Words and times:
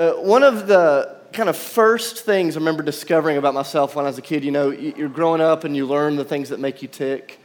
Uh, 0.00 0.12
one 0.12 0.42
of 0.42 0.66
the 0.66 1.14
kind 1.30 1.50
of 1.50 1.54
first 1.54 2.24
things 2.24 2.56
I 2.56 2.60
remember 2.60 2.82
discovering 2.82 3.36
about 3.36 3.52
myself 3.52 3.94
when 3.94 4.06
I 4.06 4.08
was 4.08 4.16
a 4.16 4.22
kid, 4.22 4.42
you 4.42 4.50
know, 4.50 4.70
you're 4.70 5.10
growing 5.10 5.42
up 5.42 5.64
and 5.64 5.76
you 5.76 5.84
learn 5.84 6.16
the 6.16 6.24
things 6.24 6.48
that 6.48 6.58
make 6.58 6.80
you 6.80 6.88
tick. 6.88 7.38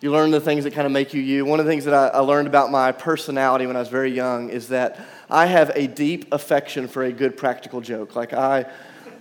You 0.00 0.10
learn 0.10 0.32
the 0.32 0.40
things 0.40 0.64
that 0.64 0.72
kind 0.72 0.84
of 0.84 0.90
make 0.90 1.14
you 1.14 1.22
you. 1.22 1.44
One 1.44 1.60
of 1.60 1.64
the 1.64 1.70
things 1.70 1.84
that 1.84 1.94
I, 1.94 2.08
I 2.08 2.18
learned 2.18 2.48
about 2.48 2.72
my 2.72 2.90
personality 2.90 3.66
when 3.66 3.76
I 3.76 3.78
was 3.78 3.88
very 3.88 4.10
young 4.10 4.50
is 4.50 4.66
that 4.70 4.98
I 5.30 5.46
have 5.46 5.70
a 5.76 5.86
deep 5.86 6.26
affection 6.34 6.88
for 6.88 7.04
a 7.04 7.12
good 7.12 7.36
practical 7.36 7.80
joke. 7.80 8.16
Like, 8.16 8.32
I, 8.32 8.66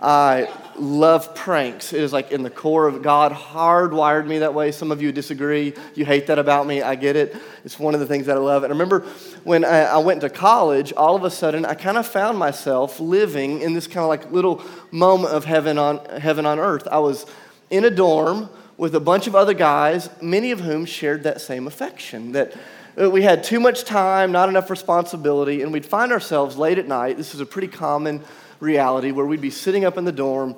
I 0.02 0.48
love 0.79 1.33
pranks. 1.35 1.93
It 1.93 2.01
is 2.01 2.13
like 2.13 2.31
in 2.31 2.43
the 2.43 2.49
core 2.49 2.87
of 2.87 3.01
God, 3.01 3.31
hardwired 3.31 4.27
me 4.27 4.39
that 4.39 4.54
way. 4.54 4.71
Some 4.71 4.91
of 4.91 5.01
you 5.01 5.11
disagree. 5.11 5.73
You 5.95 6.05
hate 6.05 6.27
that 6.27 6.39
about 6.39 6.67
me. 6.67 6.81
I 6.81 6.95
get 6.95 7.15
it. 7.15 7.36
It's 7.63 7.79
one 7.79 7.93
of 7.93 7.99
the 7.99 8.05
things 8.05 8.25
that 8.25 8.37
I 8.37 8.39
love. 8.39 8.63
And 8.63 8.71
I 8.71 8.75
remember 8.75 9.01
when 9.43 9.65
I, 9.65 9.81
I 9.81 9.97
went 9.97 10.21
to 10.21 10.29
college, 10.29 10.93
all 10.93 11.15
of 11.15 11.23
a 11.23 11.31
sudden 11.31 11.65
I 11.65 11.73
kind 11.73 11.97
of 11.97 12.07
found 12.07 12.37
myself 12.37 12.99
living 12.99 13.61
in 13.61 13.73
this 13.73 13.87
kind 13.87 13.99
of 13.99 14.09
like 14.09 14.31
little 14.31 14.63
moment 14.91 15.33
of 15.33 15.46
heaven 15.46 15.77
on, 15.77 16.04
heaven 16.19 16.46
on 16.46 16.60
earth. 16.60 16.88
I 16.91 16.99
was 16.99 17.25
in 17.69 17.85
a 17.85 17.89
dorm 17.89 18.49
with 18.77 18.96
a 18.96 18.99
bunch 18.99 19.27
of 19.27 19.35
other 19.35 19.54
guys, 19.54 20.10
many 20.21 20.51
of 20.51 20.60
whom 20.60 20.85
shared 20.85 21.24
that 21.24 21.39
same 21.39 21.68
affection. 21.68 22.32
That 22.32 22.54
uh, 22.99 23.10
we 23.10 23.21
had 23.21 23.43
too 23.43 23.60
much 23.60 23.83
time, 23.83 24.32
not 24.32 24.49
enough 24.49 24.69
responsibility, 24.69 25.61
and 25.61 25.71
we'd 25.71 25.85
find 25.85 26.11
ourselves 26.11 26.57
late 26.57 26.77
at 26.77 26.88
night. 26.88 27.15
This 27.15 27.33
is 27.33 27.39
a 27.39 27.46
pretty 27.46 27.68
common 27.68 28.21
reality 28.61 29.11
where 29.11 29.25
we'd 29.25 29.42
be 29.42 29.50
sitting 29.50 29.83
up 29.83 29.97
in 29.97 30.06
the 30.06 30.11
dorm 30.14 30.56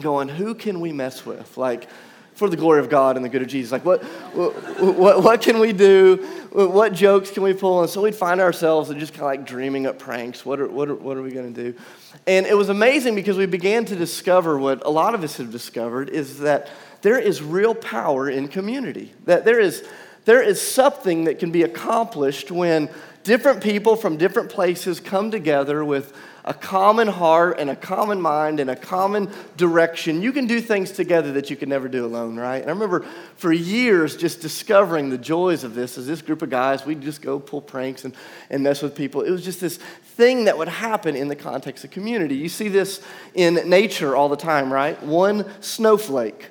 going, 0.00 0.28
Who 0.28 0.56
can 0.56 0.80
we 0.80 0.90
mess 0.90 1.24
with? 1.24 1.56
Like, 1.56 1.88
for 2.34 2.48
the 2.48 2.56
glory 2.56 2.80
of 2.80 2.88
God 2.88 3.16
and 3.16 3.24
the 3.24 3.28
good 3.28 3.42
of 3.42 3.48
Jesus. 3.48 3.70
Like, 3.70 3.84
what, 3.84 4.02
what, 4.02 5.22
what 5.22 5.42
can 5.42 5.60
we 5.60 5.72
do? 5.72 6.16
What 6.50 6.92
jokes 6.92 7.30
can 7.30 7.42
we 7.42 7.52
pull? 7.52 7.82
And 7.82 7.90
so 7.90 8.02
we'd 8.02 8.14
find 8.14 8.40
ourselves 8.40 8.92
just 8.94 9.12
kind 9.12 9.22
of 9.22 9.26
like 9.26 9.46
dreaming 9.46 9.86
up 9.86 9.98
pranks. 9.98 10.44
What 10.44 10.60
are, 10.60 10.66
what 10.66 10.88
are, 10.88 10.94
what 10.94 11.16
are 11.16 11.22
we 11.22 11.30
going 11.30 11.52
to 11.52 11.72
do? 11.72 11.78
And 12.26 12.46
it 12.46 12.56
was 12.56 12.68
amazing 12.68 13.14
because 13.14 13.36
we 13.36 13.46
began 13.46 13.84
to 13.86 13.96
discover 13.96 14.58
what 14.58 14.84
a 14.84 14.90
lot 14.90 15.14
of 15.14 15.22
us 15.22 15.36
have 15.36 15.52
discovered 15.52 16.08
is 16.08 16.38
that 16.40 16.68
there 17.02 17.18
is 17.18 17.42
real 17.42 17.74
power 17.74 18.30
in 18.30 18.48
community. 18.48 19.12
That 19.26 19.44
there 19.44 19.60
is, 19.60 19.86
there 20.24 20.42
is 20.42 20.60
something 20.60 21.24
that 21.24 21.38
can 21.38 21.50
be 21.50 21.62
accomplished 21.64 22.50
when 22.50 22.88
different 23.24 23.62
people 23.62 23.96
from 23.96 24.16
different 24.16 24.50
places 24.50 25.00
come 25.00 25.30
together 25.30 25.84
with 25.84 26.12
a 26.44 26.52
common 26.52 27.06
heart 27.06 27.60
and 27.60 27.70
a 27.70 27.76
common 27.76 28.20
mind 28.20 28.58
and 28.58 28.68
a 28.68 28.74
common 28.74 29.30
direction. 29.56 30.22
You 30.22 30.32
can 30.32 30.46
do 30.46 30.60
things 30.60 30.90
together 30.90 31.32
that 31.34 31.50
you 31.50 31.56
can 31.56 31.68
never 31.68 31.88
do 31.88 32.04
alone, 32.04 32.36
right? 32.36 32.60
And 32.60 32.68
I 32.68 32.72
remember 32.72 33.06
for 33.36 33.52
years 33.52 34.16
just 34.16 34.40
discovering 34.40 35.08
the 35.08 35.18
joys 35.18 35.62
of 35.62 35.74
this 35.74 35.96
as 35.98 36.06
this 36.06 36.20
group 36.20 36.42
of 36.42 36.50
guys, 36.50 36.84
we'd 36.84 37.00
just 37.00 37.22
go 37.22 37.38
pull 37.38 37.60
pranks 37.60 38.04
and, 38.04 38.14
and 38.50 38.62
mess 38.62 38.82
with 38.82 38.96
people. 38.96 39.22
It 39.22 39.30
was 39.30 39.44
just 39.44 39.60
this 39.60 39.76
thing 39.76 40.44
that 40.46 40.58
would 40.58 40.68
happen 40.68 41.14
in 41.14 41.28
the 41.28 41.36
context 41.36 41.84
of 41.84 41.92
community. 41.92 42.34
You 42.34 42.48
see 42.48 42.68
this 42.68 43.00
in 43.34 43.54
nature 43.68 44.16
all 44.16 44.28
the 44.28 44.36
time, 44.36 44.72
right? 44.72 45.00
One 45.02 45.46
snowflake. 45.60 46.48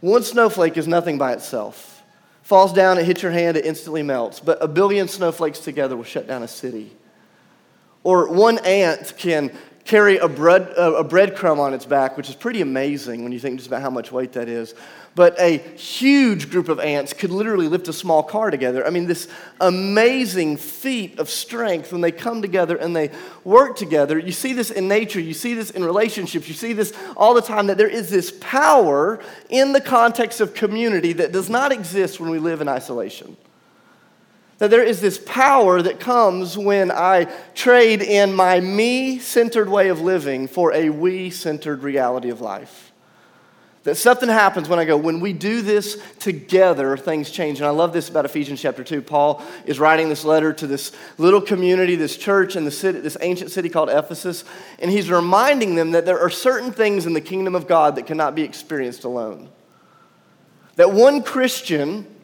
One 0.00 0.24
snowflake 0.24 0.76
is 0.76 0.88
nothing 0.88 1.18
by 1.18 1.34
itself 1.34 1.99
falls 2.50 2.72
down, 2.72 2.98
it 2.98 3.04
hits 3.04 3.22
your 3.22 3.30
hand, 3.30 3.56
it 3.56 3.64
instantly 3.64 4.02
melts. 4.02 4.40
But 4.40 4.58
a 4.60 4.66
billion 4.66 5.06
snowflakes 5.06 5.60
together 5.60 5.96
will 5.96 6.02
shut 6.02 6.26
down 6.26 6.42
a 6.42 6.48
city. 6.48 6.90
Or 8.02 8.28
one 8.28 8.58
ant 8.66 9.14
can 9.16 9.56
carry 9.84 10.18
a, 10.18 10.28
bread, 10.28 10.62
a 10.76 11.02
breadcrumb 11.02 11.58
on 11.58 11.74
its 11.74 11.86
back, 11.86 12.16
which 12.16 12.28
is 12.28 12.34
pretty 12.34 12.60
amazing 12.60 13.22
when 13.22 13.32
you 13.32 13.40
think 13.40 13.58
just 13.58 13.66
about 13.66 13.82
how 13.82 13.90
much 13.90 14.12
weight 14.12 14.32
that 14.32 14.48
is. 14.48 14.74
But 15.16 15.38
a 15.40 15.58
huge 15.76 16.50
group 16.50 16.68
of 16.68 16.78
ants 16.78 17.12
could 17.12 17.30
literally 17.30 17.66
lift 17.66 17.88
a 17.88 17.92
small 17.92 18.22
car 18.22 18.50
together. 18.50 18.86
I 18.86 18.90
mean, 18.90 19.06
this 19.06 19.26
amazing 19.60 20.58
feat 20.58 21.18
of 21.18 21.28
strength 21.28 21.90
when 21.90 22.00
they 22.00 22.12
come 22.12 22.42
together 22.42 22.76
and 22.76 22.94
they 22.94 23.10
work 23.42 23.76
together. 23.76 24.18
You 24.18 24.32
see 24.32 24.52
this 24.52 24.70
in 24.70 24.86
nature, 24.86 25.18
you 25.20 25.34
see 25.34 25.54
this 25.54 25.70
in 25.70 25.84
relationships, 25.84 26.46
you 26.46 26.54
see 26.54 26.72
this 26.72 26.92
all 27.16 27.34
the 27.34 27.42
time 27.42 27.66
that 27.66 27.76
there 27.76 27.88
is 27.88 28.08
this 28.08 28.32
power 28.40 29.18
in 29.48 29.72
the 29.72 29.80
context 29.80 30.40
of 30.40 30.54
community 30.54 31.12
that 31.14 31.32
does 31.32 31.50
not 31.50 31.72
exist 31.72 32.20
when 32.20 32.30
we 32.30 32.38
live 32.38 32.60
in 32.60 32.68
isolation 32.68 33.36
that 34.60 34.70
there 34.70 34.82
is 34.82 35.00
this 35.00 35.18
power 35.18 35.80
that 35.80 35.98
comes 35.98 36.56
when 36.56 36.90
I 36.90 37.24
trade 37.54 38.02
in 38.02 38.34
my 38.34 38.60
me 38.60 39.18
centered 39.18 39.70
way 39.70 39.88
of 39.88 40.02
living 40.02 40.48
for 40.48 40.74
a 40.74 40.90
we 40.90 41.30
centered 41.30 41.82
reality 41.82 42.28
of 42.28 42.42
life. 42.42 42.92
That 43.84 43.94
something 43.94 44.28
happens 44.28 44.68
when 44.68 44.78
I 44.78 44.84
go, 44.84 44.98
when 44.98 45.20
we 45.20 45.32
do 45.32 45.62
this 45.62 45.98
together, 46.18 46.98
things 46.98 47.30
change. 47.30 47.60
And 47.60 47.66
I 47.66 47.70
love 47.70 47.94
this 47.94 48.10
about 48.10 48.26
Ephesians 48.26 48.60
chapter 48.60 48.84
2. 48.84 49.00
Paul 49.00 49.42
is 49.64 49.80
writing 49.80 50.10
this 50.10 50.26
letter 50.26 50.52
to 50.52 50.66
this 50.66 50.92
little 51.16 51.40
community, 51.40 51.96
this 51.96 52.18
church 52.18 52.54
in 52.54 52.66
the 52.66 52.70
city, 52.70 53.00
this 53.00 53.16
ancient 53.22 53.50
city 53.50 53.70
called 53.70 53.88
Ephesus. 53.88 54.44
And 54.78 54.90
he's 54.90 55.10
reminding 55.10 55.74
them 55.74 55.92
that 55.92 56.04
there 56.04 56.20
are 56.20 56.28
certain 56.28 56.70
things 56.70 57.06
in 57.06 57.14
the 57.14 57.22
kingdom 57.22 57.54
of 57.54 57.66
God 57.66 57.96
that 57.96 58.06
cannot 58.06 58.34
be 58.34 58.42
experienced 58.42 59.04
alone. 59.04 59.48
That 60.76 60.92
one 60.92 61.22
Christian 61.22 62.19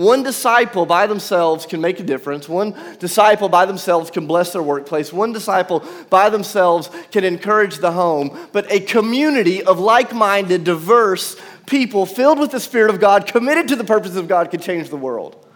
one 0.00 0.22
disciple 0.22 0.86
by 0.86 1.06
themselves 1.06 1.66
can 1.66 1.82
make 1.82 2.00
a 2.00 2.02
difference. 2.02 2.48
One 2.48 2.74
disciple 2.98 3.50
by 3.50 3.66
themselves 3.66 4.10
can 4.10 4.26
bless 4.26 4.54
their 4.54 4.62
workplace. 4.62 5.12
One 5.12 5.34
disciple 5.34 5.84
by 6.08 6.30
themselves 6.30 6.88
can 7.10 7.22
encourage 7.22 7.76
the 7.76 7.92
home. 7.92 8.48
But 8.52 8.72
a 8.72 8.80
community 8.80 9.62
of 9.62 9.78
like 9.78 10.14
minded, 10.14 10.64
diverse 10.64 11.36
people 11.66 12.06
filled 12.06 12.38
with 12.38 12.50
the 12.50 12.60
Spirit 12.60 12.88
of 12.88 12.98
God, 12.98 13.26
committed 13.26 13.68
to 13.68 13.76
the 13.76 13.84
purposes 13.84 14.16
of 14.16 14.26
God, 14.26 14.50
can 14.50 14.60
change 14.60 14.88
the 14.88 14.96
world. 14.96 15.46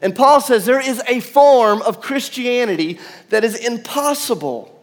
And 0.00 0.14
Paul 0.14 0.40
says 0.40 0.64
there 0.64 0.78
is 0.78 1.02
a 1.08 1.18
form 1.18 1.82
of 1.82 2.00
Christianity 2.00 3.00
that 3.30 3.42
is 3.42 3.56
impossible, 3.56 4.80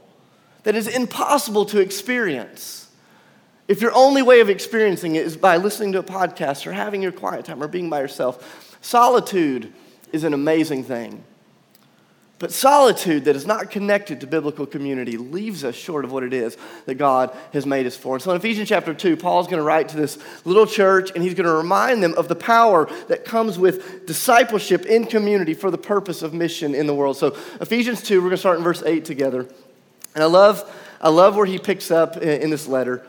that 0.63 0.75
is 0.75 0.89
impossible 0.89 1.63
to 1.67 1.79
experience. 1.79 2.89
If 3.67 3.81
your 3.81 3.93
only 3.93 4.21
way 4.21 4.41
of 4.41 4.49
experiencing 4.49 5.15
it 5.15 5.25
is 5.25 5.37
by 5.37 5.55
listening 5.55 5.93
to 5.93 5.99
a 5.99 6.03
podcast 6.03 6.67
or 6.67 6.73
having 6.73 7.01
your 7.01 7.13
quiet 7.13 7.45
time 7.45 7.63
or 7.63 7.69
being 7.69 7.89
by 7.89 8.01
yourself, 8.01 8.62
Solitude 8.83 9.73
is 10.11 10.23
an 10.23 10.33
amazing 10.33 10.83
thing. 10.83 11.23
But 12.37 12.51
solitude 12.51 13.23
that 13.25 13.37
is 13.37 13.47
not 13.47 13.71
connected 13.71 14.19
to 14.19 14.27
biblical 14.27 14.65
community 14.65 15.15
leaves 15.15 15.63
us 15.63 15.75
short 15.75 16.03
of 16.03 16.11
what 16.11 16.23
it 16.23 16.33
is 16.33 16.57
that 16.85 16.95
God 16.95 17.33
has 17.53 17.65
made 17.65 17.85
us 17.85 17.95
for. 17.95 18.15
And 18.15 18.21
so 18.21 18.31
in 18.31 18.37
Ephesians 18.37 18.67
chapter 18.67 18.93
2, 18.93 19.15
Paul's 19.15 19.47
going 19.47 19.59
to 19.59 19.63
write 19.63 19.87
to 19.89 19.95
this 19.95 20.17
little 20.43 20.65
church 20.65 21.11
and 21.15 21.23
he's 21.23 21.35
going 21.35 21.47
to 21.47 21.55
remind 21.55 22.03
them 22.03 22.13
of 22.15 22.27
the 22.27 22.35
power 22.35 22.89
that 23.07 23.23
comes 23.23 23.57
with 23.57 24.05
discipleship 24.05 24.85
in 24.85 25.05
community 25.05 25.53
for 25.53 25.71
the 25.71 25.77
purpose 25.77 26.21
of 26.21 26.33
mission 26.33 26.75
in 26.75 26.85
the 26.85 26.93
world. 26.93 27.15
So 27.15 27.27
Ephesians 27.61 28.03
2, 28.03 28.17
we're 28.17 28.23
going 28.23 28.31
to 28.31 28.37
start 28.37 28.57
in 28.57 28.63
verse 28.65 28.83
8 28.83 29.05
together. 29.05 29.47
And 30.13 30.21
I 30.21 30.27
love, 30.27 30.69
I 30.99 31.07
love 31.07 31.37
where 31.37 31.45
he 31.45 31.57
picks 31.57 31.91
up 31.91 32.17
in, 32.17 32.49
this 32.49 32.67
letter. 32.67 33.07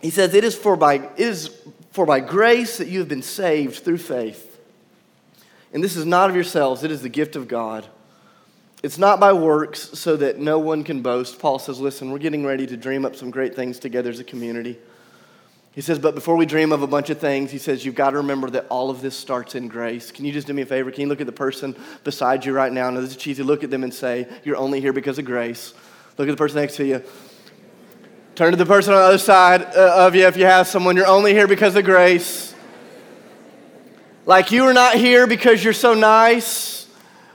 He 0.00 0.10
says, 0.10 0.34
It 0.34 0.42
is 0.42 0.56
for 0.56 0.76
by 0.76 0.94
it 0.94 1.10
is 1.16 1.56
for 1.92 2.06
by 2.06 2.20
grace 2.20 2.78
that 2.78 2.88
you 2.88 2.98
have 2.98 3.08
been 3.08 3.22
saved 3.22 3.84
through 3.84 3.98
faith. 3.98 4.48
And 5.72 5.82
this 5.82 5.96
is 5.96 6.04
not 6.04 6.28
of 6.28 6.34
yourselves, 6.34 6.84
it 6.84 6.90
is 6.90 7.02
the 7.02 7.08
gift 7.08 7.36
of 7.36 7.48
God. 7.48 7.86
It's 8.82 8.98
not 8.98 9.20
by 9.20 9.32
works 9.32 9.96
so 9.98 10.16
that 10.16 10.38
no 10.38 10.58
one 10.58 10.82
can 10.82 11.02
boast. 11.02 11.38
Paul 11.38 11.60
says, 11.60 11.78
Listen, 11.78 12.10
we're 12.10 12.18
getting 12.18 12.44
ready 12.44 12.66
to 12.66 12.76
dream 12.76 13.04
up 13.04 13.14
some 13.14 13.30
great 13.30 13.54
things 13.54 13.78
together 13.78 14.10
as 14.10 14.18
a 14.18 14.24
community. 14.24 14.76
He 15.70 15.80
says, 15.80 16.00
But 16.00 16.16
before 16.16 16.36
we 16.36 16.46
dream 16.46 16.72
of 16.72 16.82
a 16.82 16.86
bunch 16.88 17.08
of 17.08 17.18
things, 17.18 17.52
he 17.52 17.58
says, 17.58 17.84
You've 17.84 17.94
got 17.94 18.10
to 18.10 18.16
remember 18.16 18.50
that 18.50 18.66
all 18.68 18.90
of 18.90 19.00
this 19.00 19.16
starts 19.16 19.54
in 19.54 19.68
grace. 19.68 20.10
Can 20.10 20.24
you 20.24 20.32
just 20.32 20.48
do 20.48 20.52
me 20.52 20.62
a 20.62 20.66
favor? 20.66 20.90
Can 20.90 21.02
you 21.02 21.06
look 21.06 21.20
at 21.20 21.26
the 21.26 21.32
person 21.32 21.76
beside 22.02 22.44
you 22.44 22.52
right 22.52 22.72
now? 22.72 22.90
Now, 22.90 23.00
this 23.00 23.10
is 23.10 23.16
cheesy. 23.16 23.44
Look 23.44 23.62
at 23.62 23.70
them 23.70 23.84
and 23.84 23.94
say, 23.94 24.26
You're 24.42 24.56
only 24.56 24.80
here 24.80 24.92
because 24.92 25.18
of 25.20 25.26
grace. 25.26 25.74
Look 26.18 26.28
at 26.28 26.32
the 26.32 26.36
person 26.36 26.56
next 26.56 26.76
to 26.76 26.84
you. 26.84 27.02
Turn 28.34 28.50
to 28.50 28.56
the 28.56 28.64
person 28.64 28.94
on 28.94 29.00
the 29.00 29.04
other 29.04 29.18
side 29.18 29.62
uh, 29.76 30.06
of 30.06 30.14
you 30.14 30.26
if 30.26 30.38
you 30.38 30.46
have 30.46 30.66
someone. 30.66 30.96
You're 30.96 31.06
only 31.06 31.34
here 31.34 31.46
because 31.46 31.76
of 31.76 31.84
grace. 31.84 32.54
Like 34.24 34.52
you 34.52 34.64
are 34.64 34.72
not 34.72 34.94
here 34.94 35.26
because 35.26 35.62
you're 35.62 35.74
so 35.74 35.92
nice 35.92 36.88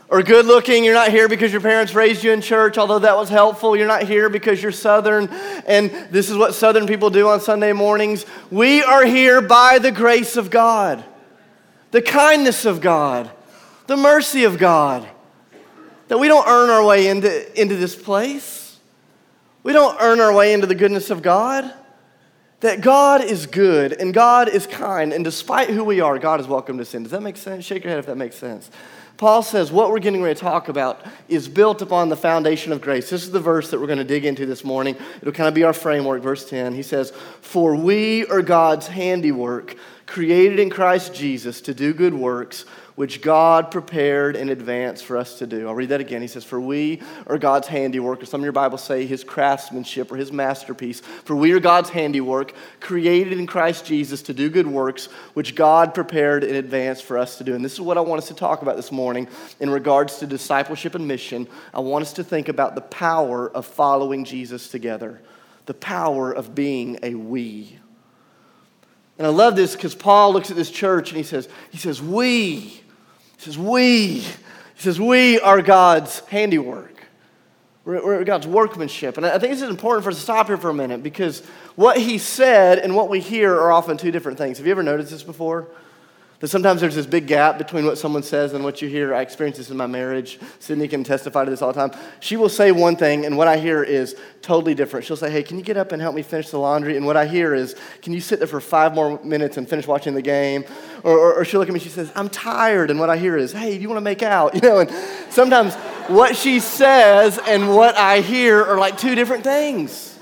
or 0.09 0.23
good 0.23 0.47
looking. 0.47 0.83
You're 0.83 0.95
not 0.95 1.11
here 1.11 1.29
because 1.29 1.51
your 1.51 1.61
parents 1.61 1.93
raised 1.93 2.23
you 2.23 2.31
in 2.31 2.41
church, 2.41 2.79
although 2.79 2.97
that 2.97 3.15
was 3.15 3.29
helpful. 3.29 3.77
You're 3.77 3.87
not 3.87 4.03
here 4.03 4.27
because 4.27 4.63
you're 4.63 4.71
Southern 4.71 5.27
and 5.67 5.91
this 6.09 6.31
is 6.31 6.37
what 6.37 6.55
Southern 6.55 6.87
people 6.87 7.11
do 7.11 7.27
on 7.27 7.41
Sunday 7.41 7.73
mornings. 7.73 8.25
We 8.49 8.81
are 8.81 9.05
here 9.05 9.39
by 9.39 9.77
the 9.77 9.91
grace 9.91 10.35
of 10.35 10.49
God, 10.49 11.03
the 11.91 12.01
kindness 12.01 12.65
of 12.65 12.81
God, 12.81 13.29
the 13.85 13.97
mercy 13.97 14.45
of 14.45 14.57
God. 14.57 15.07
That 16.07 16.17
we 16.17 16.27
don't 16.27 16.47
earn 16.47 16.71
our 16.71 16.83
way 16.83 17.07
into, 17.07 17.61
into 17.61 17.75
this 17.75 17.95
place. 17.95 18.56
We 19.67 19.73
don't 19.73 19.97
earn 19.99 20.21
our 20.21 20.33
way 20.33 20.53
into 20.53 20.65
the 20.65 20.75
goodness 20.75 21.09
of 21.09 21.21
God. 21.21 21.69
That 22.61 22.79
God 22.79 23.21
is 23.21 23.47
good 23.47 23.91
and 23.91 24.13
God 24.13 24.47
is 24.47 24.65
kind, 24.65 25.11
and 25.11 25.25
despite 25.25 25.69
who 25.69 25.83
we 25.83 25.99
are, 25.99 26.17
God 26.17 26.39
is 26.39 26.47
welcome 26.47 26.77
to 26.77 26.85
sin. 26.85 27.03
Does 27.03 27.11
that 27.11 27.21
make 27.21 27.35
sense? 27.35 27.65
Shake 27.65 27.83
your 27.83 27.89
head 27.89 27.99
if 27.99 28.05
that 28.05 28.15
makes 28.15 28.37
sense. 28.37 28.71
Paul 29.17 29.43
says 29.43 29.69
what 29.69 29.89
we're 29.89 29.99
getting 29.99 30.21
ready 30.21 30.35
to 30.35 30.39
talk 30.39 30.69
about 30.69 31.05
is 31.27 31.49
built 31.49 31.81
upon 31.81 32.07
the 32.07 32.15
foundation 32.15 32.71
of 32.71 32.79
grace. 32.79 33.09
This 33.09 33.23
is 33.23 33.31
the 33.31 33.41
verse 33.41 33.69
that 33.71 33.81
we're 33.81 33.87
going 33.87 33.97
to 33.97 34.05
dig 34.05 34.23
into 34.23 34.45
this 34.45 34.63
morning. 34.63 34.95
It'll 35.21 35.33
kind 35.33 35.49
of 35.49 35.53
be 35.53 35.65
our 35.65 35.73
framework, 35.73 36.23
verse 36.23 36.49
10. 36.49 36.73
He 36.73 36.81
says, 36.81 37.11
For 37.41 37.75
we 37.75 38.25
are 38.27 38.41
God's 38.41 38.87
handiwork, 38.87 39.75
created 40.05 40.59
in 40.59 40.69
Christ 40.69 41.13
Jesus 41.13 41.59
to 41.59 41.73
do 41.73 41.93
good 41.93 42.13
works, 42.13 42.63
which 42.97 43.21
God 43.21 43.69
prepared 43.69 44.35
in 44.35 44.49
advance 44.49 45.03
for 45.03 45.17
us 45.17 45.37
to 45.37 45.45
do. 45.45 45.67
I'll 45.67 45.75
read 45.75 45.89
that 45.89 46.01
again. 46.01 46.19
He 46.19 46.27
says, 46.27 46.43
For 46.43 46.59
we 46.59 47.03
are 47.27 47.37
God's 47.37 47.67
handiwork, 47.67 48.23
or 48.23 48.25
some 48.25 48.41
of 48.41 48.43
your 48.43 48.53
Bibles 48.53 48.83
say 48.83 49.05
his 49.05 49.23
craftsmanship 49.23 50.11
or 50.11 50.17
his 50.17 50.31
masterpiece. 50.31 51.01
For 51.01 51.35
we 51.35 51.51
are 51.51 51.59
God's 51.59 51.91
handiwork, 51.91 52.55
created 52.79 53.33
in 53.33 53.45
Christ 53.45 53.85
Jesus 53.85 54.23
to 54.23 54.33
do 54.33 54.49
good 54.49 54.65
works, 54.65 55.09
which 55.35 55.53
God 55.53 55.93
prepared 55.93 56.43
in 56.43 56.55
advance 56.55 56.99
for 56.99 57.19
us 57.19 57.37
to 57.37 57.43
do. 57.43 57.53
And 57.53 57.63
this 57.63 57.73
is 57.73 57.81
what 57.81 57.99
I 57.99 58.01
want 58.01 58.17
us 58.17 58.29
to 58.29 58.33
talk 58.33 58.63
about 58.63 58.77
this 58.77 58.91
morning 58.91 59.27
in 59.59 59.69
regards 59.69 60.17
to 60.17 60.25
discipleship 60.25 60.95
and 60.95 61.07
mission. 61.07 61.47
I 61.75 61.81
want 61.81 62.01
us 62.01 62.13
to 62.13 62.23
think 62.23 62.49
about 62.49 62.73
the 62.73 62.81
power 62.81 63.47
of 63.47 63.67
following 63.67 64.25
Jesus 64.25 64.69
together, 64.69 65.21
the 65.67 65.75
power 65.75 66.31
of 66.31 66.55
being 66.55 66.97
a 67.03 67.13
we. 67.13 67.77
And 69.19 69.27
I 69.27 69.29
love 69.29 69.55
this 69.55 69.75
because 69.75 69.93
Paul 69.93 70.33
looks 70.33 70.49
at 70.49 70.55
this 70.55 70.71
church 70.71 71.09
and 71.09 71.17
he 71.17 71.23
says, 71.23 71.47
he 71.69 71.77
says, 71.77 72.01
we, 72.01 72.81
he 73.37 73.43
says, 73.43 73.57
we. 73.57 74.19
He 74.19 74.83
says, 74.83 74.99
we 74.99 75.39
are 75.39 75.61
God's 75.61 76.19
handiwork. 76.21 76.93
We're, 77.85 78.05
we're, 78.05 78.23
God's 78.25 78.45
workmanship. 78.45 79.17
And 79.17 79.25
I 79.25 79.39
think 79.39 79.53
this 79.53 79.61
is 79.61 79.69
important 79.69 80.03
for 80.03 80.09
us 80.09 80.17
to 80.17 80.21
stop 80.21 80.47
here 80.47 80.57
for 80.57 80.69
a 80.69 80.73
minute 80.73 81.01
because 81.01 81.39
what 81.75 81.97
he 81.97 82.17
said 82.17 82.79
and 82.79 82.95
what 82.95 83.09
we 83.09 83.21
hear 83.21 83.53
are 83.53 83.71
often 83.71 83.95
two 83.95 84.11
different 84.11 84.37
things. 84.37 84.57
Have 84.57 84.67
you 84.67 84.71
ever 84.71 84.83
noticed 84.83 85.11
this 85.11 85.23
before? 85.23 85.67
That 86.39 86.49
sometimes 86.49 86.81
there's 86.81 86.93
this 86.93 87.07
big 87.07 87.25
gap 87.25 87.57
between 87.57 87.83
what 87.85 87.97
someone 87.97 88.21
says 88.21 88.53
and 88.53 88.63
what 88.63 88.79
you 88.79 88.87
hear. 88.87 89.15
I 89.15 89.21
experience 89.21 89.57
this 89.57 89.71
in 89.71 89.77
my 89.77 89.87
marriage. 89.87 90.37
Sydney 90.59 90.87
can 90.87 91.03
testify 91.03 91.43
to 91.43 91.49
this 91.49 91.63
all 91.63 91.73
the 91.73 91.87
time. 91.87 91.99
She 92.19 92.37
will 92.37 92.49
say 92.49 92.71
one 92.71 92.95
thing, 92.95 93.25
and 93.25 93.37
what 93.37 93.47
I 93.47 93.57
hear 93.57 93.81
is 93.81 94.15
totally 94.43 94.75
different. 94.75 95.03
She'll 95.03 95.17
say, 95.17 95.31
Hey, 95.31 95.41
can 95.41 95.57
you 95.57 95.63
get 95.63 95.77
up 95.77 95.91
and 95.91 95.99
help 95.99 96.13
me 96.13 96.21
finish 96.21 96.51
the 96.51 96.59
laundry? 96.59 96.95
And 96.95 97.07
what 97.07 97.17
I 97.17 97.25
hear 97.25 97.55
is, 97.55 97.75
Can 98.03 98.13
you 98.13 98.21
sit 98.21 98.37
there 98.37 98.47
for 98.47 98.61
five 98.61 98.93
more 98.93 99.19
minutes 99.23 99.57
and 99.57 99.67
finish 99.67 99.87
watching 99.87 100.13
the 100.13 100.21
game? 100.21 100.63
Or, 101.03 101.17
or, 101.17 101.33
or 101.35 101.45
she'll 101.45 101.59
look 101.59 101.69
at 101.69 101.73
me, 101.73 101.79
she 101.79 101.89
says, 101.89 102.11
I'm 102.15 102.29
tired. 102.29 102.91
And 102.91 102.99
what 102.99 103.09
I 103.09 103.17
hear 103.17 103.35
is, 103.35 103.51
Hey, 103.51 103.75
do 103.75 103.81
you 103.81 103.89
want 103.89 103.97
to 103.97 104.01
make 104.01 104.21
out? 104.21 104.53
You 104.57 104.61
know, 104.61 104.79
and 104.79 104.91
sometimes 105.29 105.75
what 106.07 106.35
she 106.35 106.59
says 106.59 107.39
and 107.47 107.75
what 107.75 107.95
I 107.95 108.21
hear 108.21 108.63
are 108.63 108.77
like 108.79 108.97
two 108.97 109.13
different 109.13 109.43
things. 109.43 110.17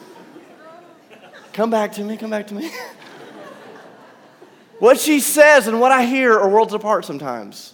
Come 1.53 1.69
back 1.69 1.93
to 1.93 2.03
me, 2.03 2.17
come 2.17 2.29
back 2.29 2.47
to 2.47 2.53
me. 2.53 2.69
What 4.79 4.99
she 4.99 5.19
says 5.19 5.67
and 5.67 5.79
what 5.79 5.91
I 5.91 6.05
hear 6.05 6.37
are 6.37 6.49
worlds 6.49 6.73
apart 6.73 7.05
sometimes. 7.05 7.73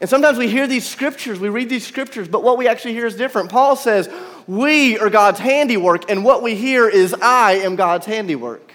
And 0.00 0.08
sometimes 0.08 0.38
we 0.38 0.48
hear 0.48 0.66
these 0.66 0.88
scriptures, 0.88 1.38
we 1.38 1.50
read 1.50 1.68
these 1.68 1.86
scriptures, 1.86 2.26
but 2.26 2.42
what 2.42 2.56
we 2.56 2.66
actually 2.66 2.94
hear 2.94 3.06
is 3.06 3.16
different. 3.16 3.50
Paul 3.50 3.76
says, 3.76 4.08
We 4.46 4.98
are 4.98 5.10
God's 5.10 5.38
handiwork, 5.38 6.10
and 6.10 6.24
what 6.24 6.42
we 6.42 6.54
hear 6.54 6.88
is, 6.88 7.14
I 7.14 7.56
am 7.56 7.76
God's 7.76 8.06
handiwork. 8.06 8.72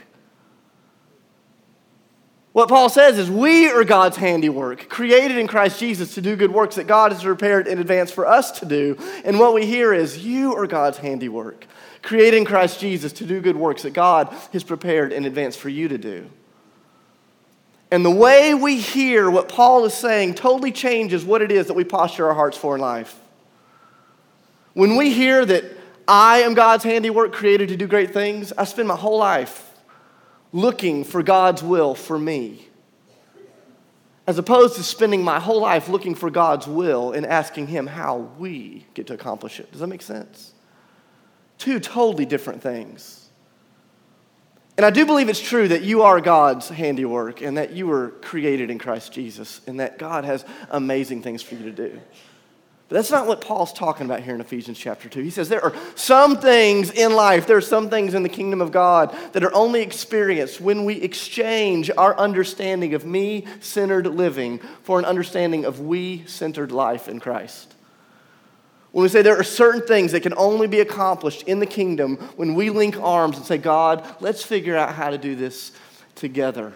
What 2.52 2.70
Paul 2.70 2.90
says 2.90 3.18
is, 3.18 3.30
We 3.30 3.70
are 3.70 3.84
God's 3.84 4.18
handiwork, 4.18 4.88
created 4.88 5.38
in 5.38 5.48
Christ 5.48 5.80
Jesus 5.80 6.14
to 6.14 6.22
do 6.22 6.36
good 6.36 6.52
works 6.52 6.76
that 6.76 6.86
God 6.86 7.12
has 7.12 7.24
prepared 7.24 7.68
in 7.68 7.80
advance 7.80 8.12
for 8.12 8.28
us 8.28 8.60
to 8.60 8.66
do. 8.66 8.96
And 9.26 9.40
what 9.40 9.56
we 9.56 9.66
hear 9.66 9.94
is, 9.94 10.24
You 10.24 10.56
are 10.56 10.68
God's 10.68 11.00
handiwork, 11.00 11.66
created 12.04 12.38
in 12.38 12.46
Christ 12.46 12.80
Jesus 12.80 13.12
to 13.14 13.26
do 13.26 13.42
good 13.42 13.58
works 13.58 13.82
that 13.82 13.94
God 13.94 14.32
has 14.54 14.64
prepared 14.64 15.12
in 15.12 15.26
advance 15.26 15.56
for 15.56 15.70
you 15.70 15.88
to 15.88 15.98
do. 15.98 16.30
And 17.92 18.04
the 18.04 18.12
way 18.12 18.54
we 18.54 18.80
hear 18.80 19.30
what 19.30 19.48
Paul 19.48 19.86
is 19.86 19.94
saying 19.94 20.36
totally 20.36 20.72
changes 20.72 21.24
what 21.24 21.42
it 21.42 21.52
is 21.52 21.68
that 21.68 21.76
we 21.76 21.84
posture 21.84 22.28
our 22.28 22.34
hearts 22.34 22.58
for 22.58 22.76
in 22.76 22.82
life. 22.82 23.20
When 24.74 24.98
we 24.98 25.14
hear 25.14 25.46
that 25.46 25.64
I 26.08 26.40
am 26.40 26.54
God's 26.54 26.84
handiwork 26.84 27.32
created 27.34 27.70
to 27.70 27.78
do 27.78 27.88
great 27.88 28.12
things, 28.12 28.52
I 28.58 28.66
spend 28.66 28.88
my 28.88 28.96
whole 28.96 29.18
life 29.18 29.72
looking 30.52 31.04
for 31.04 31.24
God's 31.24 31.64
will 31.64 31.96
for 31.96 32.18
me. 32.18 32.68
As 34.28 34.38
opposed 34.40 34.76
to 34.76 34.84
spending 34.84 35.24
my 35.24 35.40
whole 35.40 35.62
life 35.62 35.88
looking 35.88 36.16
for 36.16 36.32
God's 36.32 36.68
will 36.68 37.12
and 37.12 37.26
asking 37.26 37.68
Him 37.68 37.86
how 37.86 38.30
we 38.40 38.86
get 38.96 39.08
to 39.08 39.14
accomplish 39.14 39.60
it. 39.60 39.72
Does 39.72 39.82
that 39.82 39.88
make 39.88 40.02
sense? 40.02 40.54
Two 41.58 41.80
totally 41.80 42.26
different 42.26 42.62
things. 42.62 43.25
And 44.78 44.86
I 44.86 44.90
do 44.90 45.06
believe 45.06 45.30
it's 45.30 45.40
true 45.40 45.70
that 45.70 45.84
you 45.84 46.02
are 46.02 46.20
God's 46.20 46.68
handiwork 46.68 47.42
and 47.42 47.58
that 47.58 47.72
you 47.72 47.88
were 47.88 48.10
created 48.22 48.70
in 48.70 48.78
Christ 48.78 49.14
Jesus 49.14 49.62
and 49.68 49.80
that 49.80 49.98
God 49.98 50.26
has 50.26 50.44
amazing 50.70 51.22
things 51.22 51.42
for 51.42 51.56
you 51.56 51.64
to 51.64 51.72
do. 51.72 52.02
But 52.88 52.98
that's 52.98 53.10
not 53.10 53.26
what 53.26 53.42
Paul's 53.42 53.74
talking 53.74 54.06
about 54.06 54.20
here 54.20 54.36
in 54.36 54.42
Ephesians 54.42 54.78
chapter 54.78 55.10
2. 55.10 55.22
He 55.22 55.32
says 55.32 55.50
there 55.50 55.64
are 55.64 55.74
some 55.96 56.38
things 56.38 56.92
in 56.92 57.14
life, 57.14 57.48
there 57.48 57.58
are 57.58 57.62
some 57.62 57.90
things 57.90 58.14
in 58.14 58.22
the 58.22 58.30
kingdom 58.30 58.62
of 58.62 58.72
God 58.72 59.16
that 59.32 59.44
are 59.44 59.56
only 59.56 59.82
experienced 59.82 60.62
when 60.62 60.86
we 60.86 60.96
exchange 61.02 61.90
our 61.98 62.16
understanding 62.18 62.94
of 62.94 63.06
me 63.06 63.46
centered 63.60 64.06
living 64.06 64.60
for 64.84 65.00
an 65.00 65.06
understanding 65.06 65.66
of 65.66 65.80
we 65.80 66.26
centered 66.28 66.72
life 66.72 67.08
in 67.08 67.20
Christ. 67.20 67.75
When 68.96 69.04
we 69.04 69.10
say 69.10 69.22
there 69.24 69.38
are 69.38 69.44
certain 69.44 69.82
things 69.82 70.14
that 70.14 70.22
can 70.22 70.34
only 70.38 70.68
be 70.68 70.80
accomplished 70.80 71.44
in 71.50 71.60
the 71.60 71.66
kingdom 71.66 72.16
when 72.38 72.56
we 72.56 72.70
link 72.70 72.98
arms 72.98 73.36
and 73.36 73.46
say, 73.46 73.58
God, 73.58 74.08
let's 74.22 74.42
figure 74.42 74.78
out 74.78 74.96
how 74.96 75.10
to 75.10 75.18
do 75.18 75.36
this 75.36 75.74
together. 76.16 76.72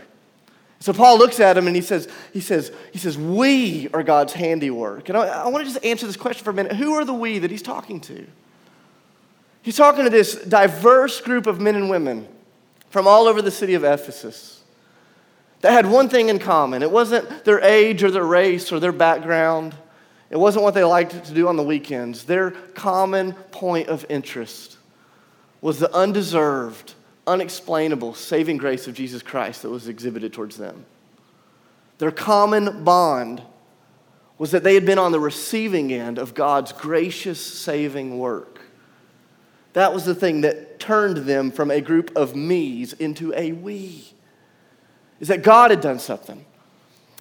So 0.82 0.92
Paul 0.92 1.18
looks 1.18 1.40
at 1.40 1.58
him 1.58 1.66
and 1.68 1.78
he 1.78 1.82
says, 1.82 2.10
he 2.34 2.42
says, 2.42 2.74
he 2.92 3.00
says, 3.00 3.18
we 3.18 3.88
are 3.94 4.04
God's 4.04 4.34
handiwork. 4.34 5.08
And 5.08 5.18
I, 5.18 5.28
I 5.28 5.48
want 5.48 5.66
to 5.66 5.72
just 5.72 5.86
answer 5.86 6.08
this 6.08 6.18
question 6.18 6.44
for 6.44 6.50
a 6.50 6.54
minute. 6.54 6.74
Who 6.74 6.94
are 6.96 7.06
the 7.06 7.14
we 7.14 7.40
that 7.40 7.52
he's 7.52 7.62
talking 7.62 8.02
to? 8.02 8.28
He's 9.62 9.78
talking 9.78 10.04
to 10.04 10.10
this 10.10 10.36
diverse 10.36 11.22
group 11.22 11.48
of 11.48 11.62
men 11.62 11.78
and 11.78 11.90
women 11.90 12.28
from 12.90 13.08
all 13.08 13.28
over 13.28 13.42
the 13.42 13.50
city 13.50 13.76
of 13.76 13.86
Ephesus 13.86 14.62
that 15.62 15.72
had 15.72 15.86
one 15.86 16.10
thing 16.10 16.28
in 16.28 16.38
common. 16.38 16.84
It 16.84 16.92
wasn't 16.92 17.46
their 17.46 17.62
age 17.62 18.04
or 18.04 18.12
their 18.12 18.26
race 18.26 18.74
or 18.74 18.82
their 18.82 18.92
background. 18.92 19.74
It 20.30 20.38
wasn't 20.38 20.64
what 20.64 20.74
they 20.74 20.84
liked 20.84 21.26
to 21.26 21.34
do 21.34 21.48
on 21.48 21.56
the 21.56 21.64
weekends. 21.64 22.26
Their 22.26 22.52
common 22.52 23.34
point 23.34 23.88
of 23.88 24.06
interest 24.10 24.78
was 25.62 25.80
the 25.80 25.94
undeserved, 25.94 26.94
unexplainable 27.26 28.14
saving 28.14 28.58
grace 28.58 28.88
of 28.88 28.94
Jesus 28.94 29.24
Christ 29.24 29.64
that 29.64 29.70
was 29.70 29.88
exhibited 29.88 30.32
towards 30.32 30.58
them. 30.58 30.86
Their 31.98 32.12
common 32.12 32.84
bond 32.84 33.42
was 34.38 34.52
that 34.52 34.64
they 34.64 34.74
had 34.74 34.86
been 34.86 35.00
on 35.00 35.12
the 35.12 35.20
receiving 35.20 35.92
end 35.92 36.18
of 36.18 36.34
God's 36.34 36.72
gracious 36.72 37.46
saving 37.46 38.18
work. 38.18 38.62
That 39.74 39.94
was 39.94 40.06
the 40.06 40.16
thing 40.16 40.42
that 40.42 40.80
turned 40.80 41.18
them 41.18 41.52
from 41.52 41.70
a 41.70 41.82
group 41.82 42.12
of 42.16 42.36
me's 42.36 42.94
into 42.94 43.34
a 43.36 43.52
we. 43.52 44.06
Is 45.20 45.28
that 45.28 45.44
God 45.44 45.72
had 45.72 45.82
done 45.82 46.00
something. 46.00 46.46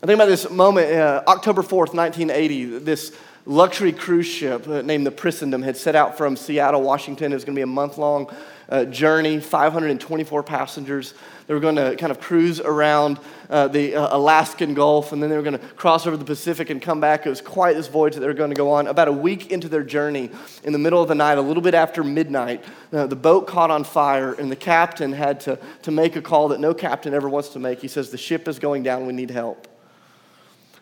I 0.00 0.06
think 0.06 0.14
about 0.14 0.28
this 0.28 0.48
moment, 0.48 0.92
uh, 0.92 1.24
October 1.26 1.60
4th, 1.60 1.92
1980, 1.92 2.78
this 2.78 3.10
luxury 3.46 3.90
cruise 3.90 4.28
ship 4.28 4.68
uh, 4.68 4.80
named 4.82 5.04
the 5.04 5.10
Prinsendam 5.10 5.64
had 5.64 5.76
set 5.76 5.96
out 5.96 6.16
from 6.16 6.36
Seattle, 6.36 6.82
Washington. 6.82 7.32
It 7.32 7.34
was 7.34 7.44
going 7.44 7.56
to 7.56 7.58
be 7.58 7.64
a 7.64 7.66
month 7.66 7.98
long 7.98 8.32
uh, 8.68 8.84
journey, 8.84 9.40
524 9.40 10.44
passengers. 10.44 11.14
They 11.48 11.54
were 11.54 11.58
going 11.58 11.74
to 11.74 11.96
kind 11.96 12.12
of 12.12 12.20
cruise 12.20 12.60
around 12.60 13.18
uh, 13.50 13.66
the 13.66 13.96
uh, 13.96 14.16
Alaskan 14.16 14.74
Gulf, 14.74 15.12
and 15.12 15.20
then 15.20 15.30
they 15.30 15.36
were 15.36 15.42
going 15.42 15.58
to 15.58 15.66
cross 15.74 16.06
over 16.06 16.16
the 16.16 16.24
Pacific 16.24 16.70
and 16.70 16.80
come 16.80 17.00
back. 17.00 17.26
It 17.26 17.30
was 17.30 17.40
quite 17.40 17.74
this 17.74 17.88
voyage 17.88 18.14
that 18.14 18.20
they 18.20 18.28
were 18.28 18.34
going 18.34 18.50
to 18.50 18.56
go 18.56 18.70
on. 18.70 18.86
About 18.86 19.08
a 19.08 19.12
week 19.12 19.50
into 19.50 19.68
their 19.68 19.82
journey, 19.82 20.30
in 20.62 20.72
the 20.72 20.78
middle 20.78 21.02
of 21.02 21.08
the 21.08 21.16
night, 21.16 21.38
a 21.38 21.42
little 21.42 21.62
bit 21.62 21.74
after 21.74 22.04
midnight, 22.04 22.62
uh, 22.92 23.08
the 23.08 23.16
boat 23.16 23.48
caught 23.48 23.72
on 23.72 23.82
fire, 23.82 24.32
and 24.34 24.48
the 24.48 24.56
captain 24.56 25.12
had 25.12 25.40
to, 25.40 25.58
to 25.82 25.90
make 25.90 26.14
a 26.14 26.22
call 26.22 26.46
that 26.50 26.60
no 26.60 26.72
captain 26.72 27.14
ever 27.14 27.28
wants 27.28 27.48
to 27.48 27.58
make. 27.58 27.80
He 27.80 27.88
says, 27.88 28.10
The 28.10 28.16
ship 28.16 28.46
is 28.46 28.60
going 28.60 28.84
down, 28.84 29.04
we 29.04 29.12
need 29.12 29.30
help. 29.30 29.66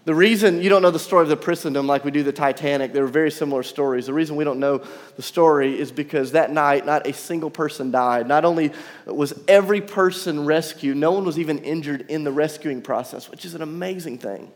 The 0.06 0.14
reason 0.14 0.62
you 0.62 0.68
don't 0.68 0.82
know 0.82 0.92
the 0.92 1.00
story 1.00 1.25
of 1.25 1.28
the 1.28 1.36
Prinsendam 1.36 1.86
like 1.86 2.04
we 2.04 2.12
do 2.12 2.22
the 2.22 2.30
Titanic, 2.30 2.92
there 2.92 3.02
are 3.02 3.08
very 3.08 3.32
similar 3.32 3.64
stories. 3.64 4.06
The 4.06 4.14
reason 4.14 4.36
we 4.36 4.44
don't 4.44 4.60
know 4.60 4.80
the 5.16 5.22
story 5.22 5.76
is 5.76 5.90
because 5.90 6.30
that 6.30 6.52
night, 6.52 6.86
not 6.86 7.08
a 7.08 7.12
single 7.12 7.50
person 7.50 7.90
died. 7.90 8.28
Not 8.28 8.44
only 8.44 8.70
was 9.04 9.34
every 9.48 9.80
person 9.80 10.44
rescued, 10.44 10.96
no 10.96 11.10
one 11.10 11.25
was 11.25 11.40
even 11.40 11.58
injured 11.58 12.02
in 12.08 12.22
the 12.22 12.30
rescuing 12.30 12.82
process, 12.82 13.28
which 13.28 13.44
is 13.44 13.56
an 13.56 13.62
amazing 13.62 14.18
thing. 14.18 14.52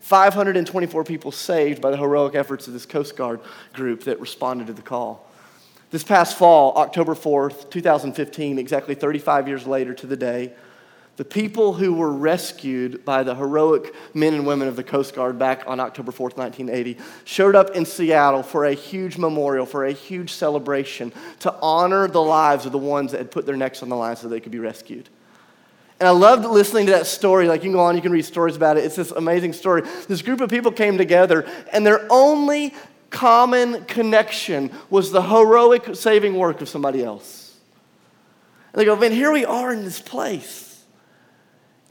524 0.00 1.04
people 1.04 1.32
saved 1.32 1.82
by 1.82 1.90
the 1.90 1.98
heroic 1.98 2.34
efforts 2.34 2.66
of 2.66 2.72
this 2.72 2.86
Coast 2.86 3.14
Guard 3.14 3.40
group 3.74 4.04
that 4.04 4.20
responded 4.20 4.68
to 4.68 4.72
the 4.72 4.80
call. 4.80 5.30
This 5.90 6.02
past 6.02 6.38
fall, 6.38 6.74
October 6.78 7.14
4th, 7.14 7.68
2015, 7.68 8.58
exactly 8.58 8.94
35 8.94 9.48
years 9.48 9.66
later 9.66 9.92
to 9.92 10.06
the 10.06 10.16
day, 10.16 10.54
the 11.16 11.24
people 11.24 11.74
who 11.74 11.92
were 11.92 12.12
rescued 12.12 13.04
by 13.04 13.22
the 13.22 13.34
heroic 13.34 13.94
men 14.14 14.32
and 14.32 14.46
women 14.46 14.66
of 14.66 14.76
the 14.76 14.82
Coast 14.82 15.14
Guard 15.14 15.38
back 15.38 15.62
on 15.66 15.78
October 15.78 16.10
4th, 16.10 16.36
1980, 16.36 16.96
showed 17.24 17.54
up 17.54 17.70
in 17.76 17.84
Seattle 17.84 18.42
for 18.42 18.64
a 18.64 18.72
huge 18.72 19.18
memorial, 19.18 19.66
for 19.66 19.84
a 19.84 19.92
huge 19.92 20.32
celebration 20.32 21.12
to 21.40 21.54
honor 21.60 22.08
the 22.08 22.22
lives 22.22 22.64
of 22.64 22.72
the 22.72 22.78
ones 22.78 23.12
that 23.12 23.18
had 23.18 23.30
put 23.30 23.44
their 23.44 23.56
necks 23.56 23.82
on 23.82 23.90
the 23.90 23.96
line 23.96 24.16
so 24.16 24.26
they 24.26 24.40
could 24.40 24.52
be 24.52 24.58
rescued. 24.58 25.08
And 26.00 26.08
I 26.08 26.12
loved 26.12 26.46
listening 26.46 26.86
to 26.86 26.92
that 26.92 27.06
story. 27.06 27.46
Like, 27.46 27.60
you 27.60 27.68
can 27.68 27.72
go 27.74 27.80
on, 27.80 27.94
you 27.94 28.02
can 28.02 28.10
read 28.10 28.24
stories 28.24 28.56
about 28.56 28.78
it. 28.78 28.84
It's 28.84 28.96
this 28.96 29.10
amazing 29.10 29.52
story. 29.52 29.82
This 30.08 30.22
group 30.22 30.40
of 30.40 30.48
people 30.48 30.72
came 30.72 30.96
together, 30.96 31.46
and 31.72 31.86
their 31.86 32.06
only 32.10 32.74
common 33.10 33.84
connection 33.84 34.70
was 34.88 35.10
the 35.12 35.22
heroic 35.22 35.94
saving 35.94 36.34
work 36.36 36.62
of 36.62 36.70
somebody 36.70 37.04
else. 37.04 37.54
And 38.72 38.80
they 38.80 38.86
go, 38.86 38.96
man, 38.96 39.12
here 39.12 39.30
we 39.30 39.44
are 39.44 39.70
in 39.74 39.84
this 39.84 40.00
place 40.00 40.71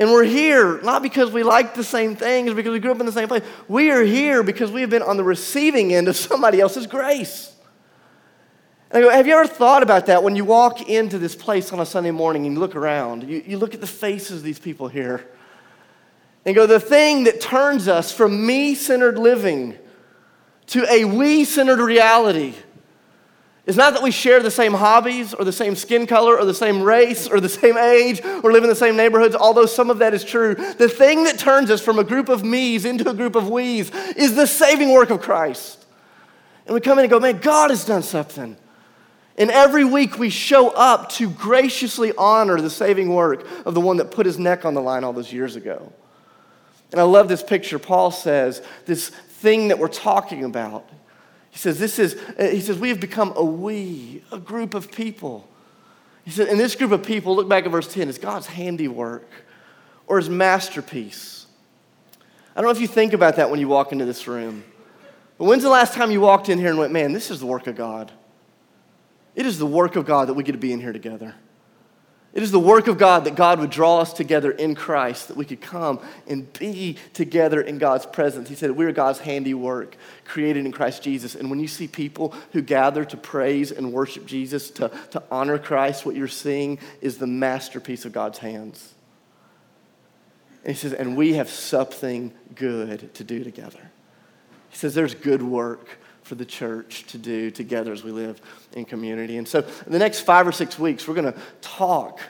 And 0.01 0.09
we're 0.11 0.23
here 0.23 0.81
not 0.81 1.03
because 1.03 1.29
we 1.31 1.43
like 1.43 1.75
the 1.75 1.83
same 1.83 2.15
things, 2.15 2.55
because 2.55 2.71
we 2.71 2.79
grew 2.79 2.89
up 2.89 2.99
in 2.99 3.05
the 3.05 3.11
same 3.11 3.27
place. 3.27 3.43
We 3.67 3.91
are 3.91 4.01
here 4.01 4.41
because 4.41 4.71
we 4.71 4.81
have 4.81 4.89
been 4.89 5.03
on 5.03 5.15
the 5.15 5.23
receiving 5.23 5.93
end 5.93 6.07
of 6.07 6.15
somebody 6.15 6.59
else's 6.59 6.87
grace. 6.87 7.55
And 8.89 8.97
I 8.97 9.07
go, 9.07 9.11
have 9.11 9.27
you 9.27 9.35
ever 9.35 9.45
thought 9.45 9.83
about 9.83 10.07
that 10.07 10.23
when 10.23 10.35
you 10.35 10.43
walk 10.43 10.89
into 10.89 11.19
this 11.19 11.35
place 11.35 11.71
on 11.71 11.79
a 11.79 11.85
Sunday 11.85 12.09
morning 12.09 12.47
and 12.47 12.55
you 12.55 12.59
look 12.59 12.75
around? 12.75 13.29
You, 13.29 13.43
you 13.45 13.59
look 13.59 13.75
at 13.75 13.79
the 13.79 13.85
faces 13.85 14.37
of 14.37 14.43
these 14.43 14.57
people 14.57 14.87
here 14.87 15.23
and 16.45 16.55
go, 16.55 16.65
the 16.65 16.79
thing 16.79 17.25
that 17.25 17.39
turns 17.39 17.87
us 17.87 18.11
from 18.11 18.43
me 18.43 18.73
centered 18.73 19.19
living 19.19 19.77
to 20.65 20.83
a 20.91 21.05
we 21.05 21.45
centered 21.45 21.77
reality 21.79 22.55
it's 23.65 23.77
not 23.77 23.93
that 23.93 24.01
we 24.01 24.09
share 24.09 24.41
the 24.41 24.49
same 24.49 24.73
hobbies 24.73 25.35
or 25.35 25.45
the 25.45 25.51
same 25.51 25.75
skin 25.75 26.07
color 26.07 26.35
or 26.35 26.45
the 26.45 26.53
same 26.53 26.81
race 26.81 27.27
or 27.27 27.39
the 27.39 27.49
same 27.49 27.77
age 27.77 28.19
or 28.43 28.51
live 28.51 28.63
in 28.63 28.69
the 28.69 28.75
same 28.75 28.95
neighborhoods, 28.97 29.35
although 29.35 29.67
some 29.67 29.91
of 29.91 29.99
that 29.99 30.15
is 30.15 30.23
true. 30.23 30.55
The 30.55 30.89
thing 30.89 31.25
that 31.25 31.37
turns 31.37 31.69
us 31.69 31.79
from 31.79 31.99
a 31.99 32.03
group 32.03 32.27
of 32.27 32.43
me's 32.43 32.85
into 32.85 33.07
a 33.07 33.13
group 33.13 33.35
of 33.35 33.49
we's 33.49 33.91
is 34.15 34.35
the 34.35 34.47
saving 34.47 34.91
work 34.91 35.11
of 35.11 35.21
Christ. 35.21 35.85
And 36.65 36.73
we 36.73 36.81
come 36.81 36.97
in 36.97 37.05
and 37.05 37.11
go, 37.11 37.19
man, 37.19 37.37
God 37.37 37.69
has 37.69 37.85
done 37.85 38.01
something. 38.01 38.57
And 39.37 39.51
every 39.51 39.85
week 39.85 40.17
we 40.17 40.29
show 40.29 40.69
up 40.69 41.09
to 41.13 41.29
graciously 41.29 42.13
honor 42.17 42.59
the 42.59 42.69
saving 42.69 43.13
work 43.13 43.47
of 43.65 43.75
the 43.75 43.81
one 43.81 43.97
that 43.97 44.11
put 44.11 44.25
his 44.25 44.39
neck 44.39 44.65
on 44.65 44.73
the 44.73 44.81
line 44.81 45.03
all 45.03 45.13
those 45.13 45.31
years 45.31 45.55
ago. 45.55 45.93
And 46.91 46.99
I 46.99 47.03
love 47.03 47.27
this 47.27 47.43
picture. 47.43 47.79
Paul 47.79 48.11
says, 48.11 48.61
this 48.85 49.09
thing 49.09 49.67
that 49.67 49.79
we're 49.79 49.87
talking 49.87 50.43
about 50.43 50.89
he 51.51 51.57
says, 51.57 51.77
this 51.77 51.99
is, 51.99 52.15
uh, 52.39 52.47
he 52.47 52.61
says, 52.61 52.79
we 52.79 52.89
have 52.89 52.99
become 52.99 53.33
a 53.35 53.43
we, 53.43 54.23
a 54.31 54.39
group 54.39 54.73
of 54.73 54.91
people. 54.91 55.47
He 56.23 56.31
said, 56.31 56.47
and 56.47 56.59
this 56.59 56.75
group 56.75 56.91
of 56.91 57.03
people, 57.03 57.35
look 57.35 57.49
back 57.49 57.65
at 57.65 57.71
verse 57.71 57.91
10, 57.93 58.07
is 58.07 58.17
God's 58.17 58.47
handiwork 58.47 59.27
or 60.07 60.17
his 60.17 60.29
masterpiece. 60.29 61.45
I 62.55 62.61
don't 62.61 62.65
know 62.65 62.71
if 62.71 62.81
you 62.81 62.87
think 62.87 63.13
about 63.13 63.35
that 63.35 63.49
when 63.49 63.59
you 63.59 63.67
walk 63.67 63.91
into 63.91 64.05
this 64.05 64.27
room. 64.27 64.63
But 65.37 65.45
when's 65.45 65.63
the 65.63 65.69
last 65.69 65.93
time 65.93 66.09
you 66.09 66.21
walked 66.21 66.49
in 66.49 66.57
here 66.57 66.69
and 66.69 66.77
went, 66.77 66.93
man, 66.93 67.11
this 67.11 67.31
is 67.31 67.39
the 67.39 67.45
work 67.45 67.67
of 67.67 67.75
God? 67.75 68.11
It 69.35 69.45
is 69.45 69.57
the 69.57 69.65
work 69.65 69.95
of 69.95 70.05
God 70.05 70.29
that 70.29 70.33
we 70.33 70.43
get 70.43 70.53
to 70.53 70.57
be 70.57 70.71
in 70.71 70.79
here 70.79 70.93
together. 70.93 71.35
It 72.33 72.43
is 72.43 72.51
the 72.51 72.59
work 72.59 72.87
of 72.87 72.97
God 72.97 73.25
that 73.25 73.35
God 73.35 73.59
would 73.59 73.71
draw 73.71 73.99
us 73.99 74.13
together 74.13 74.51
in 74.51 74.73
Christ, 74.73 75.27
that 75.27 75.35
we 75.35 75.43
could 75.43 75.59
come 75.59 75.99
and 76.27 76.51
be 76.53 76.97
together 77.13 77.59
in 77.59 77.77
God's 77.77 78.05
presence. 78.05 78.47
He 78.47 78.55
said, 78.55 78.71
We 78.71 78.85
are 78.85 78.93
God's 78.93 79.19
handiwork, 79.19 79.97
created 80.23 80.65
in 80.65 80.71
Christ 80.71 81.03
Jesus. 81.03 81.35
And 81.35 81.49
when 81.49 81.59
you 81.59 81.67
see 81.67 81.89
people 81.89 82.33
who 82.53 82.61
gather 82.61 83.03
to 83.03 83.17
praise 83.17 83.71
and 83.71 83.91
worship 83.91 84.25
Jesus, 84.25 84.71
to, 84.71 84.89
to 85.11 85.21
honor 85.29 85.57
Christ, 85.57 86.05
what 86.05 86.15
you're 86.15 86.29
seeing 86.29 86.79
is 87.01 87.17
the 87.17 87.27
masterpiece 87.27 88.05
of 88.05 88.13
God's 88.13 88.37
hands. 88.37 88.93
And 90.63 90.73
he 90.73 90.79
says, 90.79 90.93
And 90.93 91.17
we 91.17 91.33
have 91.33 91.49
something 91.49 92.31
good 92.55 93.13
to 93.15 93.25
do 93.25 93.43
together. 93.43 93.91
He 94.69 94.77
says, 94.77 94.93
There's 94.93 95.15
good 95.15 95.43
work 95.43 95.97
for 96.31 96.35
the 96.35 96.45
church 96.45 97.03
to 97.07 97.17
do 97.17 97.51
together 97.51 97.91
as 97.91 98.05
we 98.05 98.11
live 98.11 98.41
in 98.71 98.85
community. 98.85 99.35
And 99.35 99.45
so, 99.45 99.59
in 99.85 99.91
the 99.91 99.99
next 99.99 100.21
five 100.21 100.47
or 100.47 100.53
six 100.53 100.79
weeks, 100.79 101.05
we're 101.05 101.13
going 101.13 101.33
to 101.33 101.37
talk 101.59 102.21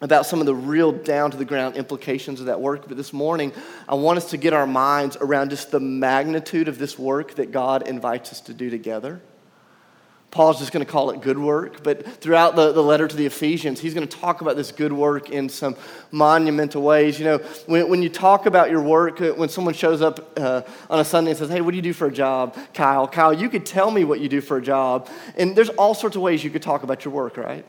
about 0.00 0.24
some 0.24 0.40
of 0.40 0.46
the 0.46 0.54
real 0.54 0.90
down 0.90 1.30
to 1.32 1.36
the 1.36 1.44
ground 1.44 1.76
implications 1.76 2.40
of 2.40 2.46
that 2.46 2.62
work. 2.62 2.88
But 2.88 2.96
this 2.96 3.12
morning, 3.12 3.52
I 3.86 3.94
want 3.96 4.16
us 4.16 4.30
to 4.30 4.38
get 4.38 4.54
our 4.54 4.66
minds 4.66 5.18
around 5.20 5.50
just 5.50 5.70
the 5.70 5.80
magnitude 5.80 6.66
of 6.66 6.78
this 6.78 6.98
work 6.98 7.34
that 7.34 7.52
God 7.52 7.86
invites 7.86 8.32
us 8.32 8.40
to 8.40 8.54
do 8.54 8.70
together. 8.70 9.20
Paul's 10.30 10.58
just 10.58 10.72
going 10.72 10.84
to 10.84 10.90
call 10.90 11.10
it 11.10 11.22
good 11.22 11.38
work, 11.38 11.82
but 11.82 12.06
throughout 12.20 12.56
the, 12.56 12.72
the 12.72 12.82
letter 12.82 13.08
to 13.08 13.16
the 13.16 13.26
Ephesians, 13.26 13.80
he's 13.80 13.94
going 13.94 14.06
to 14.06 14.18
talk 14.18 14.40
about 14.40 14.56
this 14.56 14.70
good 14.72 14.92
work 14.92 15.30
in 15.30 15.48
some 15.48 15.76
monumental 16.10 16.82
ways. 16.82 17.18
You 17.18 17.24
know, 17.24 17.38
when, 17.66 17.88
when 17.88 18.02
you 18.02 18.08
talk 18.08 18.44
about 18.44 18.70
your 18.70 18.82
work, 18.82 19.20
uh, 19.20 19.32
when 19.32 19.48
someone 19.48 19.72
shows 19.72 20.02
up 20.02 20.38
uh, 20.38 20.62
on 20.90 21.00
a 21.00 21.04
Sunday 21.04 21.30
and 21.30 21.38
says, 21.38 21.48
Hey, 21.48 21.60
what 21.60 21.70
do 21.70 21.76
you 21.76 21.82
do 21.82 21.92
for 21.92 22.08
a 22.08 22.12
job, 22.12 22.56
Kyle? 22.74 23.08
Kyle, 23.08 23.32
you 23.32 23.48
could 23.48 23.64
tell 23.64 23.90
me 23.90 24.04
what 24.04 24.20
you 24.20 24.28
do 24.28 24.40
for 24.40 24.58
a 24.58 24.62
job. 24.62 25.08
And 25.36 25.56
there's 25.56 25.70
all 25.70 25.94
sorts 25.94 26.16
of 26.16 26.22
ways 26.22 26.44
you 26.44 26.50
could 26.50 26.62
talk 26.62 26.82
about 26.82 27.04
your 27.04 27.14
work, 27.14 27.36
right? 27.36 27.64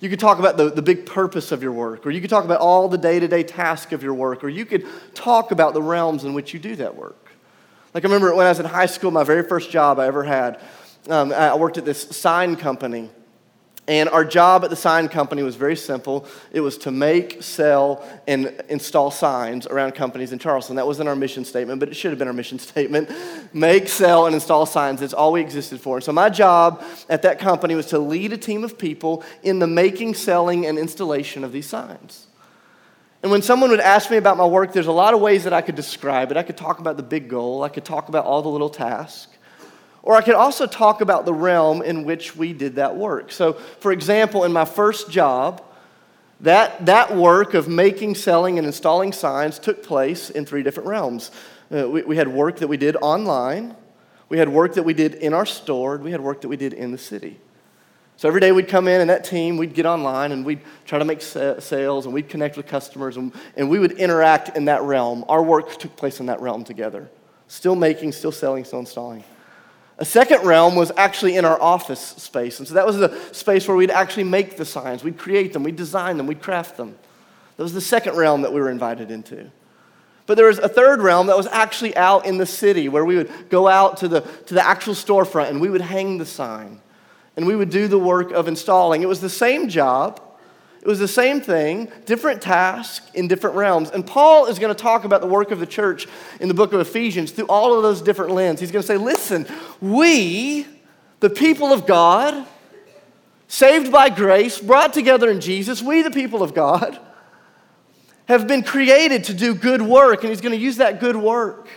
You 0.00 0.08
could 0.08 0.20
talk 0.20 0.38
about 0.38 0.56
the, 0.56 0.70
the 0.70 0.82
big 0.82 1.04
purpose 1.04 1.52
of 1.52 1.62
your 1.62 1.72
work, 1.72 2.06
or 2.06 2.10
you 2.10 2.20
could 2.20 2.30
talk 2.30 2.44
about 2.44 2.60
all 2.60 2.88
the 2.88 2.98
day 2.98 3.20
to 3.20 3.28
day 3.28 3.42
tasks 3.42 3.92
of 3.92 4.02
your 4.02 4.14
work, 4.14 4.42
or 4.42 4.48
you 4.48 4.64
could 4.64 4.86
talk 5.14 5.50
about 5.50 5.74
the 5.74 5.82
realms 5.82 6.24
in 6.24 6.32
which 6.32 6.54
you 6.54 6.58
do 6.58 6.74
that 6.76 6.96
work. 6.96 7.30
Like 7.94 8.04
I 8.04 8.06
remember 8.06 8.34
when 8.34 8.46
I 8.46 8.48
was 8.48 8.58
in 8.58 8.66
high 8.66 8.86
school, 8.86 9.10
my 9.10 9.24
very 9.24 9.42
first 9.42 9.70
job 9.70 9.98
I 9.98 10.06
ever 10.06 10.24
had 10.24 10.60
um, 11.08 11.32
I 11.32 11.54
worked 11.56 11.78
at 11.78 11.84
this 11.84 12.02
sign 12.02 12.56
company. 12.56 13.10
And 13.88 14.08
our 14.08 14.24
job 14.24 14.62
at 14.62 14.70
the 14.70 14.76
sign 14.76 15.08
company 15.08 15.42
was 15.42 15.56
very 15.56 15.74
simple. 15.74 16.24
It 16.52 16.60
was 16.60 16.78
to 16.78 16.92
make, 16.92 17.42
sell, 17.42 18.08
and 18.28 18.62
install 18.68 19.10
signs 19.10 19.66
around 19.66 19.96
companies 19.96 20.30
in 20.30 20.38
Charleston. 20.38 20.76
That 20.76 20.86
wasn't 20.86 21.08
our 21.08 21.16
mission 21.16 21.44
statement, 21.44 21.80
but 21.80 21.88
it 21.88 21.94
should 21.94 22.12
have 22.12 22.18
been 22.18 22.28
our 22.28 22.34
mission 22.34 22.58
statement. 22.60 23.10
Make, 23.52 23.88
sell, 23.88 24.26
and 24.26 24.34
install 24.36 24.66
signs. 24.66 25.00
That's 25.00 25.12
all 25.12 25.32
we 25.32 25.40
existed 25.40 25.80
for. 25.80 25.96
And 25.96 26.04
so 26.04 26.12
my 26.12 26.30
job 26.30 26.84
at 27.08 27.22
that 27.22 27.40
company 27.40 27.74
was 27.74 27.86
to 27.86 27.98
lead 27.98 28.32
a 28.32 28.38
team 28.38 28.62
of 28.62 28.78
people 28.78 29.24
in 29.42 29.58
the 29.58 29.66
making, 29.66 30.14
selling, 30.14 30.64
and 30.64 30.78
installation 30.78 31.42
of 31.42 31.50
these 31.50 31.68
signs. 31.68 32.28
And 33.20 33.32
when 33.32 33.42
someone 33.42 33.70
would 33.70 33.80
ask 33.80 34.12
me 34.12 34.16
about 34.16 34.36
my 34.36 34.46
work, 34.46 34.72
there's 34.72 34.86
a 34.86 34.92
lot 34.92 35.12
of 35.12 35.20
ways 35.20 35.42
that 35.42 35.52
I 35.52 35.60
could 35.60 35.74
describe 35.76 36.30
it. 36.30 36.36
I 36.36 36.44
could 36.44 36.56
talk 36.56 36.78
about 36.78 36.96
the 36.96 37.02
big 37.02 37.28
goal, 37.28 37.64
I 37.64 37.68
could 37.68 37.84
talk 37.84 38.08
about 38.08 38.26
all 38.26 38.42
the 38.42 38.48
little 38.48 38.70
tasks. 38.70 39.31
Or 40.02 40.16
I 40.16 40.22
could 40.22 40.34
also 40.34 40.66
talk 40.66 41.00
about 41.00 41.24
the 41.24 41.32
realm 41.32 41.80
in 41.80 42.04
which 42.04 42.34
we 42.34 42.52
did 42.52 42.76
that 42.76 42.96
work. 42.96 43.30
So, 43.30 43.52
for 43.52 43.92
example, 43.92 44.44
in 44.44 44.52
my 44.52 44.64
first 44.64 45.10
job, 45.10 45.62
that, 46.40 46.86
that 46.86 47.14
work 47.14 47.54
of 47.54 47.68
making, 47.68 48.16
selling, 48.16 48.58
and 48.58 48.66
installing 48.66 49.12
signs 49.12 49.60
took 49.60 49.84
place 49.84 50.28
in 50.28 50.44
three 50.44 50.64
different 50.64 50.88
realms. 50.88 51.30
Uh, 51.72 51.88
we, 51.88 52.02
we 52.02 52.16
had 52.16 52.26
work 52.26 52.58
that 52.58 52.66
we 52.66 52.76
did 52.76 52.96
online, 52.96 53.76
we 54.28 54.38
had 54.38 54.48
work 54.48 54.74
that 54.74 54.82
we 54.82 54.92
did 54.92 55.14
in 55.14 55.34
our 55.34 55.46
store, 55.46 55.98
we 55.98 56.10
had 56.10 56.20
work 56.20 56.40
that 56.40 56.48
we 56.48 56.56
did 56.56 56.72
in 56.72 56.90
the 56.90 56.98
city. 56.98 57.38
So 58.16 58.28
every 58.28 58.40
day 58.40 58.52
we'd 58.52 58.68
come 58.68 58.88
in 58.88 59.00
and 59.00 59.10
that 59.10 59.24
team, 59.24 59.56
we'd 59.56 59.74
get 59.74 59.86
online 59.86 60.32
and 60.32 60.44
we'd 60.44 60.60
try 60.84 60.98
to 60.98 61.04
make 61.04 61.22
sales 61.22 62.06
and 62.06 62.14
we'd 62.14 62.28
connect 62.28 62.56
with 62.56 62.66
customers 62.66 63.16
and, 63.16 63.32
and 63.56 63.68
we 63.68 63.78
would 63.78 63.92
interact 63.92 64.56
in 64.56 64.66
that 64.66 64.82
realm. 64.82 65.24
Our 65.28 65.42
work 65.42 65.76
took 65.78 65.96
place 65.96 66.20
in 66.20 66.26
that 66.26 66.40
realm 66.40 66.64
together. 66.64 67.08
Still 67.48 67.74
making, 67.74 68.12
still 68.12 68.32
selling, 68.32 68.64
still 68.64 68.80
installing. 68.80 69.24
A 70.02 70.04
second 70.04 70.44
realm 70.44 70.74
was 70.74 70.90
actually 70.96 71.36
in 71.36 71.44
our 71.44 71.62
office 71.62 72.00
space. 72.00 72.58
And 72.58 72.66
so 72.66 72.74
that 72.74 72.84
was 72.84 72.98
the 72.98 73.16
space 73.30 73.68
where 73.68 73.76
we'd 73.76 73.88
actually 73.88 74.24
make 74.24 74.56
the 74.56 74.64
signs. 74.64 75.04
We'd 75.04 75.16
create 75.16 75.52
them, 75.52 75.62
we'd 75.62 75.76
design 75.76 76.16
them, 76.16 76.26
we'd 76.26 76.42
craft 76.42 76.76
them. 76.76 76.96
That 77.56 77.62
was 77.62 77.72
the 77.72 77.80
second 77.80 78.16
realm 78.16 78.42
that 78.42 78.52
we 78.52 78.60
were 78.60 78.68
invited 78.68 79.12
into. 79.12 79.48
But 80.26 80.34
there 80.34 80.48
was 80.48 80.58
a 80.58 80.68
third 80.68 81.02
realm 81.02 81.28
that 81.28 81.36
was 81.36 81.46
actually 81.46 81.96
out 81.96 82.26
in 82.26 82.36
the 82.36 82.46
city 82.46 82.88
where 82.88 83.04
we 83.04 83.14
would 83.14 83.30
go 83.48 83.68
out 83.68 83.98
to 83.98 84.08
the, 84.08 84.22
to 84.22 84.54
the 84.54 84.66
actual 84.66 84.94
storefront 84.94 85.50
and 85.50 85.60
we 85.60 85.70
would 85.70 85.80
hang 85.80 86.18
the 86.18 86.26
sign 86.26 86.80
and 87.36 87.46
we 87.46 87.54
would 87.54 87.70
do 87.70 87.86
the 87.86 87.96
work 87.96 88.32
of 88.32 88.48
installing. 88.48 89.02
It 89.02 89.08
was 89.08 89.20
the 89.20 89.30
same 89.30 89.68
job, 89.68 90.20
it 90.82 90.88
was 90.88 90.98
the 90.98 91.06
same 91.06 91.40
thing, 91.40 91.92
different 92.06 92.42
task 92.42 93.08
in 93.14 93.28
different 93.28 93.54
realms. 93.54 93.90
And 93.90 94.04
Paul 94.04 94.46
is 94.46 94.58
going 94.58 94.74
to 94.74 94.82
talk 94.82 95.04
about 95.04 95.20
the 95.20 95.28
work 95.28 95.52
of 95.52 95.60
the 95.60 95.66
church 95.66 96.08
in 96.40 96.48
the 96.48 96.54
book 96.54 96.72
of 96.72 96.80
Ephesians 96.80 97.30
through 97.30 97.46
all 97.46 97.76
of 97.76 97.84
those 97.84 98.02
different 98.02 98.32
lenses. 98.32 98.62
He's 98.62 98.72
going 98.72 98.82
to 98.82 98.86
say, 98.86 98.96
listen, 98.96 99.46
we, 99.80 100.66
the 101.20 101.30
people 101.30 101.72
of 101.72 101.86
God, 101.86 102.44
saved 103.46 103.92
by 103.92 104.08
grace, 104.08 104.58
brought 104.58 104.92
together 104.92 105.30
in 105.30 105.40
Jesus, 105.40 105.80
we, 105.80 106.02
the 106.02 106.10
people 106.10 106.42
of 106.42 106.52
God, 106.52 106.98
have 108.26 108.48
been 108.48 108.64
created 108.64 109.22
to 109.24 109.34
do 109.34 109.54
good 109.54 109.82
work. 109.82 110.22
And 110.22 110.30
he's 110.30 110.40
going 110.40 110.58
to 110.58 110.60
use 110.60 110.78
that 110.78 110.98
good 110.98 111.16
work 111.16 111.68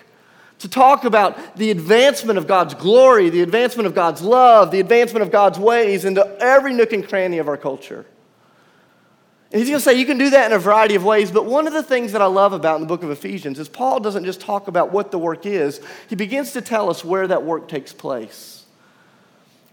to 0.60 0.68
talk 0.68 1.04
about 1.04 1.58
the 1.58 1.70
advancement 1.70 2.40
of 2.40 2.48
God's 2.48 2.74
glory, 2.74 3.30
the 3.30 3.44
advancement 3.44 3.86
of 3.86 3.94
God's 3.94 4.24
love, 4.24 4.72
the 4.72 4.80
advancement 4.80 5.22
of 5.22 5.32
God's 5.32 5.60
ways 5.60 6.06
into 6.06 6.26
every 6.40 6.74
nook 6.74 6.92
and 6.92 7.08
cranny 7.08 7.38
of 7.38 7.48
our 7.48 7.58
culture. 7.58 8.04
And 9.56 9.62
he's 9.62 9.70
going 9.70 9.80
to 9.80 9.86
say 9.86 9.94
you 9.94 10.06
can 10.06 10.18
do 10.18 10.32
that 10.32 10.52
in 10.52 10.52
a 10.52 10.60
variety 10.60 10.96
of 10.96 11.06
ways, 11.06 11.32
but 11.32 11.46
one 11.46 11.66
of 11.66 11.72
the 11.72 11.82
things 11.82 12.12
that 12.12 12.22
I 12.22 12.26
love 12.26 12.52
about 12.52 12.76
in 12.76 12.82
the 12.82 12.88
book 12.90 13.04
of 13.04 13.10
Ephesians 13.10 13.58
is 13.58 13.70
Paul 13.70 14.02
doesn't 14.02 14.26
just 14.26 14.42
talk 14.42 14.68
about 14.68 14.92
what 14.92 15.12
the 15.12 15.18
work 15.18 15.46
is, 15.46 15.80
he 16.10 16.16
begins 16.18 16.52
to 16.52 16.62
tell 16.62 16.90
us 16.90 17.06
where 17.06 17.26
that 17.26 17.44
work 17.44 17.70
takes 17.70 17.94
place. 17.94 18.66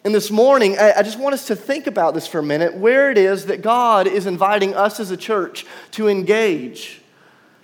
And 0.05 0.15
this 0.15 0.31
morning, 0.31 0.79
I 0.79 1.03
just 1.03 1.19
want 1.19 1.35
us 1.35 1.49
to 1.49 1.57
think 1.57 1.89
about 1.89 2.15
this 2.15 2.29
for 2.29 2.39
a 2.39 2.45
minute 2.45 2.77
where 2.77 3.11
it 3.11 3.19
is 3.19 3.47
that 3.47 3.61
God 3.61 4.07
is 4.07 4.27
inviting 4.27 4.73
us 4.73 5.01
as 5.01 5.11
a 5.11 5.17
church 5.17 5.67
to 5.91 6.07
engage. 6.07 7.01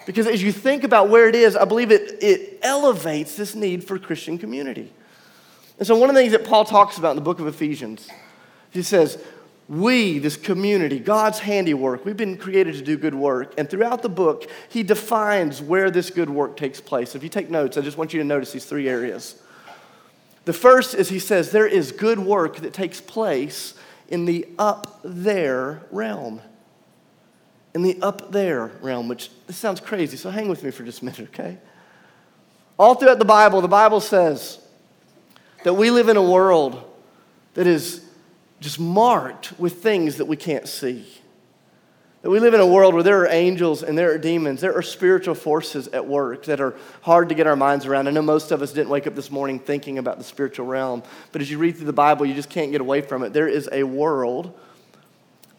Because 0.04 0.26
as 0.26 0.42
you 0.42 0.50
think 0.50 0.82
about 0.82 1.10
where 1.10 1.28
it 1.28 1.36
is, 1.36 1.54
I 1.54 1.66
believe 1.66 1.92
it, 1.92 2.20
it 2.20 2.58
elevates 2.62 3.36
this 3.36 3.54
need 3.54 3.84
for 3.84 3.96
Christian 3.96 4.38
community. 4.38 4.92
And 5.78 5.86
so, 5.86 5.94
one 5.94 6.10
of 6.10 6.16
the 6.16 6.22
things 6.22 6.32
that 6.32 6.44
Paul 6.44 6.64
talks 6.64 6.98
about 6.98 7.10
in 7.10 7.16
the 7.16 7.22
book 7.22 7.38
of 7.38 7.46
Ephesians, 7.46 8.08
he 8.72 8.82
says, 8.82 9.22
we, 9.68 10.18
this 10.18 10.36
community, 10.36 10.98
God's 10.98 11.40
handiwork, 11.40 12.06
we've 12.06 12.16
been 12.16 12.38
created 12.38 12.74
to 12.76 12.82
do 12.82 12.96
good 12.96 13.14
work. 13.14 13.52
And 13.58 13.68
throughout 13.68 14.00
the 14.02 14.08
book, 14.08 14.50
he 14.70 14.82
defines 14.82 15.60
where 15.60 15.90
this 15.90 16.08
good 16.08 16.30
work 16.30 16.56
takes 16.56 16.80
place. 16.80 17.14
If 17.14 17.22
you 17.22 17.28
take 17.28 17.50
notes, 17.50 17.76
I 17.76 17.82
just 17.82 17.98
want 17.98 18.14
you 18.14 18.20
to 18.20 18.24
notice 18.24 18.50
these 18.52 18.64
three 18.64 18.88
areas. 18.88 19.42
The 20.46 20.54
first 20.54 20.94
is 20.94 21.10
he 21.10 21.18
says 21.18 21.50
there 21.50 21.66
is 21.66 21.92
good 21.92 22.18
work 22.18 22.56
that 22.58 22.72
takes 22.72 23.00
place 23.00 23.74
in 24.08 24.24
the 24.24 24.48
up 24.58 25.00
there 25.04 25.82
realm. 25.90 26.40
in 27.74 27.82
the 27.82 27.98
up 28.02 28.32
there 28.32 28.72
realm, 28.80 29.08
which 29.08 29.30
this 29.46 29.56
sounds 29.56 29.80
crazy, 29.80 30.16
so 30.16 30.30
hang 30.30 30.48
with 30.48 30.64
me 30.64 30.70
for 30.70 30.82
just 30.82 31.02
a 31.02 31.04
minute, 31.04 31.28
okay? 31.28 31.58
All 32.78 32.94
throughout 32.94 33.18
the 33.18 33.24
Bible, 33.24 33.60
the 33.60 33.68
Bible 33.68 34.00
says 34.00 34.58
that 35.64 35.74
we 35.74 35.90
live 35.90 36.08
in 36.08 36.16
a 36.16 36.22
world 36.22 36.82
that 37.54 37.66
is 37.66 38.07
just 38.60 38.80
marked 38.80 39.58
with 39.58 39.82
things 39.82 40.16
that 40.16 40.26
we 40.26 40.36
can't 40.36 40.68
see. 40.68 41.06
That 42.22 42.30
we 42.30 42.40
live 42.40 42.52
in 42.52 42.60
a 42.60 42.66
world 42.66 42.94
where 42.94 43.04
there 43.04 43.20
are 43.20 43.28
angels 43.28 43.84
and 43.84 43.96
there 43.96 44.12
are 44.12 44.18
demons, 44.18 44.60
there 44.60 44.76
are 44.76 44.82
spiritual 44.82 45.36
forces 45.36 45.86
at 45.88 46.06
work 46.06 46.46
that 46.46 46.60
are 46.60 46.74
hard 47.02 47.28
to 47.28 47.34
get 47.36 47.46
our 47.46 47.54
minds 47.54 47.86
around. 47.86 48.08
I 48.08 48.10
know 48.10 48.22
most 48.22 48.50
of 48.50 48.60
us 48.60 48.72
didn't 48.72 48.88
wake 48.88 49.06
up 49.06 49.14
this 49.14 49.30
morning 49.30 49.60
thinking 49.60 49.98
about 49.98 50.18
the 50.18 50.24
spiritual 50.24 50.66
realm, 50.66 51.04
but 51.30 51.40
as 51.40 51.50
you 51.50 51.58
read 51.58 51.76
through 51.76 51.86
the 51.86 51.92
Bible, 51.92 52.26
you 52.26 52.34
just 52.34 52.50
can't 52.50 52.72
get 52.72 52.80
away 52.80 53.02
from 53.02 53.22
it. 53.22 53.32
There 53.32 53.46
is 53.46 53.68
a 53.70 53.84
world 53.84 54.58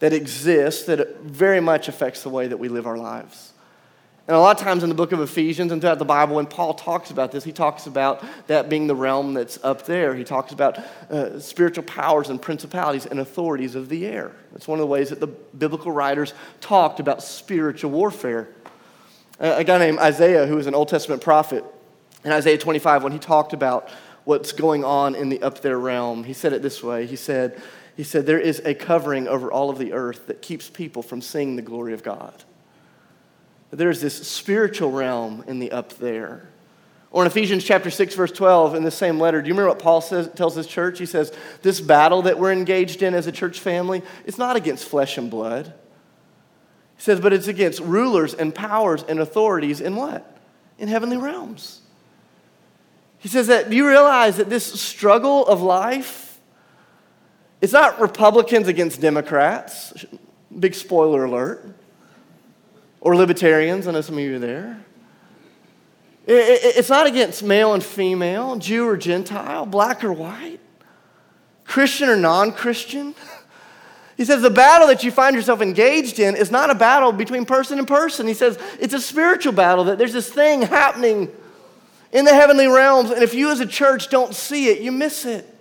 that 0.00 0.12
exists 0.12 0.84
that 0.84 1.20
very 1.20 1.60
much 1.60 1.88
affects 1.88 2.22
the 2.22 2.30
way 2.30 2.48
that 2.48 2.58
we 2.58 2.68
live 2.68 2.86
our 2.86 2.98
lives. 2.98 3.49
And 4.30 4.36
a 4.36 4.40
lot 4.40 4.56
of 4.56 4.62
times 4.62 4.84
in 4.84 4.88
the 4.88 4.94
book 4.94 5.10
of 5.10 5.18
Ephesians 5.18 5.72
and 5.72 5.80
throughout 5.80 5.98
the 5.98 6.04
Bible, 6.04 6.36
when 6.36 6.46
Paul 6.46 6.74
talks 6.74 7.10
about 7.10 7.32
this, 7.32 7.42
he 7.42 7.50
talks 7.50 7.88
about 7.88 8.22
that 8.46 8.68
being 8.68 8.86
the 8.86 8.94
realm 8.94 9.34
that's 9.34 9.58
up 9.64 9.86
there. 9.86 10.14
He 10.14 10.22
talks 10.22 10.52
about 10.52 10.78
uh, 11.10 11.40
spiritual 11.40 11.82
powers 11.82 12.28
and 12.28 12.40
principalities 12.40 13.06
and 13.06 13.18
authorities 13.18 13.74
of 13.74 13.88
the 13.88 14.06
air. 14.06 14.30
That's 14.52 14.68
one 14.68 14.78
of 14.78 14.82
the 14.82 14.86
ways 14.86 15.10
that 15.10 15.18
the 15.18 15.26
biblical 15.26 15.90
writers 15.90 16.32
talked 16.60 17.00
about 17.00 17.24
spiritual 17.24 17.90
warfare. 17.90 18.50
A 19.40 19.64
guy 19.64 19.78
named 19.78 19.98
Isaiah, 19.98 20.46
who 20.46 20.54
was 20.54 20.68
an 20.68 20.76
Old 20.76 20.86
Testament 20.86 21.22
prophet, 21.22 21.64
in 22.22 22.30
Isaiah 22.30 22.56
25, 22.56 23.02
when 23.02 23.10
he 23.10 23.18
talked 23.18 23.52
about 23.52 23.90
what's 24.22 24.52
going 24.52 24.84
on 24.84 25.16
in 25.16 25.28
the 25.28 25.42
up 25.42 25.60
there 25.60 25.80
realm, 25.80 26.22
he 26.22 26.34
said 26.34 26.52
it 26.52 26.62
this 26.62 26.84
way. 26.84 27.04
He 27.04 27.16
said, 27.16 27.60
he 27.96 28.04
said, 28.04 28.26
There 28.26 28.38
is 28.38 28.62
a 28.64 28.74
covering 28.74 29.26
over 29.26 29.50
all 29.50 29.70
of 29.70 29.78
the 29.78 29.92
earth 29.92 30.28
that 30.28 30.40
keeps 30.40 30.70
people 30.70 31.02
from 31.02 31.20
seeing 31.20 31.56
the 31.56 31.62
glory 31.62 31.94
of 31.94 32.04
God 32.04 32.44
there's 33.70 34.00
this 34.00 34.26
spiritual 34.26 34.90
realm 34.90 35.44
in 35.46 35.58
the 35.58 35.72
up 35.72 35.94
there. 35.94 36.48
Or 37.12 37.24
in 37.24 37.26
Ephesians 37.26 37.64
chapter 37.64 37.90
6, 37.90 38.14
verse 38.14 38.30
12, 38.30 38.76
in 38.76 38.84
the 38.84 38.90
same 38.90 39.18
letter, 39.18 39.42
do 39.42 39.48
you 39.48 39.54
remember 39.54 39.70
what 39.70 39.80
Paul 39.80 40.00
says, 40.00 40.28
tells 40.34 40.54
his 40.54 40.66
church? 40.66 40.98
He 40.98 41.06
says, 41.06 41.32
This 41.62 41.80
battle 41.80 42.22
that 42.22 42.38
we're 42.38 42.52
engaged 42.52 43.02
in 43.02 43.14
as 43.14 43.26
a 43.26 43.32
church 43.32 43.58
family, 43.58 44.02
it's 44.24 44.38
not 44.38 44.56
against 44.56 44.88
flesh 44.88 45.18
and 45.18 45.30
blood. 45.30 45.74
He 46.96 47.02
says, 47.02 47.18
but 47.18 47.32
it's 47.32 47.48
against 47.48 47.80
rulers 47.80 48.34
and 48.34 48.54
powers 48.54 49.02
and 49.02 49.20
authorities 49.20 49.80
in 49.80 49.96
what? 49.96 50.36
In 50.78 50.86
heavenly 50.86 51.16
realms. 51.16 51.80
He 53.16 53.28
says 53.28 53.46
that, 53.46 53.70
do 53.70 53.76
you 53.76 53.88
realize 53.88 54.36
that 54.36 54.50
this 54.50 54.80
struggle 54.80 55.46
of 55.46 55.62
life, 55.62 56.38
it's 57.62 57.72
not 57.72 58.00
Republicans 58.00 58.68
against 58.68 59.00
Democrats? 59.00 60.04
Big 60.58 60.74
spoiler 60.74 61.24
alert 61.24 61.74
or 63.00 63.16
libertarians. 63.16 63.86
I 63.86 63.92
know 63.92 64.00
some 64.00 64.16
of 64.16 64.20
you 64.20 64.36
are 64.36 64.38
there. 64.38 64.84
It's 66.26 66.88
not 66.90 67.06
against 67.06 67.42
male 67.42 67.74
and 67.74 67.82
female, 67.82 68.56
Jew 68.56 68.86
or 68.86 68.96
Gentile, 68.96 69.66
black 69.66 70.04
or 70.04 70.12
white, 70.12 70.60
Christian 71.64 72.08
or 72.08 72.16
non 72.16 72.52
Christian. 72.52 73.14
He 74.16 74.26
says 74.26 74.42
the 74.42 74.50
battle 74.50 74.88
that 74.88 75.02
you 75.02 75.10
find 75.10 75.34
yourself 75.34 75.62
engaged 75.62 76.18
in 76.18 76.36
is 76.36 76.50
not 76.50 76.68
a 76.68 76.74
battle 76.74 77.10
between 77.10 77.46
person 77.46 77.78
and 77.78 77.88
person. 77.88 78.26
He 78.26 78.34
says 78.34 78.58
it's 78.78 78.92
a 78.92 79.00
spiritual 79.00 79.54
battle, 79.54 79.84
that 79.84 79.96
there's 79.96 80.12
this 80.12 80.30
thing 80.30 80.60
happening 80.60 81.30
in 82.12 82.26
the 82.26 82.34
heavenly 82.34 82.66
realms, 82.66 83.10
and 83.10 83.22
if 83.22 83.32
you 83.32 83.50
as 83.50 83.60
a 83.60 83.66
church 83.66 84.10
don't 84.10 84.34
see 84.34 84.68
it, 84.68 84.82
you 84.82 84.92
miss 84.92 85.24
it. 85.24 85.59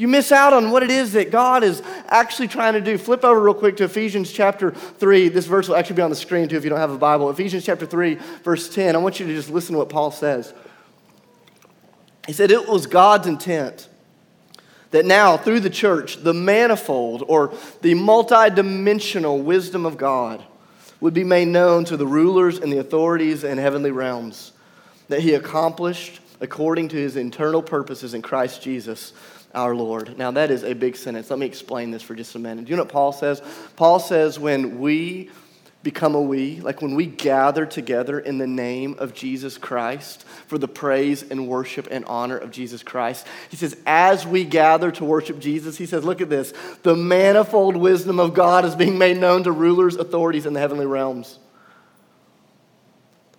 You 0.00 0.08
miss 0.08 0.32
out 0.32 0.54
on 0.54 0.70
what 0.70 0.82
it 0.82 0.90
is 0.90 1.12
that 1.12 1.30
God 1.30 1.62
is 1.62 1.82
actually 2.08 2.48
trying 2.48 2.72
to 2.72 2.80
do. 2.80 2.96
Flip 2.96 3.22
over 3.22 3.38
real 3.38 3.52
quick 3.52 3.76
to 3.76 3.84
Ephesians 3.84 4.32
chapter 4.32 4.70
3. 4.70 5.28
This 5.28 5.44
verse 5.44 5.68
will 5.68 5.76
actually 5.76 5.96
be 5.96 6.00
on 6.00 6.08
the 6.08 6.16
screen 6.16 6.48
too 6.48 6.56
if 6.56 6.64
you 6.64 6.70
don't 6.70 6.78
have 6.78 6.90
a 6.90 6.96
Bible. 6.96 7.28
Ephesians 7.28 7.66
chapter 7.66 7.84
3, 7.84 8.14
verse 8.42 8.70
10. 8.70 8.96
I 8.96 8.98
want 8.98 9.20
you 9.20 9.26
to 9.26 9.34
just 9.34 9.50
listen 9.50 9.74
to 9.74 9.78
what 9.78 9.90
Paul 9.90 10.10
says. 10.10 10.54
He 12.26 12.32
said, 12.32 12.50
It 12.50 12.66
was 12.66 12.86
God's 12.86 13.26
intent 13.26 13.90
that 14.90 15.04
now, 15.04 15.36
through 15.36 15.60
the 15.60 15.68
church, 15.68 16.16
the 16.22 16.32
manifold 16.32 17.22
or 17.28 17.52
the 17.82 17.92
multidimensional 17.92 19.42
wisdom 19.42 19.84
of 19.84 19.98
God 19.98 20.42
would 21.00 21.12
be 21.12 21.24
made 21.24 21.48
known 21.48 21.84
to 21.84 21.98
the 21.98 22.06
rulers 22.06 22.58
and 22.58 22.72
the 22.72 22.78
authorities 22.78 23.44
in 23.44 23.58
heavenly 23.58 23.90
realms, 23.90 24.52
that 25.08 25.20
he 25.20 25.34
accomplished 25.34 26.20
according 26.40 26.88
to 26.88 26.96
his 26.96 27.16
internal 27.16 27.60
purposes 27.62 28.14
in 28.14 28.22
Christ 28.22 28.62
Jesus 28.62 29.12
our 29.54 29.74
Lord. 29.74 30.16
Now, 30.16 30.30
that 30.32 30.50
is 30.50 30.62
a 30.62 30.74
big 30.74 30.96
sentence. 30.96 31.30
Let 31.30 31.38
me 31.38 31.46
explain 31.46 31.90
this 31.90 32.02
for 32.02 32.14
just 32.14 32.34
a 32.34 32.38
minute. 32.38 32.64
Do 32.66 32.70
you 32.70 32.76
know 32.76 32.82
what 32.82 32.92
Paul 32.92 33.12
says? 33.12 33.42
Paul 33.76 33.98
says 33.98 34.38
when 34.38 34.78
we 34.78 35.30
become 35.82 36.14
a 36.14 36.20
we, 36.20 36.60
like 36.60 36.82
when 36.82 36.94
we 36.94 37.06
gather 37.06 37.64
together 37.64 38.20
in 38.20 38.36
the 38.36 38.46
name 38.46 38.96
of 38.98 39.14
Jesus 39.14 39.56
Christ 39.56 40.24
for 40.46 40.58
the 40.58 40.68
praise 40.68 41.22
and 41.22 41.48
worship 41.48 41.88
and 41.90 42.04
honor 42.04 42.36
of 42.36 42.50
Jesus 42.50 42.82
Christ, 42.82 43.26
he 43.48 43.56
says, 43.56 43.76
as 43.86 44.26
we 44.26 44.44
gather 44.44 44.90
to 44.92 45.04
worship 45.04 45.38
Jesus, 45.38 45.78
he 45.78 45.86
says, 45.86 46.04
look 46.04 46.20
at 46.20 46.28
this. 46.28 46.52
The 46.82 46.94
manifold 46.94 47.76
wisdom 47.76 48.20
of 48.20 48.34
God 48.34 48.66
is 48.66 48.74
being 48.74 48.98
made 48.98 49.16
known 49.16 49.44
to 49.44 49.52
rulers, 49.52 49.96
authorities 49.96 50.44
in 50.44 50.52
the 50.52 50.60
heavenly 50.60 50.86
realms. 50.86 51.38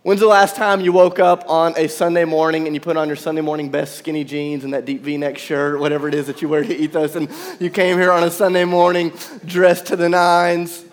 When's 0.04 0.20
the 0.20 0.26
last 0.26 0.56
time 0.56 0.82
you 0.82 0.92
woke 0.92 1.20
up 1.20 1.48
on 1.48 1.76
a 1.78 1.88
Sunday 1.88 2.26
morning 2.26 2.66
and 2.66 2.74
you 2.74 2.82
put 2.82 2.98
on 2.98 3.06
your 3.06 3.16
Sunday 3.16 3.42
morning 3.42 3.70
best 3.70 3.98
skinny 3.98 4.24
jeans 4.24 4.64
and 4.64 4.74
that 4.74 4.84
deep 4.84 5.02
v 5.02 5.16
neck 5.16 5.38
shirt, 5.38 5.80
whatever 5.80 6.08
it 6.08 6.16
is 6.16 6.26
that 6.26 6.42
you 6.42 6.50
wear 6.50 6.64
to 6.64 6.76
ethos, 6.76 7.16
and 7.16 7.30
you 7.60 7.70
came 7.70 8.00
here 8.00 8.12
on 8.12 8.24
a 8.24 8.32
Sunday 8.32 8.66
morning 8.66 9.14
dressed 9.46 9.86
to 9.88 9.96
the 9.96 10.10
nines, 10.10 10.84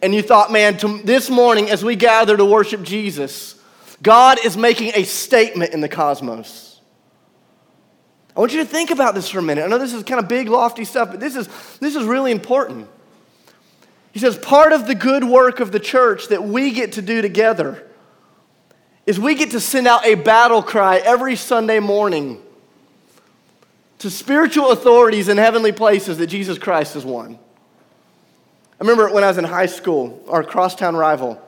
and 0.00 0.14
you 0.14 0.22
thought, 0.22 0.50
man, 0.50 0.78
to, 0.78 1.02
this 1.02 1.28
morning 1.28 1.68
as 1.68 1.84
we 1.84 1.96
gather 1.96 2.34
to 2.34 2.46
worship 2.46 2.82
Jesus, 2.82 3.60
God 4.02 4.42
is 4.42 4.56
making 4.56 4.92
a 4.94 5.02
statement 5.02 5.74
in 5.74 5.82
the 5.82 5.88
cosmos. 5.88 6.80
I 8.34 8.40
want 8.40 8.54
you 8.54 8.60
to 8.60 8.66
think 8.66 8.90
about 8.90 9.14
this 9.14 9.28
for 9.28 9.40
a 9.40 9.42
minute. 9.42 9.64
I 9.64 9.66
know 9.66 9.76
this 9.76 9.92
is 9.92 10.02
kind 10.02 10.18
of 10.18 10.28
big, 10.28 10.48
lofty 10.48 10.86
stuff, 10.86 11.10
but 11.10 11.20
this 11.20 11.36
is, 11.36 11.46
this 11.80 11.94
is 11.94 12.04
really 12.04 12.32
important. 12.32 12.88
He 14.12 14.18
says, 14.18 14.38
part 14.38 14.72
of 14.72 14.86
the 14.86 14.94
good 14.94 15.24
work 15.24 15.60
of 15.60 15.72
the 15.72 15.80
church 15.80 16.28
that 16.28 16.42
we 16.42 16.70
get 16.70 16.92
to 16.92 17.02
do 17.02 17.20
together 17.20 17.82
is 19.06 19.20
we 19.20 19.36
get 19.36 19.52
to 19.52 19.60
send 19.60 19.86
out 19.86 20.04
a 20.04 20.16
battle 20.16 20.62
cry 20.62 20.96
every 20.98 21.36
Sunday 21.36 21.78
morning 21.78 22.42
to 23.98 24.10
spiritual 24.10 24.72
authorities 24.72 25.28
in 25.28 25.36
heavenly 25.36 25.72
places 25.72 26.18
that 26.18 26.26
Jesus 26.26 26.58
Christ 26.58 26.94
has 26.94 27.04
won. 27.04 27.38
I 28.78 28.84
remember 28.84 29.12
when 29.14 29.24
I 29.24 29.28
was 29.28 29.38
in 29.38 29.44
high 29.44 29.66
school, 29.66 30.22
our 30.28 30.44
crosstown 30.44 30.96
rival, 30.96 31.40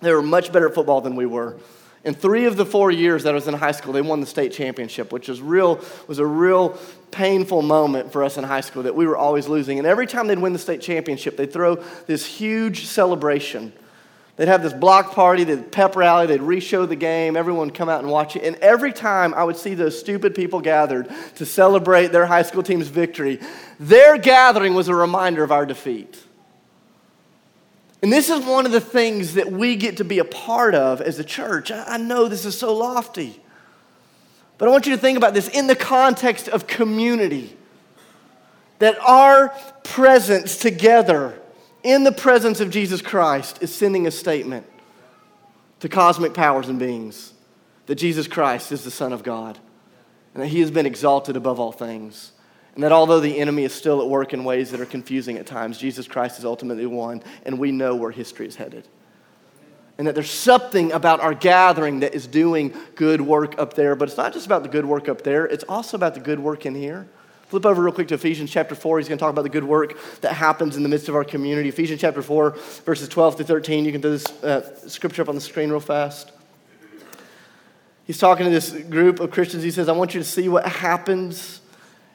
they 0.00 0.12
were 0.12 0.22
much 0.22 0.52
better 0.52 0.68
at 0.68 0.74
football 0.74 1.00
than 1.00 1.14
we 1.14 1.26
were. 1.26 1.56
In 2.04 2.14
three 2.14 2.46
of 2.46 2.56
the 2.56 2.66
four 2.66 2.90
years 2.90 3.22
that 3.22 3.30
I 3.30 3.34
was 3.34 3.46
in 3.46 3.54
high 3.54 3.70
school, 3.70 3.92
they 3.92 4.02
won 4.02 4.20
the 4.20 4.26
state 4.26 4.52
championship, 4.52 5.12
which 5.12 5.28
was, 5.28 5.40
real, 5.40 5.80
was 6.08 6.18
a 6.18 6.26
real 6.26 6.76
painful 7.12 7.62
moment 7.62 8.10
for 8.10 8.24
us 8.24 8.36
in 8.36 8.42
high 8.42 8.62
school 8.62 8.82
that 8.82 8.96
we 8.96 9.06
were 9.06 9.16
always 9.16 9.46
losing. 9.46 9.78
And 9.78 9.86
every 9.86 10.08
time 10.08 10.26
they'd 10.26 10.40
win 10.40 10.52
the 10.52 10.58
state 10.58 10.80
championship, 10.80 11.36
they'd 11.36 11.52
throw 11.52 11.76
this 12.06 12.26
huge 12.26 12.86
celebration 12.86 13.72
They'd 14.36 14.48
have 14.48 14.62
this 14.62 14.72
block 14.72 15.12
party, 15.12 15.44
they'd 15.44 15.70
pep 15.70 15.94
rally, 15.94 16.26
they'd 16.26 16.40
re-show 16.40 16.86
the 16.86 16.96
game, 16.96 17.36
everyone 17.36 17.68
would 17.68 17.74
come 17.74 17.90
out 17.90 18.00
and 18.00 18.10
watch 18.10 18.34
it. 18.34 18.44
And 18.44 18.56
every 18.56 18.92
time 18.92 19.34
I 19.34 19.44
would 19.44 19.56
see 19.56 19.74
those 19.74 19.98
stupid 19.98 20.34
people 20.34 20.60
gathered 20.60 21.10
to 21.36 21.44
celebrate 21.44 22.08
their 22.08 22.24
high 22.24 22.42
school 22.42 22.62
team's 22.62 22.88
victory, 22.88 23.40
their 23.78 24.16
gathering 24.16 24.72
was 24.72 24.88
a 24.88 24.94
reminder 24.94 25.44
of 25.44 25.52
our 25.52 25.66
defeat. 25.66 26.22
And 28.02 28.10
this 28.12 28.30
is 28.30 28.44
one 28.44 28.64
of 28.64 28.72
the 28.72 28.80
things 28.80 29.34
that 29.34 29.52
we 29.52 29.76
get 29.76 29.98
to 29.98 30.04
be 30.04 30.18
a 30.18 30.24
part 30.24 30.74
of 30.74 31.00
as 31.02 31.18
a 31.18 31.24
church. 31.24 31.70
I 31.70 31.98
know 31.98 32.26
this 32.26 32.46
is 32.46 32.58
so 32.58 32.74
lofty, 32.74 33.38
but 34.56 34.66
I 34.66 34.72
want 34.72 34.86
you 34.86 34.92
to 34.92 35.00
think 35.00 35.18
about 35.18 35.34
this 35.34 35.48
in 35.48 35.66
the 35.66 35.76
context 35.76 36.48
of 36.48 36.66
community. 36.66 37.56
That 38.78 38.98
our 38.98 39.50
presence 39.84 40.56
together 40.56 41.40
in 41.82 42.04
the 42.04 42.12
presence 42.12 42.60
of 42.60 42.70
Jesus 42.70 43.02
Christ 43.02 43.62
is 43.62 43.74
sending 43.74 44.06
a 44.06 44.10
statement 44.10 44.66
to 45.80 45.88
cosmic 45.88 46.34
powers 46.34 46.68
and 46.68 46.78
beings 46.78 47.32
that 47.86 47.96
Jesus 47.96 48.28
Christ 48.28 48.72
is 48.72 48.84
the 48.84 48.90
Son 48.90 49.12
of 49.12 49.22
God 49.22 49.58
and 50.34 50.42
that 50.42 50.48
he 50.48 50.60
has 50.60 50.70
been 50.70 50.86
exalted 50.86 51.36
above 51.36 51.60
all 51.60 51.72
things. 51.72 52.32
And 52.74 52.84
that 52.84 52.92
although 52.92 53.20
the 53.20 53.38
enemy 53.38 53.64
is 53.64 53.74
still 53.74 54.00
at 54.00 54.08
work 54.08 54.32
in 54.32 54.44
ways 54.44 54.70
that 54.70 54.80
are 54.80 54.86
confusing 54.86 55.36
at 55.36 55.46
times, 55.46 55.76
Jesus 55.76 56.08
Christ 56.08 56.38
is 56.38 56.44
ultimately 56.44 56.86
won, 56.86 57.22
and 57.44 57.58
we 57.58 57.70
know 57.70 57.94
where 57.94 58.10
history 58.10 58.46
is 58.46 58.56
headed. 58.56 58.88
And 59.98 60.06
that 60.06 60.14
there's 60.14 60.30
something 60.30 60.90
about 60.92 61.20
our 61.20 61.34
gathering 61.34 62.00
that 62.00 62.14
is 62.14 62.26
doing 62.26 62.74
good 62.94 63.20
work 63.20 63.58
up 63.58 63.74
there, 63.74 63.94
but 63.94 64.08
it's 64.08 64.16
not 64.16 64.32
just 64.32 64.46
about 64.46 64.62
the 64.62 64.70
good 64.70 64.86
work 64.86 65.06
up 65.08 65.22
there, 65.22 65.44
it's 65.44 65.64
also 65.64 65.98
about 65.98 66.14
the 66.14 66.20
good 66.20 66.40
work 66.40 66.64
in 66.64 66.74
here. 66.74 67.08
Flip 67.52 67.66
over 67.66 67.82
real 67.82 67.92
quick 67.92 68.08
to 68.08 68.14
Ephesians 68.14 68.50
chapter 68.50 68.74
4. 68.74 68.96
He's 68.96 69.08
going 69.08 69.18
to 69.18 69.22
talk 69.22 69.30
about 69.30 69.42
the 69.42 69.50
good 69.50 69.62
work 69.62 69.98
that 70.22 70.32
happens 70.32 70.78
in 70.78 70.82
the 70.82 70.88
midst 70.88 71.10
of 71.10 71.14
our 71.14 71.22
community. 71.22 71.68
Ephesians 71.68 72.00
chapter 72.00 72.22
4, 72.22 72.52
verses 72.86 73.10
12 73.10 73.36
to 73.36 73.44
13. 73.44 73.84
You 73.84 73.92
can 73.92 74.00
do 74.00 74.08
this 74.08 74.24
uh, 74.42 74.88
scripture 74.88 75.20
up 75.20 75.28
on 75.28 75.34
the 75.34 75.40
screen 75.42 75.68
real 75.68 75.78
fast. 75.78 76.32
He's 78.06 78.16
talking 78.16 78.46
to 78.46 78.50
this 78.50 78.70
group 78.70 79.20
of 79.20 79.32
Christians. 79.32 79.62
He 79.62 79.70
says, 79.70 79.90
I 79.90 79.92
want 79.92 80.14
you 80.14 80.20
to 80.20 80.26
see 80.26 80.48
what 80.48 80.64
happens 80.64 81.60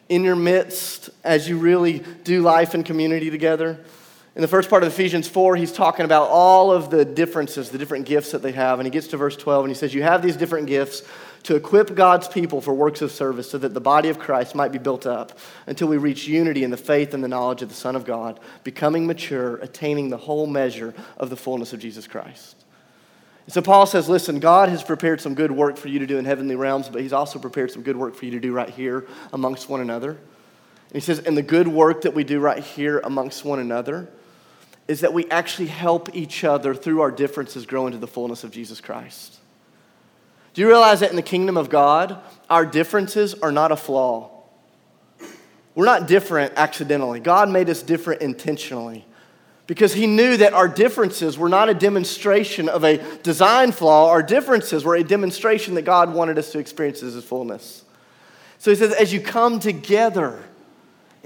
in 0.09 0.23
your 0.23 0.35
midst 0.35 1.11
as 1.23 1.47
you 1.47 1.59
really 1.59 1.99
do 2.23 2.41
life 2.41 2.73
and 2.73 2.83
community 2.83 3.29
together. 3.29 3.79
In 4.35 4.41
the 4.41 4.47
first 4.47 4.71
part 4.71 4.81
of 4.81 4.89
Ephesians 4.89 5.27
4, 5.27 5.55
he's 5.55 5.71
talking 5.71 6.05
about 6.05 6.29
all 6.29 6.71
of 6.71 6.89
the 6.89 7.05
differences, 7.05 7.69
the 7.69 7.77
different 7.77 8.07
gifts 8.07 8.31
that 8.31 8.41
they 8.41 8.53
have. 8.53 8.79
And 8.79 8.87
he 8.87 8.89
gets 8.89 9.05
to 9.09 9.17
verse 9.17 9.35
12 9.35 9.65
and 9.65 9.69
he 9.71 9.77
says, 9.77 9.93
You 9.93 10.01
have 10.01 10.23
these 10.23 10.35
different 10.35 10.65
gifts 10.65 11.03
to 11.43 11.55
equip 11.55 11.95
God's 11.95 12.27
people 12.27 12.61
for 12.61 12.73
works 12.73 13.01
of 13.01 13.11
service 13.11 13.49
so 13.49 13.57
that 13.57 13.73
the 13.73 13.81
body 13.81 14.09
of 14.09 14.19
Christ 14.19 14.55
might 14.55 14.71
be 14.71 14.77
built 14.77 15.05
up 15.05 15.37
until 15.65 15.87
we 15.87 15.97
reach 15.97 16.27
unity 16.27 16.63
in 16.63 16.71
the 16.71 16.77
faith 16.77 17.13
and 17.13 17.23
the 17.23 17.27
knowledge 17.27 17.61
of 17.61 17.69
the 17.69 17.75
Son 17.75 17.95
of 17.95 18.05
God, 18.05 18.39
becoming 18.63 19.07
mature, 19.07 19.57
attaining 19.57 20.09
the 20.09 20.17
whole 20.17 20.47
measure 20.47 20.93
of 21.17 21.29
the 21.29 21.37
fullness 21.37 21.73
of 21.73 21.79
Jesus 21.79 22.07
Christ. 22.07 22.55
And 23.45 23.53
so 23.53 23.61
Paul 23.61 23.85
says, 23.85 24.09
Listen, 24.09 24.39
God 24.39 24.69
has 24.69 24.83
prepared 24.83 25.21
some 25.21 25.33
good 25.33 25.51
work 25.51 25.77
for 25.77 25.87
you 25.87 25.99
to 25.99 26.05
do 26.05 26.17
in 26.17 26.25
heavenly 26.25 26.55
realms, 26.55 26.89
but 26.89 27.01
he's 27.01 27.13
also 27.13 27.39
prepared 27.39 27.71
some 27.71 27.81
good 27.81 27.95
work 27.95 28.13
for 28.13 28.25
you 28.25 28.31
to 28.31 28.39
do 28.39 28.51
right 28.51 28.69
here 28.69 29.07
amongst 29.31 29.69
one 29.69 29.79
another. 29.79 30.11
And 30.11 30.93
he 30.93 30.99
says, 30.99 31.19
And 31.19 31.37
the 31.37 31.41
good 31.41 31.67
work 31.67 32.01
that 32.01 32.13
we 32.13 32.25
do 32.25 32.39
right 32.41 32.61
here 32.61 32.99
amongst 32.99 33.45
one 33.45 33.59
another 33.59 34.09
is 34.87 35.01
that 35.01 35.13
we 35.13 35.29
actually 35.29 35.67
help 35.67 36.13
each 36.15 36.43
other 36.43 36.73
through 36.73 37.01
our 37.01 37.11
differences 37.11 37.65
grow 37.65 37.87
into 37.87 37.97
the 37.97 38.07
fullness 38.07 38.43
of 38.43 38.51
Jesus 38.51 38.81
Christ. 38.81 39.36
Do 40.57 40.63
you 40.63 40.69
realize 40.69 41.01
that 41.01 41.11
in 41.11 41.15
the 41.15 41.21
kingdom 41.21 41.55
of 41.55 41.69
God, 41.69 42.19
our 42.49 42.65
differences 42.65 43.35
are 43.35 43.51
not 43.51 43.71
a 43.71 43.75
flaw? 43.75 44.31
We're 45.75 45.85
not 45.85 46.07
different 46.07 46.53
accidentally. 46.55 47.19
God 47.19 47.51
made 47.51 47.69
us 47.69 47.83
different 47.83 48.23
intentionally 48.23 49.05
because 49.67 49.93
He 49.93 50.07
knew 50.07 50.35
that 50.37 50.53
our 50.53 50.67
differences 50.67 51.37
were 51.37 51.47
not 51.47 51.69
a 51.69 51.75
demonstration 51.75 52.69
of 52.69 52.83
a 52.83 52.97
design 53.21 53.71
flaw. 53.71 54.09
Our 54.09 54.23
differences 54.23 54.83
were 54.83 54.95
a 54.95 55.03
demonstration 55.03 55.75
that 55.75 55.83
God 55.83 56.11
wanted 56.11 56.39
us 56.39 56.51
to 56.53 56.57
experience 56.57 57.03
as 57.03 57.13
His 57.13 57.23
fullness. 57.23 57.85
So 58.57 58.71
He 58.71 58.77
says, 58.77 58.93
as 58.93 59.13
you 59.13 59.21
come 59.21 59.59
together, 59.59 60.43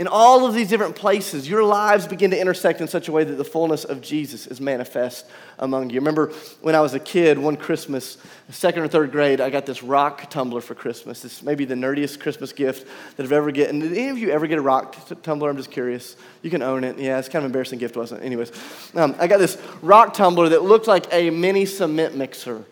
in 0.02 0.08
all 0.08 0.48
of 0.48 0.56
these 0.56 0.68
different 0.68 0.96
places, 0.96 1.48
your 1.48 1.64
lives 1.64 2.08
begin 2.08 2.32
to 2.32 2.40
intersect 2.42 2.82
in 2.82 2.88
such 2.88 3.08
a 3.08 3.12
way 3.12 3.24
that 3.24 3.36
the 3.36 3.46
fullness 3.46 3.84
of 3.84 4.02
Jesus 4.02 4.48
is 4.48 4.60
manifest 4.60 5.28
among 5.60 5.92
you. 5.92 6.00
Remember 6.00 6.34
when 6.62 6.74
I 6.74 6.82
was 6.82 6.96
a 6.96 7.00
kid, 7.00 7.38
one 7.38 7.56
Christmas, 7.56 8.18
second 8.50 8.82
or 8.82 8.88
third 8.88 9.12
grade, 9.12 9.40
I 9.40 9.52
got 9.52 9.68
this 9.68 9.84
rock 9.84 10.28
tumbler 10.32 10.60
for 10.60 10.74
Christmas. 10.74 11.22
This 11.22 11.44
may 11.44 11.54
be 11.54 11.66
the 11.66 11.76
nerdiest 11.76 12.20
Christmas 12.20 12.52
gift 12.52 12.88
that 13.16 13.24
I've 13.24 13.32
ever 13.32 13.52
gotten. 13.52 13.78
Did 13.78 13.92
any 13.96 14.10
of 14.10 14.18
you 14.18 14.32
ever 14.32 14.48
get 14.48 14.58
a 14.58 14.62
rock 14.64 14.96
tumbler? 15.22 15.52
I'm 15.52 15.58
just 15.58 15.70
curious. 15.70 16.16
You 16.42 16.50
can 16.50 16.64
own 16.64 16.84
it. 16.84 16.98
Yeah, 16.98 17.20
it's 17.20 17.28
kind 17.28 17.44
of 17.44 17.44
an 17.44 17.50
embarrassing 17.50 17.78
gift, 17.78 17.96
wasn't 17.96 18.24
it? 18.24 18.26
Anyways, 18.26 18.52
um, 18.96 19.16
I 19.20 19.28
got 19.28 19.38
this 19.38 19.62
rock 19.84 20.16
tumbler 20.16 20.50
that 20.50 20.64
looked 20.64 20.88
like 20.88 21.14
a 21.14 21.30
mini 21.30 21.68
cement 21.68 22.16
mixer. 22.16 22.66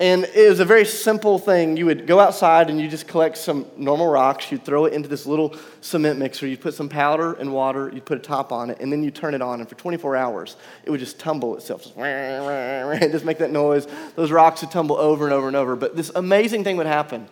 And 0.00 0.24
it 0.34 0.48
was 0.48 0.60
a 0.60 0.64
very 0.64 0.86
simple 0.86 1.38
thing. 1.38 1.76
You 1.76 1.84
would 1.84 2.06
go 2.06 2.20
outside 2.20 2.70
and 2.70 2.80
you 2.80 2.88
just 2.88 3.06
collect 3.06 3.36
some 3.36 3.66
normal 3.76 4.06
rocks. 4.06 4.50
You'd 4.50 4.64
throw 4.64 4.86
it 4.86 4.94
into 4.94 5.10
this 5.10 5.26
little 5.26 5.54
cement 5.82 6.18
mixer. 6.18 6.46
You'd 6.46 6.62
put 6.62 6.72
some 6.72 6.88
powder 6.88 7.34
and 7.34 7.52
water. 7.52 7.90
You'd 7.92 8.06
put 8.06 8.16
a 8.16 8.22
top 8.22 8.50
on 8.50 8.70
it. 8.70 8.78
And 8.80 8.90
then 8.90 9.04
you 9.04 9.10
turn 9.10 9.34
it 9.34 9.42
on. 9.42 9.60
And 9.60 9.68
for 9.68 9.74
24 9.74 10.16
hours, 10.16 10.56
it 10.84 10.90
would 10.90 11.00
just 11.00 11.18
tumble 11.18 11.54
itself. 11.54 11.82
Just, 11.82 11.96
just 13.12 13.24
make 13.26 13.36
that 13.38 13.50
noise. 13.50 13.86
Those 14.16 14.30
rocks 14.30 14.62
would 14.62 14.70
tumble 14.70 14.96
over 14.96 15.26
and 15.26 15.34
over 15.34 15.48
and 15.48 15.56
over. 15.56 15.76
But 15.76 15.94
this 15.94 16.10
amazing 16.14 16.64
thing 16.64 16.78
would 16.78 16.86
happen. 16.86 17.28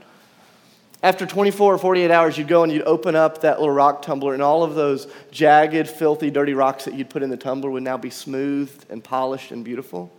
After 1.02 1.24
24 1.24 1.74
or 1.74 1.78
48 1.78 2.11
hours, 2.11 2.37
you'd 2.37 2.48
go 2.48 2.64
and 2.64 2.72
you'd 2.72 2.83
open 2.83 3.16
up 3.16 3.40
that 3.42 3.61
little 3.61 3.74
rock 3.74 4.02
tumbler, 4.02 4.35
and 4.35 4.42
all 4.42 4.64
of 4.64 4.74
those 4.74 5.07
jagged, 5.31 5.88
filthy, 5.88 6.28
dirty 6.28 6.54
rocks 6.54 6.87
that 6.87 6.94
you'd 6.94 7.09
put 7.09 7.22
in 7.22 7.31
the 7.31 7.37
tumbler 7.37 7.70
would 7.70 7.85
now 7.85 7.96
be 7.96 8.11
smoothed 8.11 8.85
and 8.90 9.02
polished 9.02 9.52
and 9.52 9.64
beautiful 9.64 10.12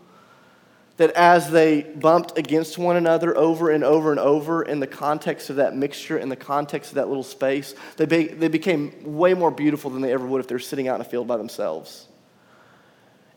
that 0.99 1.12
as 1.12 1.49
they 1.49 1.81
bumped 1.81 2.38
against 2.38 2.77
one 2.77 2.97
another 2.97 3.35
over 3.38 3.69
and 3.69 3.85
over 3.85 4.12
and 4.12 4.19
over 4.19 4.63
in 4.63 4.81
the 4.81 4.88
context 4.88 5.49
of 5.49 5.55
that 5.55 5.73
mixture, 5.73 6.17
in 6.17 6.27
the 6.27 6.35
context 6.35 6.91
of 6.91 6.95
that 6.95 7.07
little 7.07 7.23
space, 7.23 7.73
they, 7.95 8.05
be, 8.05 8.27
they 8.27 8.49
became 8.49 8.91
way 9.05 9.33
more 9.33 9.49
beautiful 9.49 9.89
than 9.89 10.01
they 10.01 10.12
ever 10.12 10.25
would 10.25 10.41
if 10.41 10.49
they 10.49 10.55
were 10.55 10.59
sitting 10.59 10.89
out 10.89 10.95
in 10.95 11.01
a 11.01 11.05
field 11.05 11.25
by 11.25 11.38
themselves. 11.38 12.09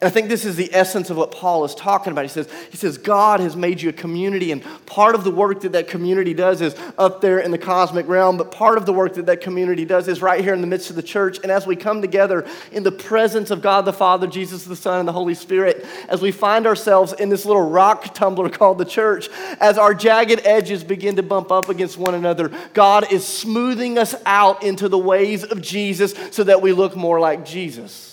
And 0.02 0.08
I 0.08 0.10
think 0.10 0.28
this 0.28 0.44
is 0.44 0.56
the 0.56 0.68
essence 0.74 1.10
of 1.10 1.16
what 1.16 1.30
Paul 1.30 1.64
is 1.64 1.76
talking 1.76 2.10
about. 2.10 2.24
He 2.24 2.28
says, 2.28 2.48
he 2.72 2.76
says, 2.76 2.98
God 2.98 3.38
has 3.38 3.54
made 3.54 3.80
you 3.80 3.90
a 3.90 3.92
community, 3.92 4.50
and 4.50 4.60
part 4.84 5.14
of 5.14 5.22
the 5.22 5.30
work 5.30 5.60
that 5.60 5.70
that 5.72 5.86
community 5.86 6.34
does 6.34 6.60
is 6.60 6.74
up 6.98 7.20
there 7.20 7.38
in 7.38 7.52
the 7.52 7.58
cosmic 7.58 8.08
realm, 8.08 8.36
but 8.36 8.50
part 8.50 8.78
of 8.78 8.84
the 8.84 8.92
work 8.92 9.14
that 9.14 9.26
that 9.26 9.40
community 9.40 9.84
does 9.84 10.08
is 10.08 10.20
right 10.20 10.42
here 10.42 10.54
in 10.54 10.60
the 10.60 10.66
midst 10.66 10.90
of 10.90 10.96
the 10.96 11.04
church. 11.04 11.38
And 11.44 11.52
as 11.52 11.68
we 11.68 11.76
come 11.76 12.00
together 12.00 12.44
in 12.72 12.82
the 12.82 12.90
presence 12.90 13.52
of 13.52 13.62
God 13.62 13.84
the 13.84 13.92
Father, 13.92 14.26
Jesus 14.26 14.64
the 14.64 14.74
Son, 14.74 14.98
and 14.98 15.06
the 15.06 15.12
Holy 15.12 15.34
Spirit, 15.34 15.86
as 16.08 16.20
we 16.20 16.32
find 16.32 16.66
ourselves 16.66 17.12
in 17.12 17.28
this 17.28 17.46
little 17.46 17.70
rock 17.70 18.12
tumbler 18.12 18.48
called 18.50 18.78
the 18.78 18.84
church, 18.84 19.28
as 19.60 19.78
our 19.78 19.94
jagged 19.94 20.40
edges 20.44 20.82
begin 20.82 21.14
to 21.14 21.22
bump 21.22 21.52
up 21.52 21.68
against 21.68 21.96
one 21.96 22.16
another, 22.16 22.50
God 22.74 23.12
is 23.12 23.24
smoothing 23.24 23.98
us 23.98 24.16
out 24.26 24.64
into 24.64 24.88
the 24.88 24.98
ways 24.98 25.44
of 25.44 25.62
Jesus 25.62 26.12
so 26.32 26.42
that 26.42 26.60
we 26.60 26.72
look 26.72 26.96
more 26.96 27.20
like 27.20 27.44
Jesus. 27.44 28.11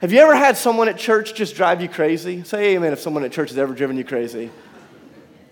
Have 0.00 0.12
you 0.12 0.20
ever 0.20 0.36
had 0.36 0.56
someone 0.56 0.88
at 0.88 0.96
church 0.96 1.34
just 1.34 1.56
drive 1.56 1.82
you 1.82 1.88
crazy? 1.88 2.44
Say 2.44 2.76
amen 2.76 2.92
if 2.92 3.00
someone 3.00 3.24
at 3.24 3.32
church 3.32 3.48
has 3.48 3.58
ever 3.58 3.74
driven 3.74 3.96
you 3.96 4.04
crazy. 4.04 4.50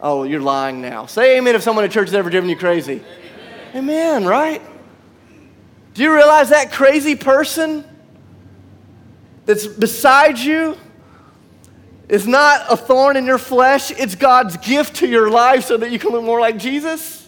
Oh, 0.01 0.23
you're 0.23 0.41
lying 0.41 0.81
now. 0.81 1.07
Say 1.07 1.39
amen 1.39 1.57
if 1.57 1.63
someone 1.63 1.85
at 1.85 1.91
church 1.91 2.09
has 2.09 2.15
ever 2.15 2.31
driven 2.31 2.49
you 2.49 2.57
crazy. 2.57 3.03
Amen, 3.75 4.23
amen 4.23 4.25
right? 4.25 4.63
Do 5.95 6.03
you 6.03 6.15
realize 6.15 6.51
that 6.51 6.71
crazy 6.71 7.17
person 7.17 7.85
that's 9.47 9.67
beside 9.67 10.39
you 10.39 10.77
is 12.09 12.29
not 12.29 12.67
a 12.71 12.77
thorn 12.77 13.17
in 13.17 13.27
your 13.27 13.39
flesh? 13.39 13.91
It's 13.91 14.15
God's 14.15 14.57
gift 14.59 14.97
to 14.97 15.09
your 15.09 15.29
life 15.29 15.65
so 15.65 15.77
that 15.77 15.91
you 15.91 15.99
can 15.99 16.11
look 16.11 16.23
more 16.23 16.39
like 16.39 16.57
Jesus? 16.57 17.27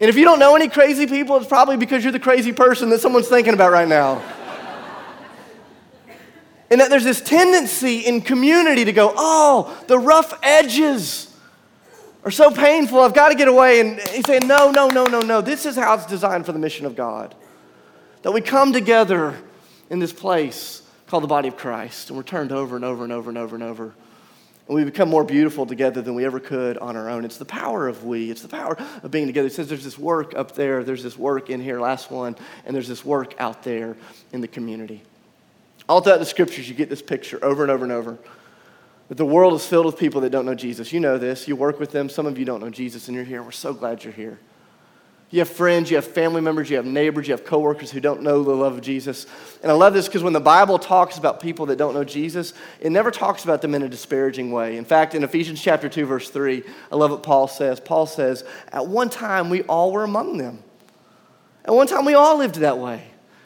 And 0.00 0.08
if 0.08 0.16
you 0.16 0.24
don't 0.24 0.38
know 0.38 0.56
any 0.56 0.68
crazy 0.68 1.06
people, 1.06 1.36
it's 1.36 1.46
probably 1.46 1.76
because 1.76 2.02
you're 2.04 2.12
the 2.12 2.18
crazy 2.18 2.52
person 2.52 2.88
that 2.90 3.00
someone's 3.00 3.28
thinking 3.28 3.52
about 3.52 3.70
right 3.70 3.88
now. 3.88 4.22
And 6.74 6.80
that 6.80 6.90
there's 6.90 7.04
this 7.04 7.20
tendency 7.20 8.00
in 8.00 8.20
community 8.20 8.84
to 8.84 8.92
go, 8.92 9.12
oh, 9.16 9.80
the 9.86 9.96
rough 9.96 10.36
edges 10.42 11.32
are 12.24 12.32
so 12.32 12.50
painful, 12.50 12.98
I've 12.98 13.14
got 13.14 13.28
to 13.28 13.36
get 13.36 13.46
away. 13.46 13.78
And 13.78 14.00
he's 14.00 14.26
saying, 14.26 14.48
no, 14.48 14.72
no, 14.72 14.88
no, 14.88 15.06
no, 15.06 15.20
no. 15.20 15.40
This 15.40 15.66
is 15.66 15.76
how 15.76 15.94
it's 15.94 16.04
designed 16.04 16.46
for 16.46 16.50
the 16.50 16.58
mission 16.58 16.84
of 16.84 16.96
God. 16.96 17.36
That 18.22 18.32
we 18.32 18.40
come 18.40 18.72
together 18.72 19.36
in 19.88 20.00
this 20.00 20.12
place 20.12 20.82
called 21.06 21.22
the 21.22 21.28
body 21.28 21.46
of 21.46 21.56
Christ, 21.56 22.10
and 22.10 22.16
we're 22.16 22.24
turned 22.24 22.50
over 22.50 22.74
and 22.74 22.84
over 22.84 23.04
and 23.04 23.12
over 23.12 23.28
and 23.28 23.38
over 23.38 23.54
and 23.54 23.62
over. 23.62 23.94
And 24.66 24.74
we 24.74 24.82
become 24.82 25.08
more 25.08 25.22
beautiful 25.22 25.66
together 25.66 26.02
than 26.02 26.16
we 26.16 26.24
ever 26.24 26.40
could 26.40 26.76
on 26.78 26.96
our 26.96 27.08
own. 27.08 27.24
It's 27.24 27.38
the 27.38 27.44
power 27.44 27.86
of 27.86 28.02
we, 28.02 28.32
it's 28.32 28.42
the 28.42 28.48
power 28.48 28.76
of 29.04 29.12
being 29.12 29.28
together. 29.28 29.46
It 29.46 29.52
says 29.52 29.68
there's 29.68 29.84
this 29.84 29.96
work 29.96 30.34
up 30.34 30.56
there, 30.56 30.82
there's 30.82 31.04
this 31.04 31.16
work 31.16 31.50
in 31.50 31.60
here, 31.60 31.78
last 31.78 32.10
one, 32.10 32.34
and 32.64 32.74
there's 32.74 32.88
this 32.88 33.04
work 33.04 33.34
out 33.38 33.62
there 33.62 33.96
in 34.32 34.40
the 34.40 34.48
community. 34.48 35.04
All 35.88 36.00
throughout 36.00 36.18
the 36.18 36.24
scriptures, 36.24 36.68
you 36.68 36.74
get 36.74 36.88
this 36.88 37.02
picture 37.02 37.38
over 37.44 37.62
and 37.62 37.70
over 37.70 37.84
and 37.84 37.92
over 37.92 38.18
that 39.08 39.16
the 39.16 39.26
world 39.26 39.52
is 39.52 39.66
filled 39.66 39.86
with 39.86 39.98
people 39.98 40.22
that 40.22 40.30
don't 40.30 40.46
know 40.46 40.54
Jesus. 40.54 40.92
You 40.92 41.00
know 41.00 41.18
this. 41.18 41.46
You 41.46 41.56
work 41.56 41.78
with 41.78 41.90
them. 41.90 42.08
Some 42.08 42.26
of 42.26 42.38
you 42.38 42.44
don't 42.44 42.60
know 42.60 42.70
Jesus, 42.70 43.08
and 43.08 43.14
you're 43.14 43.24
here. 43.24 43.42
We're 43.42 43.50
so 43.50 43.74
glad 43.74 44.02
you're 44.02 44.12
here. 44.12 44.38
You 45.30 45.40
have 45.40 45.48
friends, 45.48 45.90
you 45.90 45.96
have 45.96 46.04
family 46.04 46.40
members, 46.40 46.70
you 46.70 46.76
have 46.76 46.86
neighbors, 46.86 47.26
you 47.26 47.32
have 47.32 47.44
coworkers 47.44 47.90
who 47.90 47.98
don't 47.98 48.22
know 48.22 48.44
the 48.44 48.54
love 48.54 48.74
of 48.74 48.82
Jesus. 48.82 49.26
And 49.62 49.72
I 49.72 49.74
love 49.74 49.92
this 49.92 50.06
because 50.06 50.22
when 50.22 50.32
the 50.32 50.38
Bible 50.38 50.78
talks 50.78 51.18
about 51.18 51.40
people 51.40 51.66
that 51.66 51.76
don't 51.76 51.92
know 51.92 52.04
Jesus, 52.04 52.52
it 52.78 52.90
never 52.90 53.10
talks 53.10 53.42
about 53.42 53.60
them 53.60 53.74
in 53.74 53.82
a 53.82 53.88
disparaging 53.88 54.52
way. 54.52 54.76
In 54.76 54.84
fact, 54.84 55.14
in 55.14 55.24
Ephesians 55.24 55.60
chapter 55.60 55.88
2 55.88 56.06
verse 56.06 56.30
3, 56.30 56.62
I 56.92 56.94
love 56.94 57.10
what 57.10 57.24
Paul 57.24 57.48
says. 57.48 57.80
Paul 57.80 58.06
says, 58.06 58.44
"At 58.70 58.86
one 58.86 59.10
time 59.10 59.50
we 59.50 59.62
all 59.62 59.90
were 59.90 60.04
among 60.04 60.38
them. 60.38 60.62
At 61.64 61.74
one 61.74 61.88
time 61.88 62.04
we 62.04 62.14
all 62.14 62.36
lived 62.36 62.56
that 62.56 62.78
way." 62.78 63.02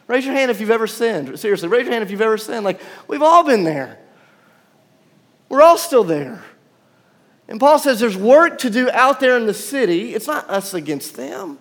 Raise 0.08 0.24
your 0.24 0.34
hand 0.34 0.50
if 0.50 0.60
you've 0.60 0.70
ever 0.70 0.86
sinned. 0.86 1.38
Seriously, 1.38 1.68
raise 1.68 1.84
your 1.84 1.92
hand 1.92 2.02
if 2.02 2.10
you've 2.10 2.22
ever 2.22 2.38
sinned. 2.38 2.64
Like, 2.64 2.80
we've 3.06 3.22
all 3.22 3.44
been 3.44 3.62
there. 3.62 3.98
We're 5.48 5.62
all 5.62 5.78
still 5.78 6.02
there. 6.02 6.42
And 7.46 7.60
Paul 7.60 7.78
says 7.78 8.00
there's 8.00 8.16
work 8.16 8.58
to 8.58 8.70
do 8.70 8.90
out 8.90 9.20
there 9.20 9.36
in 9.36 9.46
the 9.46 9.54
city. 9.54 10.14
It's 10.14 10.26
not 10.26 10.48
us 10.50 10.74
against 10.74 11.14
them. 11.14 11.58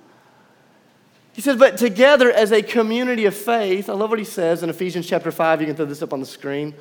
He 1.34 1.42
says, 1.42 1.58
but 1.58 1.78
together 1.78 2.32
as 2.32 2.52
a 2.52 2.64
community 2.64 3.26
of 3.26 3.36
faith, 3.36 3.90
I 3.90 3.94
love 3.94 4.10
what 4.10 4.18
he 4.18 4.26
says 4.26 4.64
in 4.64 4.70
Ephesians 4.70 5.08
chapter 5.08 5.32
5. 5.32 5.62
You 5.62 5.68
can 5.68 5.76
throw 5.76 5.86
this 5.86 6.02
up 6.02 6.12
on 6.12 6.20
the 6.20 6.26
screen. 6.26 6.74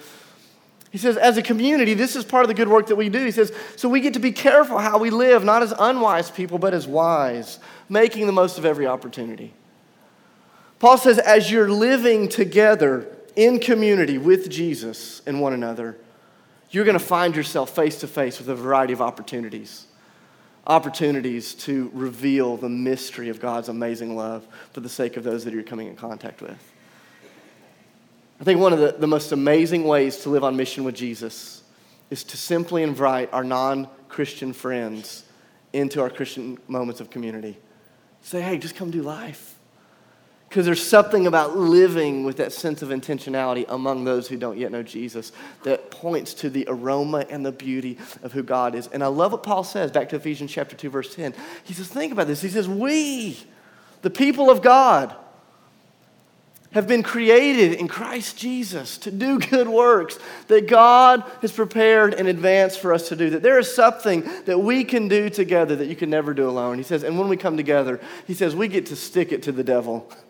He 0.91 0.99
says, 0.99 1.17
as 1.17 1.37
a 1.37 1.43
community, 1.43 1.95
this 1.95 2.17
is 2.17 2.25
part 2.25 2.45
of 2.45 2.49
the 2.49 2.55
good 2.55 2.69
work 2.69 2.87
that 2.87 2.97
we 2.97 3.09
do. 3.09 3.23
He 3.25 3.33
says, 3.33 3.53
so 3.77 3.89
we 3.89 4.01
get 4.01 4.15
to 4.15 4.21
be 4.21 4.33
careful 4.33 4.79
how 4.79 4.99
we 4.99 5.11
live, 5.11 5.45
not 5.45 5.63
as 5.63 5.75
unwise 5.79 6.31
people, 6.31 6.59
but 6.59 6.73
as 6.73 6.87
wise, 6.87 7.59
making 7.89 8.27
the 8.27 8.33
most 8.33 8.57
of 8.57 8.65
every 8.65 8.87
opportunity. 8.87 9.53
Paul 10.79 10.99
says, 10.99 11.19
as 11.19 11.51
you're 11.51 11.71
living 11.71 12.29
together 12.29 13.07
in 13.35 13.59
community 13.61 14.19
with 14.19 14.51
Jesus 14.51 15.23
and 15.27 15.41
one 15.41 15.53
another, 15.53 15.97
you're 16.71 16.85
going 16.85 16.99
to 16.99 17.05
find 17.05 17.35
yourself 17.35 17.75
face 17.75 18.01
to 18.01 18.07
face 18.07 18.39
with 18.39 18.49
a 18.49 18.55
variety 18.55 18.93
of 18.93 19.01
opportunities. 19.01 19.87
Opportunities 20.67 21.55
to 21.55 21.91
reveal 21.95 22.57
the 22.57 22.69
mystery 22.69 23.29
of 23.29 23.41
God's 23.41 23.69
amazing 23.69 24.17
love 24.17 24.47
for 24.73 24.81
the 24.81 24.89
sake 24.89 25.17
of 25.17 25.25
those 25.25 25.45
that 25.45 25.55
you're 25.55 25.63
coming 25.63 25.89
in 25.89 25.97
contact 25.97 26.43
with. 26.43 26.73
I 28.41 28.45
think 28.45 28.61
one 28.61 28.73
of 28.73 28.79
the, 28.79 28.97
the 28.99 29.07
most 29.07 29.33
amazing 29.33 29.85
ways 29.85 30.19
to 30.19 30.29
live 30.29 30.45
on 30.45 30.57
mission 30.57 30.85
with 30.85 30.95
Jesus 30.95 31.63
is 32.11 32.23
to 32.25 32.37
simply 32.37 32.83
invite 32.83 33.33
our 33.33 33.45
non 33.45 33.89
Christian 34.09 34.53
friends 34.53 35.25
into 35.73 36.01
our 36.01 36.11
Christian 36.11 36.59
moments 36.69 37.01
of 37.01 37.11
community. 37.11 37.59
Say, 38.23 38.43
hey, 38.43 38.59
just 38.59 38.77
come 38.77 38.91
do 38.91 39.03
life. 39.03 39.56
Because 40.49 40.65
there's 40.65 40.87
something 40.87 41.27
about 41.27 41.57
living 41.57 42.25
with 42.25 42.37
that 42.37 42.53
sense 42.53 42.81
of 42.81 42.91
intentionality 42.91 43.65
among 43.69 44.05
those 44.05 44.29
who 44.29 44.37
don't 44.37 44.57
yet 44.57 44.71
know 44.71 44.83
Jesus 44.83 45.33
that 45.65 45.91
points 45.91 46.35
to 46.35 46.51
the 46.51 46.65
aroma 46.69 47.27
and 47.29 47.45
the 47.45 47.53
beauty 47.53 47.99
of 48.23 48.33
who 48.33 48.43
God 48.43 48.75
is. 48.75 48.87
And 48.89 49.03
I 49.03 49.09
love 49.09 49.33
what 49.33 49.43
Paul 49.43 49.65
says 49.65 49.91
back 49.91 50.09
to 50.11 50.17
Ephesians 50.17 50.53
chapter 50.53 50.77
2, 50.77 50.89
verse 50.89 51.15
10. 51.15 51.35
He 51.65 51.75
says, 51.75 51.89
Think 51.89 52.13
about 52.13 52.29
this. 52.29 52.41
He 52.41 52.49
says, 52.49 52.69
We, 52.69 53.39
the 54.03 54.11
people 54.11 54.49
of 54.49 54.63
God, 54.63 55.17
have 56.77 56.87
been 56.87 57.03
created 57.03 57.73
in 57.73 57.89
Christ 57.89 58.37
Jesus 58.37 58.99
to 58.99 59.11
do 59.11 59.39
good 59.51 59.67
works 59.67 60.19
that 60.49 60.69
God 60.69 61.25
has 61.41 61.51
prepared 61.51 62.13
in 62.15 62.27
advance 62.27 62.77
for 62.77 62.93
us 62.93 63.09
to 63.09 63.17
do. 63.17 63.31
That 63.31 63.43
there 63.43 63.59
is 63.59 63.75
something 63.75 64.29
that 64.45 64.59
we 64.59 64.85
can 64.85 65.09
do 65.09 65.31
together 65.31 65.75
that 65.77 65.87
you 65.87 65.97
can 65.97 66.11
never 66.11 66.35
do 66.35 66.49
alone. 66.49 66.77
He 66.77 66.85
says, 66.85 67.03
and 67.03 67.19
when 67.19 67.29
we 67.29 67.37
come 67.39 67.57
together, 67.57 67.99
he 68.27 68.35
says, 68.35 68.55
we 68.55 68.69
get 68.69 68.87
to 68.87 68.97
stick 68.97 69.33
it 69.33 69.43
to 69.45 69.53
the 69.53 69.65
devil. 69.65 70.11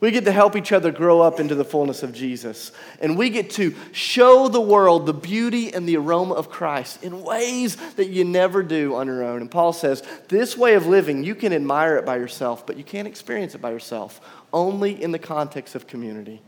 We 0.00 0.10
get 0.10 0.24
to 0.24 0.32
help 0.32 0.56
each 0.56 0.72
other 0.72 0.90
grow 0.90 1.20
up 1.20 1.40
into 1.40 1.54
the 1.54 1.64
fullness 1.64 2.02
of 2.02 2.12
Jesus. 2.12 2.72
And 3.00 3.16
we 3.16 3.30
get 3.30 3.50
to 3.50 3.74
show 3.92 4.48
the 4.48 4.60
world 4.60 5.06
the 5.06 5.14
beauty 5.14 5.72
and 5.72 5.88
the 5.88 5.96
aroma 5.96 6.34
of 6.34 6.50
Christ 6.50 7.02
in 7.02 7.22
ways 7.22 7.76
that 7.92 8.08
you 8.08 8.24
never 8.24 8.62
do 8.62 8.96
on 8.96 9.06
your 9.06 9.24
own. 9.24 9.40
And 9.40 9.50
Paul 9.50 9.72
says, 9.72 10.02
this 10.28 10.58
way 10.58 10.74
of 10.74 10.86
living, 10.86 11.24
you 11.24 11.34
can 11.34 11.52
admire 11.52 11.96
it 11.96 12.04
by 12.04 12.16
yourself, 12.16 12.66
but 12.66 12.76
you 12.76 12.84
can't 12.84 13.08
experience 13.08 13.54
it 13.54 13.62
by 13.62 13.70
yourself 13.70 14.20
only 14.52 15.02
in 15.02 15.10
the 15.10 15.18
context 15.18 15.74
of 15.74 15.86
community. 15.86 16.42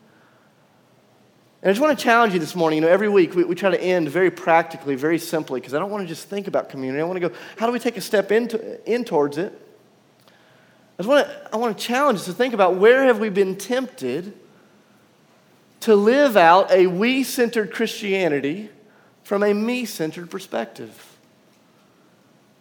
And 1.63 1.71
I 1.71 1.73
just 1.73 1.81
want 1.81 1.99
to 1.99 2.05
challenge 2.05 2.35
you 2.35 2.39
this 2.39 2.55
morning. 2.55 2.77
You 2.77 2.83
know, 2.83 2.93
every 2.93 3.09
week 3.09 3.35
we, 3.35 3.45
we 3.45 3.55
try 3.55 3.71
to 3.71 3.81
end 3.81 4.09
very 4.09 4.31
practically, 4.31 4.95
very 4.95 5.19
simply, 5.19 5.61
because 5.61 5.73
I 5.73 5.79
don't 5.79 5.91
want 5.91 6.03
to 6.03 6.09
just 6.09 6.29
think 6.29 6.47
about 6.47 6.69
community. 6.69 7.01
I 7.01 7.05
want 7.05 7.21
to 7.21 7.29
go, 7.29 7.35
how 7.57 7.67
do 7.67 7.73
we 7.73 7.79
take 7.79 7.97
a 7.97 8.01
step 8.03 8.31
into, 8.31 8.93
in 8.93 9.05
towards 9.05 9.39
it? 9.39 9.66
I 10.99 11.07
want 11.07 11.27
to, 11.27 11.49
I 11.53 11.57
want 11.57 11.77
to 11.77 11.85
challenge 11.85 12.21
us 12.21 12.25
to 12.25 12.33
think 12.33 12.55
about 12.55 12.77
where 12.77 13.05
have 13.05 13.19
we 13.19 13.29
been 13.29 13.57
tempted 13.57 14.33
to 15.81 15.95
live 15.95 16.37
out 16.37 16.71
a 16.71 16.87
we 16.87 17.23
centered 17.23 17.73
Christianity 17.73 18.71
from 19.23 19.43
a 19.43 19.53
me 19.53 19.85
centered 19.85 20.31
perspective? 20.31 21.17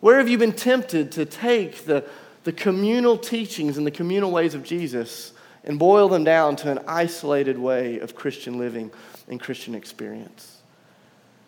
Where 0.01 0.17
have 0.17 0.27
you 0.27 0.37
been 0.37 0.53
tempted 0.53 1.13
to 1.13 1.25
take 1.25 1.85
the, 1.85 2.03
the 2.43 2.51
communal 2.51 3.17
teachings 3.17 3.77
and 3.77 3.87
the 3.87 3.91
communal 3.91 4.31
ways 4.31 4.53
of 4.53 4.63
Jesus 4.63 5.33
and 5.65 5.79
boil 5.79 6.07
them 6.07 6.23
down 6.23 6.55
to 6.57 6.71
an 6.71 6.79
isolated 6.87 7.57
way 7.57 7.99
of 7.99 8.15
Christian 8.15 8.57
living 8.57 8.91
and 9.27 9.39
Christian 9.39 9.75
experience. 9.75 10.54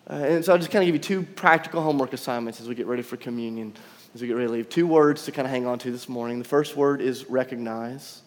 Uh, 0.08 0.14
and 0.14 0.44
so 0.44 0.52
I'll 0.52 0.58
just 0.58 0.70
kind 0.70 0.82
of 0.82 0.86
give 0.86 0.94
you 0.94 1.00
two 1.00 1.22
practical 1.22 1.82
homework 1.82 2.12
assignments 2.12 2.60
as 2.60 2.68
we 2.68 2.74
get 2.74 2.86
ready 2.86 3.02
for 3.02 3.16
communion, 3.16 3.74
as 4.14 4.22
we 4.22 4.28
get 4.28 4.34
ready 4.34 4.46
to 4.46 4.52
leave. 4.52 4.68
Two 4.68 4.86
words 4.86 5.24
to 5.26 5.32
kind 5.32 5.46
of 5.46 5.50
hang 5.50 5.66
on 5.66 5.78
to 5.80 5.90
this 5.90 6.08
morning. 6.08 6.38
The 6.38 6.44
first 6.48 6.76
word 6.76 7.00
is 7.00 7.26
recognize, 7.26 8.22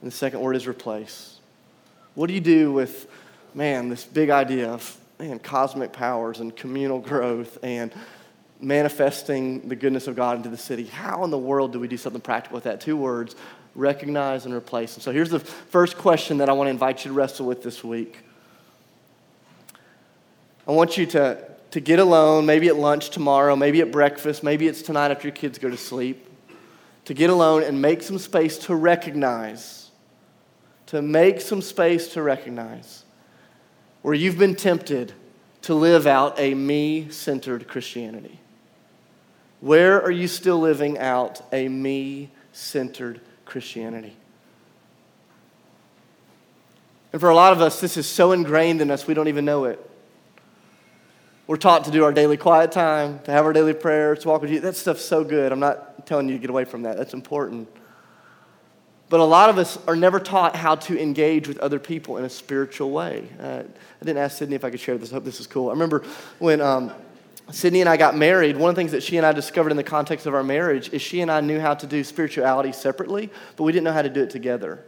and 0.00 0.10
the 0.10 0.14
second 0.14 0.40
word 0.40 0.54
is 0.54 0.66
replace. 0.68 1.38
What 2.14 2.28
do 2.28 2.34
you 2.34 2.40
do 2.40 2.72
with, 2.72 3.08
man, 3.54 3.88
this 3.88 4.04
big 4.04 4.30
idea 4.30 4.70
of, 4.70 4.96
man, 5.18 5.38
cosmic 5.38 5.92
powers 5.92 6.40
and 6.40 6.54
communal 6.54 7.00
growth 7.00 7.58
and 7.62 7.92
manifesting 8.60 9.68
the 9.68 9.76
goodness 9.76 10.06
of 10.06 10.16
God 10.16 10.36
into 10.36 10.48
the 10.48 10.56
city. 10.56 10.84
How 10.84 11.24
in 11.24 11.30
the 11.30 11.38
world 11.38 11.72
do 11.72 11.80
we 11.80 11.88
do 11.88 11.96
something 11.96 12.20
practical 12.20 12.54
with 12.54 12.64
that? 12.64 12.80
Two 12.80 12.96
words 12.96 13.36
recognize 13.74 14.46
and 14.46 14.54
replace. 14.54 14.94
And 14.94 15.02
so 15.02 15.12
here's 15.12 15.30
the 15.30 15.40
first 15.40 15.98
question 15.98 16.38
that 16.38 16.48
I 16.48 16.52
want 16.52 16.68
to 16.68 16.70
invite 16.70 17.04
you 17.04 17.10
to 17.10 17.14
wrestle 17.14 17.46
with 17.46 17.62
this 17.62 17.84
week. 17.84 18.18
I 20.66 20.72
want 20.72 20.96
you 20.96 21.06
to, 21.06 21.42
to 21.70 21.80
get 21.80 21.98
alone, 21.98 22.46
maybe 22.46 22.68
at 22.68 22.76
lunch 22.76 23.10
tomorrow, 23.10 23.54
maybe 23.56 23.80
at 23.80 23.92
breakfast, 23.92 24.42
maybe 24.42 24.66
it's 24.66 24.82
tonight 24.82 25.10
after 25.10 25.28
your 25.28 25.34
kids 25.34 25.58
go 25.58 25.70
to 25.70 25.76
sleep, 25.76 26.26
to 27.04 27.14
get 27.14 27.30
alone 27.30 27.62
and 27.62 27.80
make 27.80 28.02
some 28.02 28.18
space 28.18 28.58
to 28.58 28.74
recognize, 28.74 29.90
to 30.86 31.02
make 31.02 31.40
some 31.40 31.62
space 31.62 32.08
to 32.14 32.22
recognize 32.22 33.04
where 34.02 34.14
you've 34.14 34.38
been 34.38 34.54
tempted 34.54 35.12
to 35.62 35.74
live 35.74 36.06
out 36.06 36.38
a 36.38 36.54
me 36.54 37.08
centered 37.10 37.66
Christianity. 37.68 38.38
Where 39.60 40.00
are 40.02 40.10
you 40.10 40.28
still 40.28 40.60
living 40.60 40.98
out 40.98 41.42
a 41.52 41.68
me 41.68 42.30
centered 42.56 43.20
Christianity. 43.44 44.16
And 47.12 47.20
for 47.20 47.30
a 47.30 47.34
lot 47.34 47.52
of 47.52 47.60
us, 47.60 47.80
this 47.80 47.96
is 47.96 48.06
so 48.06 48.32
ingrained 48.32 48.80
in 48.80 48.90
us, 48.90 49.06
we 49.06 49.14
don't 49.14 49.28
even 49.28 49.44
know 49.44 49.64
it. 49.64 49.90
We're 51.46 51.56
taught 51.56 51.84
to 51.84 51.92
do 51.92 52.02
our 52.02 52.12
daily 52.12 52.36
quiet 52.36 52.72
time, 52.72 53.20
to 53.20 53.30
have 53.30 53.44
our 53.44 53.52
daily 53.52 53.72
prayers, 53.72 54.20
to 54.20 54.28
walk 54.28 54.42
with 54.42 54.50
you. 54.50 54.58
That 54.58 54.74
stuff's 54.74 55.04
so 55.04 55.22
good. 55.22 55.52
I'm 55.52 55.60
not 55.60 56.04
telling 56.06 56.28
you 56.28 56.34
to 56.34 56.40
get 56.40 56.50
away 56.50 56.64
from 56.64 56.82
that, 56.82 56.96
that's 56.96 57.14
important. 57.14 57.68
But 59.08 59.20
a 59.20 59.24
lot 59.24 59.50
of 59.50 59.58
us 59.58 59.78
are 59.86 59.94
never 59.94 60.18
taught 60.18 60.56
how 60.56 60.74
to 60.74 61.00
engage 61.00 61.46
with 61.46 61.58
other 61.58 61.78
people 61.78 62.16
in 62.16 62.24
a 62.24 62.28
spiritual 62.28 62.90
way. 62.90 63.28
Uh, 63.40 63.62
I 64.00 64.04
didn't 64.04 64.18
ask 64.18 64.38
Sydney 64.38 64.56
if 64.56 64.64
I 64.64 64.70
could 64.70 64.80
share 64.80 64.98
this. 64.98 65.12
I 65.12 65.14
hope 65.14 65.24
this 65.24 65.38
is 65.38 65.46
cool. 65.46 65.68
I 65.68 65.72
remember 65.72 66.02
when 66.40 66.60
um, 66.60 66.92
Sydney 67.52 67.80
and 67.80 67.88
I 67.88 67.96
got 67.96 68.16
married, 68.16 68.56
one 68.56 68.68
of 68.68 68.74
the 68.74 68.80
things 68.80 68.90
that 68.90 69.04
she 69.04 69.16
and 69.16 69.24
I 69.24 69.30
discovered 69.30 69.70
in 69.70 69.76
the 69.76 69.84
context 69.84 70.26
of 70.26 70.34
our 70.34 70.42
marriage 70.42 70.92
is 70.92 71.00
she 71.00 71.20
and 71.20 71.30
I 71.30 71.40
knew 71.40 71.60
how 71.60 71.74
to 71.74 71.86
do 71.86 72.02
spirituality 72.02 72.72
separately, 72.72 73.30
but 73.54 73.62
we 73.62 73.70
didn't 73.70 73.84
know 73.84 73.92
how 73.92 74.02
to 74.02 74.10
do 74.10 74.24
it 74.24 74.30
together. 74.30 74.82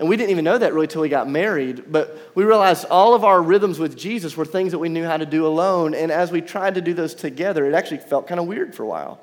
And 0.00 0.08
we 0.08 0.16
didn't 0.16 0.30
even 0.30 0.46
know 0.46 0.56
that 0.56 0.72
really 0.72 0.86
till 0.86 1.02
we 1.02 1.10
got 1.10 1.28
married, 1.28 1.92
but 1.92 2.32
we 2.34 2.42
realized 2.42 2.86
all 2.86 3.14
of 3.14 3.22
our 3.22 3.42
rhythms 3.42 3.78
with 3.78 3.98
Jesus 3.98 4.34
were 4.34 4.46
things 4.46 4.72
that 4.72 4.78
we 4.78 4.88
knew 4.88 5.04
how 5.04 5.18
to 5.18 5.26
do 5.26 5.46
alone. 5.46 5.94
And 5.94 6.10
as 6.10 6.32
we 6.32 6.40
tried 6.40 6.76
to 6.76 6.80
do 6.80 6.94
those 6.94 7.14
together, 7.14 7.66
it 7.66 7.74
actually 7.74 7.98
felt 7.98 8.26
kind 8.26 8.40
of 8.40 8.46
weird 8.46 8.74
for 8.74 8.82
a 8.82 8.86
while. 8.86 9.20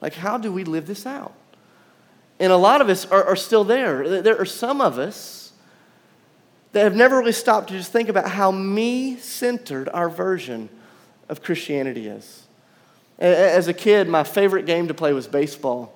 Like, 0.00 0.14
how 0.14 0.36
do 0.36 0.52
we 0.52 0.64
live 0.64 0.88
this 0.88 1.06
out? 1.06 1.34
And 2.40 2.52
a 2.52 2.56
lot 2.56 2.80
of 2.80 2.88
us 2.88 3.06
are, 3.06 3.24
are 3.26 3.36
still 3.36 3.62
there. 3.62 4.20
There 4.22 4.36
are 4.36 4.44
some 4.44 4.80
of 4.80 4.98
us 4.98 5.52
that 6.72 6.82
have 6.82 6.96
never 6.96 7.18
really 7.18 7.30
stopped 7.30 7.68
to 7.68 7.74
just 7.74 7.92
think 7.92 8.08
about 8.08 8.28
how 8.28 8.50
me 8.50 9.16
centered 9.18 9.88
our 9.88 10.10
version 10.10 10.68
of 11.28 11.44
Christianity 11.44 12.08
is. 12.08 12.44
As 13.20 13.68
a 13.68 13.72
kid, 13.72 14.08
my 14.08 14.24
favorite 14.24 14.66
game 14.66 14.88
to 14.88 14.94
play 14.94 15.12
was 15.12 15.28
baseball. 15.28 15.92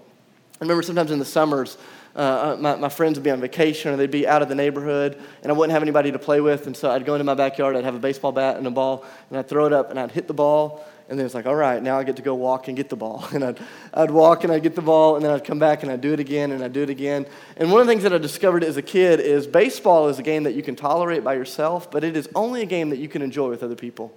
I 0.60 0.64
remember 0.64 0.82
sometimes 0.82 1.10
in 1.10 1.18
the 1.18 1.24
summers, 1.24 1.76
uh, 2.14 2.18
uh, 2.18 2.56
my, 2.60 2.76
my 2.76 2.88
friends 2.88 3.16
would 3.16 3.24
be 3.24 3.30
on 3.30 3.40
vacation 3.40 3.92
or 3.92 3.96
they'd 3.96 4.10
be 4.10 4.28
out 4.28 4.42
of 4.42 4.48
the 4.48 4.54
neighborhood 4.54 5.18
and 5.42 5.50
I 5.50 5.54
wouldn't 5.54 5.72
have 5.72 5.82
anybody 5.82 6.12
to 6.12 6.18
play 6.18 6.40
with. 6.40 6.66
And 6.66 6.76
so 6.76 6.90
I'd 6.90 7.06
go 7.06 7.14
into 7.14 7.24
my 7.24 7.34
backyard, 7.34 7.74
I'd 7.74 7.84
have 7.84 7.94
a 7.94 7.98
baseball 7.98 8.32
bat 8.32 8.56
and 8.56 8.66
a 8.66 8.70
ball, 8.70 9.04
and 9.30 9.38
I'd 9.38 9.48
throw 9.48 9.66
it 9.66 9.72
up 9.72 9.90
and 9.90 9.98
I'd 9.98 10.10
hit 10.10 10.28
the 10.28 10.34
ball. 10.34 10.84
And 11.08 11.18
then 11.18 11.26
it's 11.26 11.34
like, 11.34 11.46
all 11.46 11.54
right, 11.54 11.82
now 11.82 11.98
I 11.98 12.04
get 12.04 12.16
to 12.16 12.22
go 12.22 12.34
walk 12.34 12.68
and 12.68 12.76
get 12.76 12.88
the 12.88 12.96
ball. 12.96 13.26
And 13.32 13.44
I'd, 13.44 13.58
I'd 13.94 14.10
walk 14.10 14.44
and 14.44 14.52
I'd 14.52 14.62
get 14.62 14.74
the 14.74 14.82
ball, 14.82 15.16
and 15.16 15.24
then 15.24 15.32
I'd 15.32 15.44
come 15.44 15.58
back 15.58 15.82
and 15.82 15.90
I'd 15.90 16.00
do 16.00 16.12
it 16.12 16.20
again 16.20 16.52
and 16.52 16.62
I'd 16.62 16.72
do 16.72 16.82
it 16.82 16.90
again. 16.90 17.26
And 17.56 17.70
one 17.70 17.80
of 17.80 17.86
the 17.86 17.90
things 17.90 18.02
that 18.02 18.12
I 18.12 18.18
discovered 18.18 18.62
as 18.62 18.76
a 18.76 18.82
kid 18.82 19.20
is 19.20 19.46
baseball 19.46 20.08
is 20.08 20.18
a 20.18 20.22
game 20.22 20.44
that 20.44 20.52
you 20.52 20.62
can 20.62 20.76
tolerate 20.76 21.24
by 21.24 21.34
yourself, 21.34 21.90
but 21.90 22.04
it 22.04 22.16
is 22.16 22.28
only 22.34 22.62
a 22.62 22.66
game 22.66 22.90
that 22.90 22.98
you 22.98 23.08
can 23.08 23.22
enjoy 23.22 23.48
with 23.48 23.62
other 23.62 23.74
people. 23.74 24.14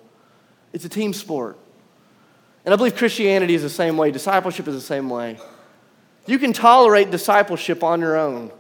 It's 0.74 0.86
a 0.86 0.90
team 0.90 1.14
sport. 1.14 1.58
And 2.66 2.74
I 2.74 2.78
believe 2.78 2.96
Christianity 2.96 3.56
is 3.56 3.62
the 3.62 3.70
same 3.70 3.96
way, 3.96 4.12
discipleship 4.12 4.68
is 4.68 4.76
the 4.76 4.82
same 4.82 5.10
way. 5.10 5.38
You 6.26 6.40
can 6.40 6.54
tolerate 6.54 7.12
discipleship 7.12 7.84
on 7.84 8.02
your 8.02 8.18
own, 8.18 8.52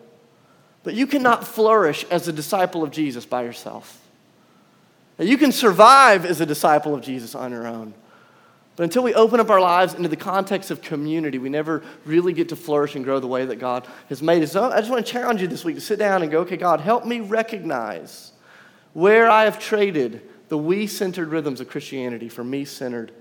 but 0.84 0.94
you 0.94 1.08
cannot 1.08 1.46
flourish 1.46 2.06
as 2.12 2.28
a 2.28 2.34
disciple 2.34 2.84
of 2.84 2.92
Jesus 2.92 3.26
by 3.26 3.44
yourself. 3.44 4.02
You 5.18 5.38
can 5.38 5.52
survive 5.52 6.26
as 6.26 6.42
a 6.42 6.46
disciple 6.46 6.94
of 6.94 7.02
Jesus 7.02 7.36
on 7.36 7.52
your 7.52 7.66
own. 7.66 7.94
But 8.76 8.84
until 8.84 9.04
we 9.04 9.14
open 9.14 9.40
up 9.40 9.50
our 9.50 9.62
lives 9.62 9.94
into 9.94 10.10
the 10.10 10.18
context 10.18 10.70
of 10.70 10.82
community, 10.82 11.38
we 11.38 11.48
never 11.48 11.82
really 12.04 12.34
get 12.34 12.50
to 12.50 12.58
flourish 12.58 12.96
and 12.96 13.06
grow 13.06 13.22
the 13.22 13.28
way 13.28 13.46
that 13.46 13.56
God 13.56 13.88
has 14.10 14.22
made 14.22 14.44
us. 14.44 14.52
So 14.52 14.70
I 14.70 14.80
just 14.80 14.92
want 14.92 15.06
to 15.06 15.12
challenge 15.12 15.42
you 15.42 15.48
this 15.48 15.64
week 15.64 15.76
to 15.76 15.82
sit 15.82 15.98
down 15.98 16.22
and 16.24 16.32
go, 16.32 16.42
okay, 16.42 16.58
God, 16.58 16.82
help 16.82 17.06
me 17.06 17.22
recognize 17.22 18.34
where 18.92 19.30
I 19.30 19.46
have 19.46 19.60
traded 19.60 20.22
the 20.50 20.58
we 20.58 20.88
centered 20.88 21.30
rhythms 21.30 21.62
of 21.62 21.70
Christianity 21.70 22.28
for 22.28 22.44
me 22.44 22.66
centered 22.66 23.14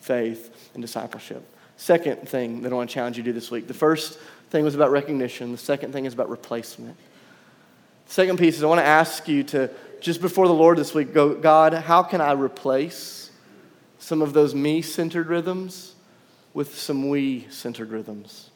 faith 0.00 0.70
and 0.74 0.82
discipleship. 0.82 1.48
Second 1.76 2.28
thing 2.28 2.62
that 2.62 2.72
I 2.72 2.76
want 2.76 2.88
to 2.88 2.94
challenge 2.94 3.16
you 3.16 3.22
to 3.22 3.30
do 3.30 3.32
this 3.32 3.50
week. 3.50 3.66
The 3.66 3.74
first 3.74 4.18
thing 4.50 4.64
was 4.64 4.74
about 4.74 4.90
recognition, 4.90 5.52
the 5.52 5.58
second 5.58 5.92
thing 5.92 6.04
is 6.04 6.14
about 6.14 6.30
replacement. 6.30 6.96
The 8.06 8.12
second 8.12 8.38
piece 8.38 8.56
is 8.56 8.62
I 8.62 8.66
want 8.66 8.80
to 8.80 8.86
ask 8.86 9.26
you 9.28 9.42
to, 9.44 9.70
just 10.00 10.20
before 10.20 10.46
the 10.46 10.54
Lord 10.54 10.78
this 10.78 10.94
week, 10.94 11.12
go, 11.12 11.34
God, 11.34 11.72
how 11.72 12.02
can 12.02 12.20
I 12.20 12.32
replace 12.32 13.30
some 13.98 14.22
of 14.22 14.32
those 14.32 14.54
me 14.54 14.82
centered 14.82 15.28
rhythms 15.28 15.94
with 16.52 16.78
some 16.78 17.08
we 17.08 17.46
centered 17.50 17.90
rhythms? 17.90 18.50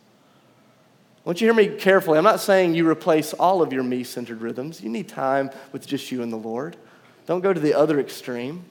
I 1.25 1.29
want 1.29 1.41
you 1.41 1.49
to 1.49 1.55
hear 1.55 1.71
me 1.71 1.79
carefully. 1.79 2.19
I'm 2.19 2.25
not 2.25 2.41
saying 2.41 2.75
you 2.75 2.89
replace 2.89 3.35
all 3.35 3.61
of 3.61 3.73
your 3.73 3.83
me 3.83 4.05
centered 4.05 4.41
rhythms. 4.41 4.81
You 4.81 4.89
need 4.89 5.09
time 5.09 5.51
with 5.73 5.87
just 5.87 6.13
you 6.13 6.23
and 6.23 6.33
the 6.33 6.37
Lord. 6.37 6.77
Don't 7.27 7.41
go 7.41 7.53
to 7.53 7.61
the 7.61 7.75
other 7.75 7.99
extreme. 7.99 8.65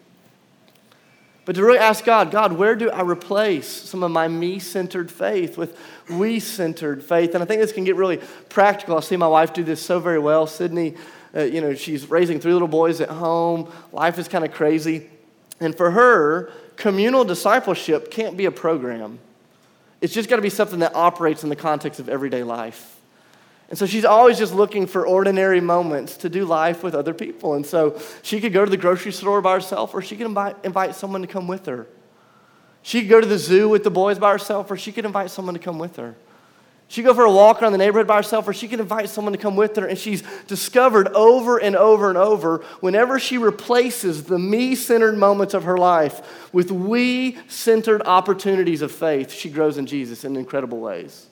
But 1.47 1.55
to 1.55 1.63
really 1.63 1.79
ask 1.79 2.03
God, 2.03 2.29
God, 2.29 2.51
where 2.51 2.75
do 2.75 2.91
I 2.91 3.03
replace 3.03 3.67
some 3.67 4.03
of 4.03 4.11
my 4.11 4.27
me 4.27 4.59
centered 4.59 5.09
faith 5.09 5.57
with 5.57 5.79
we 6.09 6.41
centered 6.41 7.01
faith? 7.01 7.35
And 7.35 7.41
I 7.41 7.47
think 7.47 7.61
this 7.61 7.71
can 7.71 7.85
get 7.85 7.95
really 7.95 8.19
practical. 8.49 8.97
I 8.97 8.99
see 8.99 9.15
my 9.15 9.29
wife 9.29 9.53
do 9.53 9.63
this 9.63 9.81
so 9.81 10.01
very 10.01 10.19
well. 10.19 10.45
Sydney, 10.45 10.95
uh, 11.33 11.43
you 11.43 11.61
know, 11.61 11.73
she's 11.73 12.09
raising 12.09 12.41
three 12.41 12.51
little 12.51 12.67
boys 12.67 12.99
at 12.99 13.07
home. 13.07 13.71
Life 13.93 14.19
is 14.19 14.27
kind 14.27 14.43
of 14.43 14.51
crazy. 14.51 15.09
And 15.61 15.73
for 15.73 15.91
her, 15.91 16.51
communal 16.75 17.23
discipleship 17.23 18.11
can't 18.11 18.35
be 18.35 18.43
a 18.43 18.51
program, 18.51 19.17
it's 20.01 20.13
just 20.13 20.27
got 20.27 20.35
to 20.35 20.41
be 20.41 20.49
something 20.49 20.79
that 20.79 20.95
operates 20.95 21.43
in 21.43 21.49
the 21.49 21.55
context 21.55 22.01
of 22.01 22.09
everyday 22.09 22.43
life. 22.43 22.96
And 23.69 23.77
so 23.77 23.85
she's 23.85 24.05
always 24.05 24.37
just 24.37 24.53
looking 24.53 24.87
for 24.87 25.05
ordinary 25.05 25.59
moments 25.59 26.15
to 26.17 26.29
do 26.29 26.45
life 26.45 26.83
with 26.83 26.95
other 26.95 27.13
people. 27.13 27.55
And 27.55 27.65
so 27.65 27.99
she 28.21 28.39
could 28.39 28.53
go 28.53 28.63
to 28.63 28.71
the 28.71 28.77
grocery 28.77 29.11
store 29.11 29.41
by 29.41 29.53
herself, 29.53 29.93
or 29.93 30.01
she 30.01 30.15
could 30.15 30.25
invite, 30.25 30.55
invite 30.63 30.95
someone 30.95 31.21
to 31.21 31.27
come 31.27 31.47
with 31.47 31.65
her. 31.65 31.87
She 32.81 33.01
could 33.01 33.09
go 33.09 33.19
to 33.19 33.27
the 33.27 33.37
zoo 33.37 33.67
with 33.67 33.83
the 33.83 33.91
boys 33.91 34.19
by 34.19 34.31
herself, 34.31 34.71
or 34.71 34.77
she 34.77 34.93
could 34.93 35.03
invite 35.03 35.31
someone 35.31 35.53
to 35.53 35.59
come 35.59 35.79
with 35.79 35.97
her. 35.97 36.15
She 36.87 37.01
could 37.01 37.09
go 37.09 37.13
for 37.15 37.25
a 37.25 37.31
walk 37.31 37.61
around 37.61 37.73
the 37.73 37.77
neighborhood 37.77 38.07
by 38.07 38.15
herself, 38.15 38.47
or 38.47 38.53
she 38.53 38.69
could 38.69 38.79
invite 38.79 39.09
someone 39.09 39.33
to 39.33 39.37
come 39.37 39.57
with 39.57 39.75
her. 39.75 39.85
And 39.85 39.99
she's 39.99 40.23
discovered 40.47 41.09
over 41.09 41.57
and 41.57 41.75
over 41.75 42.07
and 42.07 42.17
over, 42.17 42.59
whenever 42.79 43.19
she 43.19 43.37
replaces 43.37 44.23
the 44.23 44.39
me 44.39 44.75
centered 44.75 45.17
moments 45.17 45.53
of 45.53 45.65
her 45.65 45.77
life 45.77 46.53
with 46.53 46.71
we 46.71 47.37
centered 47.49 48.03
opportunities 48.03 48.81
of 48.81 48.93
faith, 48.93 49.33
she 49.33 49.49
grows 49.49 49.77
in 49.77 49.85
Jesus 49.85 50.23
in 50.23 50.37
incredible 50.37 50.79
ways. 50.79 51.27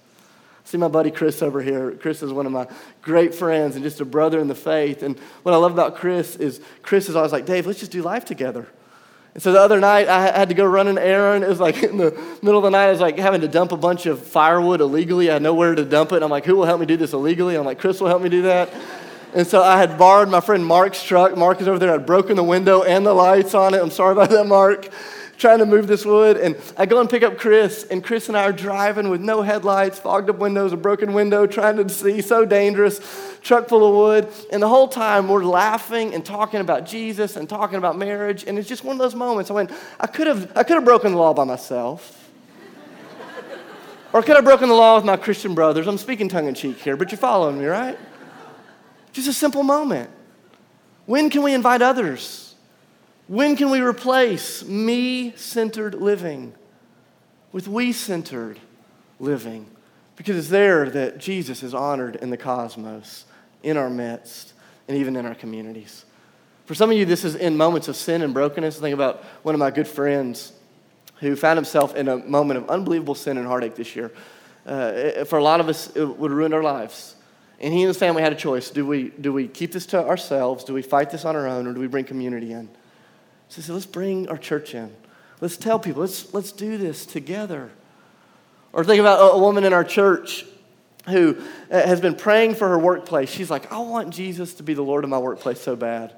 See 0.65 0.77
my 0.77 0.87
buddy 0.87 1.11
Chris 1.11 1.43
over 1.43 1.61
here. 1.61 1.91
Chris 1.91 2.23
is 2.23 2.33
one 2.33 2.47
of 2.47 2.51
my 2.51 2.67
great 3.03 3.35
friends 3.35 3.75
and 3.75 3.83
just 3.83 4.01
a 4.01 4.05
brother 4.05 4.39
in 4.39 4.47
the 4.47 4.55
faith. 4.55 5.03
And 5.03 5.17
what 5.43 5.53
I 5.53 5.57
love 5.57 5.71
about 5.71 5.95
Chris 5.95 6.35
is 6.35 6.59
Chris 6.81 7.07
is 7.07 7.15
always 7.15 7.31
like, 7.31 7.45
Dave, 7.45 7.67
let's 7.67 7.79
just 7.79 7.91
do 7.91 8.01
life 8.01 8.25
together. 8.25 8.67
And 9.35 9.43
so 9.43 9.51
the 9.51 9.59
other 9.59 9.79
night, 9.79 10.07
I 10.07 10.31
had 10.31 10.49
to 10.49 10.55
go 10.55 10.65
run 10.65 10.87
an 10.87 10.97
errand. 10.97 11.43
It 11.43 11.49
was 11.49 11.59
like 11.59 11.83
in 11.83 11.97
the 11.97 12.11
middle 12.41 12.57
of 12.57 12.63
the 12.63 12.71
night, 12.71 12.87
I 12.87 12.91
was 12.91 12.99
like 12.99 13.19
having 13.19 13.41
to 13.41 13.47
dump 13.47 13.73
a 13.73 13.77
bunch 13.77 14.07
of 14.07 14.25
firewood 14.25 14.81
illegally. 14.81 15.29
I 15.29 15.33
had 15.33 15.43
nowhere 15.43 15.75
to 15.75 15.85
dump 15.85 16.13
it. 16.13 16.23
I'm 16.23 16.31
like, 16.31 16.45
who 16.45 16.55
will 16.55 16.65
help 16.65 16.79
me 16.79 16.87
do 16.87 16.97
this 16.97 17.13
illegally? 17.13 17.55
I'm 17.55 17.65
like, 17.65 17.77
Chris 17.77 18.01
will 18.01 18.07
help 18.07 18.23
me 18.23 18.29
do 18.29 18.43
that. 18.43 18.73
And 19.35 19.45
so 19.45 19.61
I 19.61 19.77
had 19.77 19.97
borrowed 19.99 20.29
my 20.29 20.39
friend 20.39 20.65
Mark's 20.65 21.03
truck. 21.03 21.37
Mark 21.37 21.61
is 21.61 21.67
over 21.67 21.77
there. 21.77 21.93
I'd 21.93 22.05
broken 22.07 22.37
the 22.37 22.43
window 22.43 22.83
and 22.83 23.05
the 23.05 23.13
lights 23.13 23.53
on 23.53 23.73
it. 23.75 23.81
I'm 23.81 23.91
sorry 23.91 24.13
about 24.13 24.29
that, 24.31 24.47
Mark. 24.47 24.87
Trying 25.37 25.59
to 25.59 25.65
move 25.65 25.87
this 25.87 26.05
wood. 26.05 26.37
And 26.37 26.55
I 26.77 26.85
go 26.85 27.01
and 27.01 27.09
pick 27.09 27.23
up 27.23 27.37
Chris, 27.37 27.85
and 27.91 28.03
Chris 28.03 28.29
and 28.29 28.37
I 28.37 28.43
are 28.43 28.53
driving 28.53 29.09
with 29.09 29.21
no 29.21 29.41
headlights, 29.41 29.99
fogged 29.99 30.29
up 30.29 30.37
windows, 30.37 30.71
a 30.71 30.77
broken 30.77 31.13
window, 31.13 31.45
trying 31.45 31.75
to 31.77 31.89
see, 31.89 32.21
so 32.21 32.45
dangerous 32.45 33.01
truck 33.41 33.67
full 33.67 33.87
of 33.87 33.95
wood. 33.95 34.33
And 34.51 34.63
the 34.63 34.69
whole 34.69 34.87
time 34.87 35.27
we're 35.27 35.43
laughing 35.43 36.13
and 36.13 36.25
talking 36.25 36.61
about 36.61 36.85
Jesus 36.85 37.35
and 37.35 37.49
talking 37.49 37.77
about 37.77 37.97
marriage. 37.97 38.45
And 38.47 38.57
it's 38.57 38.67
just 38.67 38.83
one 38.83 38.95
of 38.95 38.99
those 38.99 39.15
moments. 39.15 39.51
I 39.51 39.53
went, 39.53 39.71
I 39.99 40.07
could 40.07 40.27
have, 40.27 40.51
I 40.55 40.63
could 40.63 40.75
have 40.75 40.85
broken 40.85 41.11
the 41.11 41.17
law 41.17 41.33
by 41.33 41.43
myself. 41.43 42.31
or 44.13 44.23
could 44.23 44.35
have 44.35 44.45
broken 44.45 44.69
the 44.69 44.75
law 44.75 44.95
with 44.95 45.05
my 45.05 45.17
Christian 45.17 45.53
brothers. 45.53 45.87
I'm 45.87 45.97
speaking 45.97 46.29
tongue 46.29 46.47
in 46.47 46.53
cheek 46.53 46.79
here, 46.79 46.95
but 46.95 47.11
you're 47.11 47.19
following 47.19 47.59
me, 47.59 47.65
right? 47.65 47.97
Just 49.11 49.27
a 49.27 49.33
simple 49.33 49.63
moment. 49.63 50.09
When 51.05 51.29
can 51.29 51.43
we 51.43 51.53
invite 51.53 51.81
others? 51.81 52.44
When 53.27 53.55
can 53.55 53.71
we 53.71 53.81
replace 53.81 54.63
me 54.63 55.33
centered 55.35 55.95
living 55.95 56.53
with 57.51 57.67
we 57.67 57.91
centered 57.91 58.59
living? 59.19 59.65
Because 60.15 60.37
it's 60.37 60.49
there 60.49 60.89
that 60.91 61.17
Jesus 61.17 61.63
is 61.63 61.73
honored 61.73 62.17
in 62.17 62.29
the 62.29 62.37
cosmos 62.37 63.25
in 63.63 63.77
our 63.77 63.89
midst 63.89 64.53
and 64.87 64.97
even 64.97 65.15
in 65.15 65.25
our 65.25 65.33
communities. 65.33 66.05
For 66.65 66.75
some 66.75 66.91
of 66.91 66.97
you, 66.97 67.05
this 67.05 67.23
is 67.23 67.35
in 67.35 67.57
moments 67.57 67.87
of 67.87 67.95
sin 67.95 68.21
and 68.21 68.33
brokenness. 68.33 68.79
Think 68.79 68.93
about 68.93 69.23
one 69.43 69.55
of 69.55 69.59
my 69.59 69.71
good 69.71 69.87
friends 69.87 70.53
who 71.19 71.35
found 71.35 71.57
himself 71.57 71.95
in 71.95 72.07
a 72.07 72.17
moment 72.17 72.59
of 72.59 72.69
unbelievable 72.69 73.15
sin 73.15 73.37
and 73.37 73.47
heartache 73.47 73.75
this 73.75 73.95
year. 73.95 74.11
Uh, 74.65 75.25
for 75.25 75.37
a 75.37 75.43
lot 75.43 75.59
of 75.59 75.67
us, 75.67 75.95
it 75.95 76.05
would 76.05 76.31
ruin 76.31 76.53
our 76.53 76.63
lives. 76.63 77.15
And 77.59 77.73
he 77.73 77.81
and 77.81 77.87
his 77.87 77.97
family 77.97 78.21
had 78.21 78.33
a 78.33 78.35
choice. 78.35 78.69
Do 78.69 78.85
we, 78.85 79.09
do 79.09 79.31
we 79.33 79.47
keep 79.47 79.71
this 79.71 79.85
to 79.87 80.05
ourselves? 80.05 80.63
Do 80.63 80.73
we 80.73 80.81
fight 80.81 81.09
this 81.09 81.25
on 81.25 81.35
our 81.35 81.47
own? 81.47 81.67
Or 81.67 81.73
do 81.73 81.79
we 81.79 81.87
bring 81.87 82.05
community 82.05 82.51
in? 82.51 82.69
So 83.55 83.61
said, 83.61 83.73
let's 83.73 83.85
bring 83.85 84.27
our 84.27 84.37
church 84.37 84.75
in. 84.75 84.93
Let's 85.39 85.55
tell 85.55 85.79
people, 85.79 86.01
let's, 86.01 86.33
let's 86.33 86.51
do 86.51 86.77
this 86.77 87.05
together. 87.05 87.71
Or 88.73 88.83
think 88.83 88.99
about 88.99 89.33
a 89.33 89.37
woman 89.37 89.63
in 89.63 89.71
our 89.71 89.85
church 89.85 90.45
who 91.07 91.37
uh, 91.71 91.87
has 91.87 92.01
been 92.01 92.15
praying 92.15 92.55
for 92.55 92.67
her 92.67 92.77
workplace. 92.77 93.29
She's 93.29 93.49
like, 93.49 93.71
I 93.71 93.77
want 93.77 94.13
Jesus 94.13 94.55
to 94.55 94.63
be 94.63 94.73
the 94.73 94.81
Lord 94.81 95.05
of 95.05 95.09
my 95.09 95.19
workplace 95.19 95.61
so 95.61 95.77
bad. 95.77 96.13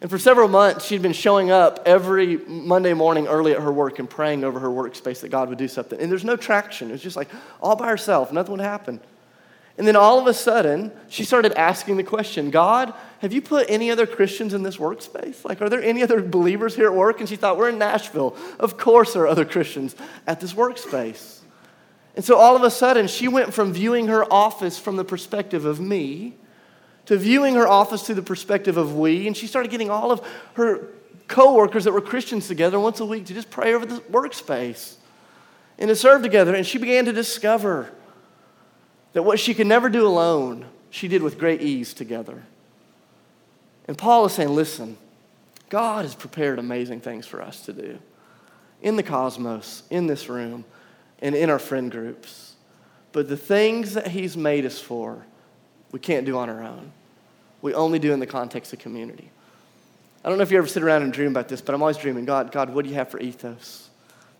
And 0.00 0.08
for 0.08 0.18
several 0.18 0.46
months, 0.46 0.84
she'd 0.84 1.02
been 1.02 1.12
showing 1.12 1.50
up 1.50 1.80
every 1.84 2.36
Monday 2.36 2.94
morning 2.94 3.26
early 3.26 3.54
at 3.54 3.60
her 3.60 3.72
work 3.72 3.98
and 3.98 4.08
praying 4.08 4.44
over 4.44 4.60
her 4.60 4.68
workspace 4.68 5.22
that 5.22 5.30
God 5.30 5.48
would 5.48 5.58
do 5.58 5.66
something. 5.66 5.98
And 5.98 6.08
there's 6.08 6.24
no 6.24 6.36
traction. 6.36 6.90
It 6.90 6.92
was 6.92 7.02
just 7.02 7.16
like 7.16 7.28
all 7.60 7.74
by 7.74 7.88
herself, 7.88 8.30
nothing 8.30 8.52
would 8.52 8.60
happen. 8.60 9.00
And 9.78 9.86
then 9.86 9.94
all 9.94 10.18
of 10.18 10.26
a 10.26 10.34
sudden, 10.34 10.90
she 11.08 11.24
started 11.24 11.52
asking 11.52 11.96
the 11.96 12.02
question 12.02 12.50
God, 12.50 12.92
have 13.20 13.32
you 13.32 13.40
put 13.40 13.70
any 13.70 13.92
other 13.92 14.06
Christians 14.06 14.52
in 14.52 14.64
this 14.64 14.76
workspace? 14.76 15.44
Like, 15.44 15.62
are 15.62 15.68
there 15.68 15.82
any 15.82 16.02
other 16.02 16.20
believers 16.20 16.74
here 16.74 16.88
at 16.88 16.94
work? 16.94 17.20
And 17.20 17.28
she 17.28 17.36
thought, 17.36 17.56
we're 17.56 17.68
in 17.68 17.78
Nashville. 17.78 18.36
Of 18.58 18.76
course, 18.76 19.12
there 19.12 19.22
are 19.22 19.28
other 19.28 19.44
Christians 19.44 19.94
at 20.26 20.40
this 20.40 20.52
workspace. 20.52 21.38
And 22.16 22.24
so 22.24 22.36
all 22.36 22.56
of 22.56 22.64
a 22.64 22.70
sudden, 22.70 23.06
she 23.06 23.28
went 23.28 23.54
from 23.54 23.72
viewing 23.72 24.08
her 24.08 24.30
office 24.32 24.78
from 24.78 24.96
the 24.96 25.04
perspective 25.04 25.64
of 25.64 25.78
me 25.78 26.34
to 27.06 27.16
viewing 27.16 27.54
her 27.54 27.68
office 27.68 28.02
through 28.02 28.16
the 28.16 28.22
perspective 28.22 28.76
of 28.76 28.96
we. 28.96 29.28
And 29.28 29.36
she 29.36 29.46
started 29.46 29.70
getting 29.70 29.90
all 29.90 30.10
of 30.10 30.26
her 30.54 30.88
coworkers 31.28 31.84
that 31.84 31.92
were 31.92 32.00
Christians 32.00 32.48
together 32.48 32.80
once 32.80 32.98
a 32.98 33.06
week 33.06 33.26
to 33.26 33.34
just 33.34 33.50
pray 33.50 33.74
over 33.74 33.86
the 33.86 34.00
workspace 34.10 34.96
and 35.78 35.88
to 35.88 35.94
serve 35.94 36.22
together. 36.22 36.54
And 36.56 36.66
she 36.66 36.78
began 36.78 37.04
to 37.04 37.12
discover 37.12 37.92
that 39.12 39.22
what 39.22 39.40
she 39.40 39.54
could 39.54 39.66
never 39.66 39.88
do 39.88 40.06
alone, 40.06 40.66
she 40.90 41.08
did 41.08 41.22
with 41.22 41.38
great 41.38 41.62
ease 41.62 41.94
together. 41.94 42.42
And 43.86 43.96
Paul 43.96 44.26
is 44.26 44.32
saying, 44.32 44.50
listen, 44.50 44.98
God 45.70 46.04
has 46.04 46.14
prepared 46.14 46.58
amazing 46.58 47.00
things 47.00 47.26
for 47.26 47.42
us 47.42 47.64
to 47.66 47.72
do 47.72 47.98
in 48.80 48.96
the 48.96 49.02
cosmos, 49.02 49.82
in 49.90 50.06
this 50.06 50.28
room 50.28 50.64
and 51.20 51.34
in 51.34 51.50
our 51.50 51.58
friend 51.58 51.90
groups. 51.90 52.54
But 53.12 53.28
the 53.28 53.36
things 53.36 53.94
that 53.94 54.08
He's 54.08 54.36
made 54.36 54.64
us 54.64 54.78
for, 54.78 55.24
we 55.90 55.98
can't 55.98 56.26
do 56.26 56.36
on 56.36 56.48
our 56.48 56.62
own. 56.62 56.92
We 57.60 57.74
only 57.74 57.98
do 57.98 58.12
in 58.12 58.20
the 58.20 58.26
context 58.26 58.72
of 58.72 58.78
community. 58.78 59.30
I 60.24 60.28
don't 60.28 60.38
know 60.38 60.42
if 60.42 60.50
you 60.50 60.58
ever 60.58 60.66
sit 60.66 60.82
around 60.82 61.02
and 61.02 61.12
dream 61.12 61.30
about 61.30 61.48
this, 61.48 61.60
but 61.60 61.74
I'm 61.74 61.82
always 61.82 61.96
dreaming 61.96 62.24
God, 62.24 62.52
God, 62.52 62.70
what 62.70 62.84
do 62.84 62.90
you 62.90 62.96
have 62.96 63.08
for 63.08 63.18
ethos? 63.18 63.88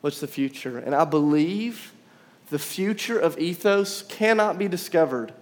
What's 0.00 0.20
the 0.20 0.26
future? 0.26 0.78
And 0.78 0.94
I 0.94 1.04
believe 1.04 1.92
the 2.51 2.59
future 2.59 3.19
of 3.19 3.39
ethos 3.39 4.03
cannot 4.03 4.59
be 4.59 4.69
discovered 4.69 5.33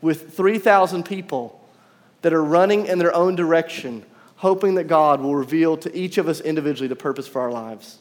with 0.00 0.34
3,000 0.36 1.04
people 1.04 1.60
that 2.22 2.32
are 2.32 2.42
running 2.42 2.86
in 2.86 2.98
their 2.98 3.14
own 3.14 3.34
direction, 3.34 4.04
hoping 4.36 4.76
that 4.76 4.84
God 4.84 5.20
will 5.20 5.34
reveal 5.34 5.76
to 5.78 5.96
each 5.96 6.18
of 6.18 6.28
us 6.28 6.40
individually 6.40 6.88
the 6.88 6.96
purpose 6.96 7.26
for 7.26 7.40
our 7.40 7.50
lives. 7.50 7.98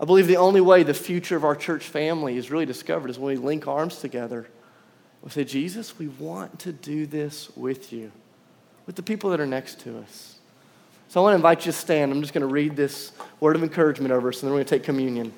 I 0.00 0.06
believe 0.06 0.26
the 0.26 0.38
only 0.38 0.62
way 0.62 0.82
the 0.82 0.94
future 0.94 1.36
of 1.36 1.44
our 1.44 1.54
church 1.54 1.84
family 1.84 2.38
is 2.38 2.50
really 2.50 2.66
discovered 2.66 3.10
is 3.10 3.18
when 3.18 3.38
we 3.38 3.44
link 3.44 3.68
arms 3.68 3.98
together. 3.98 4.48
We 5.22 5.30
say, 5.30 5.44
Jesus, 5.44 5.98
we 5.98 6.08
want 6.08 6.60
to 6.60 6.72
do 6.72 7.04
this 7.04 7.54
with 7.54 7.92
you, 7.92 8.10
with 8.86 8.96
the 8.96 9.02
people 9.02 9.28
that 9.30 9.40
are 9.40 9.46
next 9.46 9.80
to 9.80 9.98
us. 9.98 10.38
So 11.08 11.20
I 11.20 11.24
want 11.24 11.32
to 11.32 11.36
invite 11.36 11.66
you 11.66 11.72
to 11.72 11.76
stand. 11.76 12.12
I'm 12.12 12.22
just 12.22 12.32
going 12.32 12.46
to 12.46 12.52
read 12.52 12.76
this 12.76 13.12
word 13.40 13.56
of 13.56 13.62
encouragement 13.62 14.12
over 14.12 14.30
us, 14.30 14.36
and 14.36 14.44
then 14.44 14.52
we're 14.52 14.58
going 14.58 14.66
to 14.66 14.70
take 14.76 14.84
communion. 14.84 15.32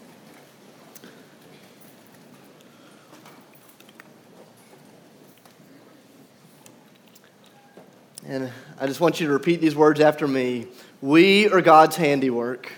And 8.26 8.50
I 8.80 8.86
just 8.86 9.00
want 9.00 9.20
you 9.20 9.26
to 9.26 9.32
repeat 9.32 9.60
these 9.60 9.74
words 9.74 10.00
after 10.00 10.28
me. 10.28 10.66
We 11.00 11.48
are 11.48 11.60
God's 11.60 11.96
handiwork 11.96 12.72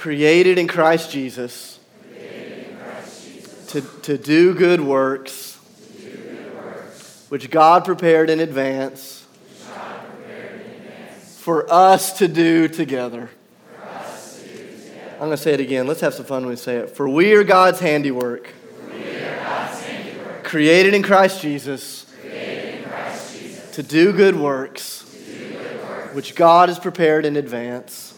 created 0.00 0.56
in 0.56 0.66
Christ 0.66 1.10
Jesus, 1.10 1.78
in 2.10 2.78
Christ 2.82 3.28
Jesus 3.28 3.66
to, 3.66 3.82
to 4.02 4.16
do 4.16 4.54
good 4.54 4.80
works, 4.80 5.58
do 6.00 6.10
good 6.10 6.54
works 6.54 7.26
which 7.28 7.50
God 7.50 7.84
prepared 7.84 8.30
in 8.30 8.40
advance 8.40 9.26
prepared 9.58 10.62
in 10.62 10.86
advance 10.86 11.38
for 11.38 11.70
us 11.70 12.16
to 12.16 12.28
do 12.28 12.66
together. 12.66 13.28
for 13.76 13.88
us 13.88 14.40
to 14.40 14.48
do 14.48 14.54
together. 14.54 15.12
I'm 15.12 15.18
going 15.18 15.30
to 15.32 15.36
say 15.36 15.52
it 15.52 15.60
again. 15.60 15.86
Let's 15.86 16.00
have 16.00 16.14
some 16.14 16.24
fun 16.24 16.44
when 16.44 16.50
we 16.50 16.56
say 16.56 16.76
it. 16.76 16.96
For 16.96 17.06
we 17.06 17.34
are 17.34 17.44
God's 17.44 17.80
handiwork, 17.80 18.54
We 18.90 19.04
are 19.04 19.36
God's 19.36 19.82
handiwork, 19.82 20.44
created 20.44 20.94
in 20.94 21.02
Christ 21.02 21.42
Jesus 21.42 22.06
created 22.22 22.76
in 22.76 22.84
Christ 22.84 23.38
Jesus 23.38 23.59
to 23.72 23.82
do 23.82 24.12
good 24.12 24.36
works, 24.36 25.04
do 25.04 25.52
good 25.52 25.88
works 25.88 26.14
which 26.14 26.34
God 26.34 26.68
has 26.68 26.78
prepared 26.78 27.24
in 27.24 27.36
advance 27.36 28.14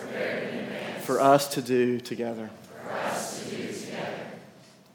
prepared 0.00 0.52
in 0.52 0.58
advance 0.60 1.04
for 1.04 1.20
us 1.20 1.48
to 1.54 1.62
do 1.62 2.00
together. 2.00 2.50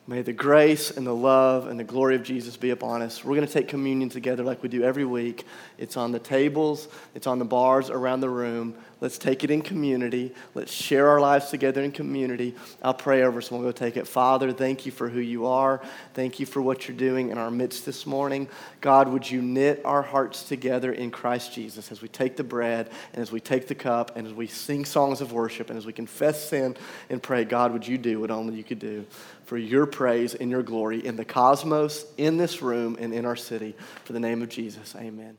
May 0.07 0.21
the 0.21 0.33
grace 0.33 0.91
and 0.91 1.05
the 1.05 1.15
love 1.15 1.65
and 1.65 1.79
the 1.79 1.83
glory 1.83 2.15
of 2.15 2.21
Jesus 2.21 2.57
be 2.57 2.69
upon 2.69 3.01
us. 3.01 3.25
We're 3.25 3.35
going 3.35 3.47
to 3.47 3.51
take 3.51 3.67
communion 3.67 4.07
together 4.07 4.43
like 4.43 4.61
we 4.61 4.69
do 4.69 4.83
every 4.83 5.05
week. 5.05 5.45
It's 5.79 5.97
on 5.97 6.11
the 6.11 6.19
tables, 6.19 6.87
it's 7.15 7.25
on 7.25 7.39
the 7.39 7.45
bars 7.45 7.89
around 7.89 8.19
the 8.19 8.29
room. 8.29 8.75
Let's 9.01 9.17
take 9.17 9.43
it 9.43 9.51
in 9.51 9.61
community. 9.61 10.33
Let's 10.53 10.71
share 10.71 11.09
our 11.09 11.19
lives 11.19 11.49
together 11.49 11.81
in 11.81 11.91
community. 11.91 12.55
I'll 12.81 12.93
pray 12.93 13.23
over 13.23 13.41
so 13.41 13.55
we'll 13.55 13.65
go 13.65 13.71
take 13.71 13.97
it. 13.97 14.07
Father, 14.07 14.51
thank 14.53 14.85
you 14.85 14.91
for 14.91 15.09
who 15.09 15.19
you 15.19 15.45
are. 15.47 15.81
Thank 16.13 16.39
you 16.39 16.45
for 16.45 16.61
what 16.61 16.87
you're 16.87 16.97
doing 16.97 17.29
in 17.29 17.37
our 17.37 17.51
midst 17.51 17.85
this 17.85 18.05
morning. 18.05 18.47
God, 18.79 19.09
would 19.09 19.29
you 19.29 19.41
knit 19.41 19.81
our 19.83 20.01
hearts 20.01 20.43
together 20.43 20.93
in 20.93 21.11
Christ 21.11 21.53
Jesus 21.53 21.91
as 21.91 22.01
we 22.01 22.07
take 22.07 22.37
the 22.37 22.43
bread 22.43 22.89
and 23.13 23.21
as 23.21 23.31
we 23.31 23.41
take 23.41 23.67
the 23.67 23.75
cup 23.75 24.15
and 24.15 24.25
as 24.25 24.33
we 24.33 24.47
sing 24.47 24.85
songs 24.85 25.19
of 25.19 25.33
worship 25.33 25.69
and 25.69 25.77
as 25.77 25.85
we 25.85 25.93
confess 25.93 26.49
sin 26.49 26.77
and 27.09 27.21
pray, 27.21 27.43
God, 27.43 27.73
would 27.73 27.87
you 27.87 27.97
do 27.97 28.19
what 28.21 28.31
only 28.31 28.55
you 28.55 28.63
could 28.63 28.79
do 28.79 29.05
for 29.45 29.57
your 29.57 29.85
praise 29.85 30.33
and 30.33 30.49
your 30.49 30.63
glory 30.63 31.05
in 31.05 31.15
the 31.15 31.25
cosmos, 31.25 32.05
in 32.17 32.37
this 32.37 32.61
room, 32.61 32.97
and 32.99 33.13
in 33.13 33.25
our 33.25 33.35
city. 33.35 33.75
For 34.03 34.13
the 34.13 34.19
name 34.19 34.41
of 34.41 34.49
Jesus, 34.49 34.95
amen. 34.95 35.37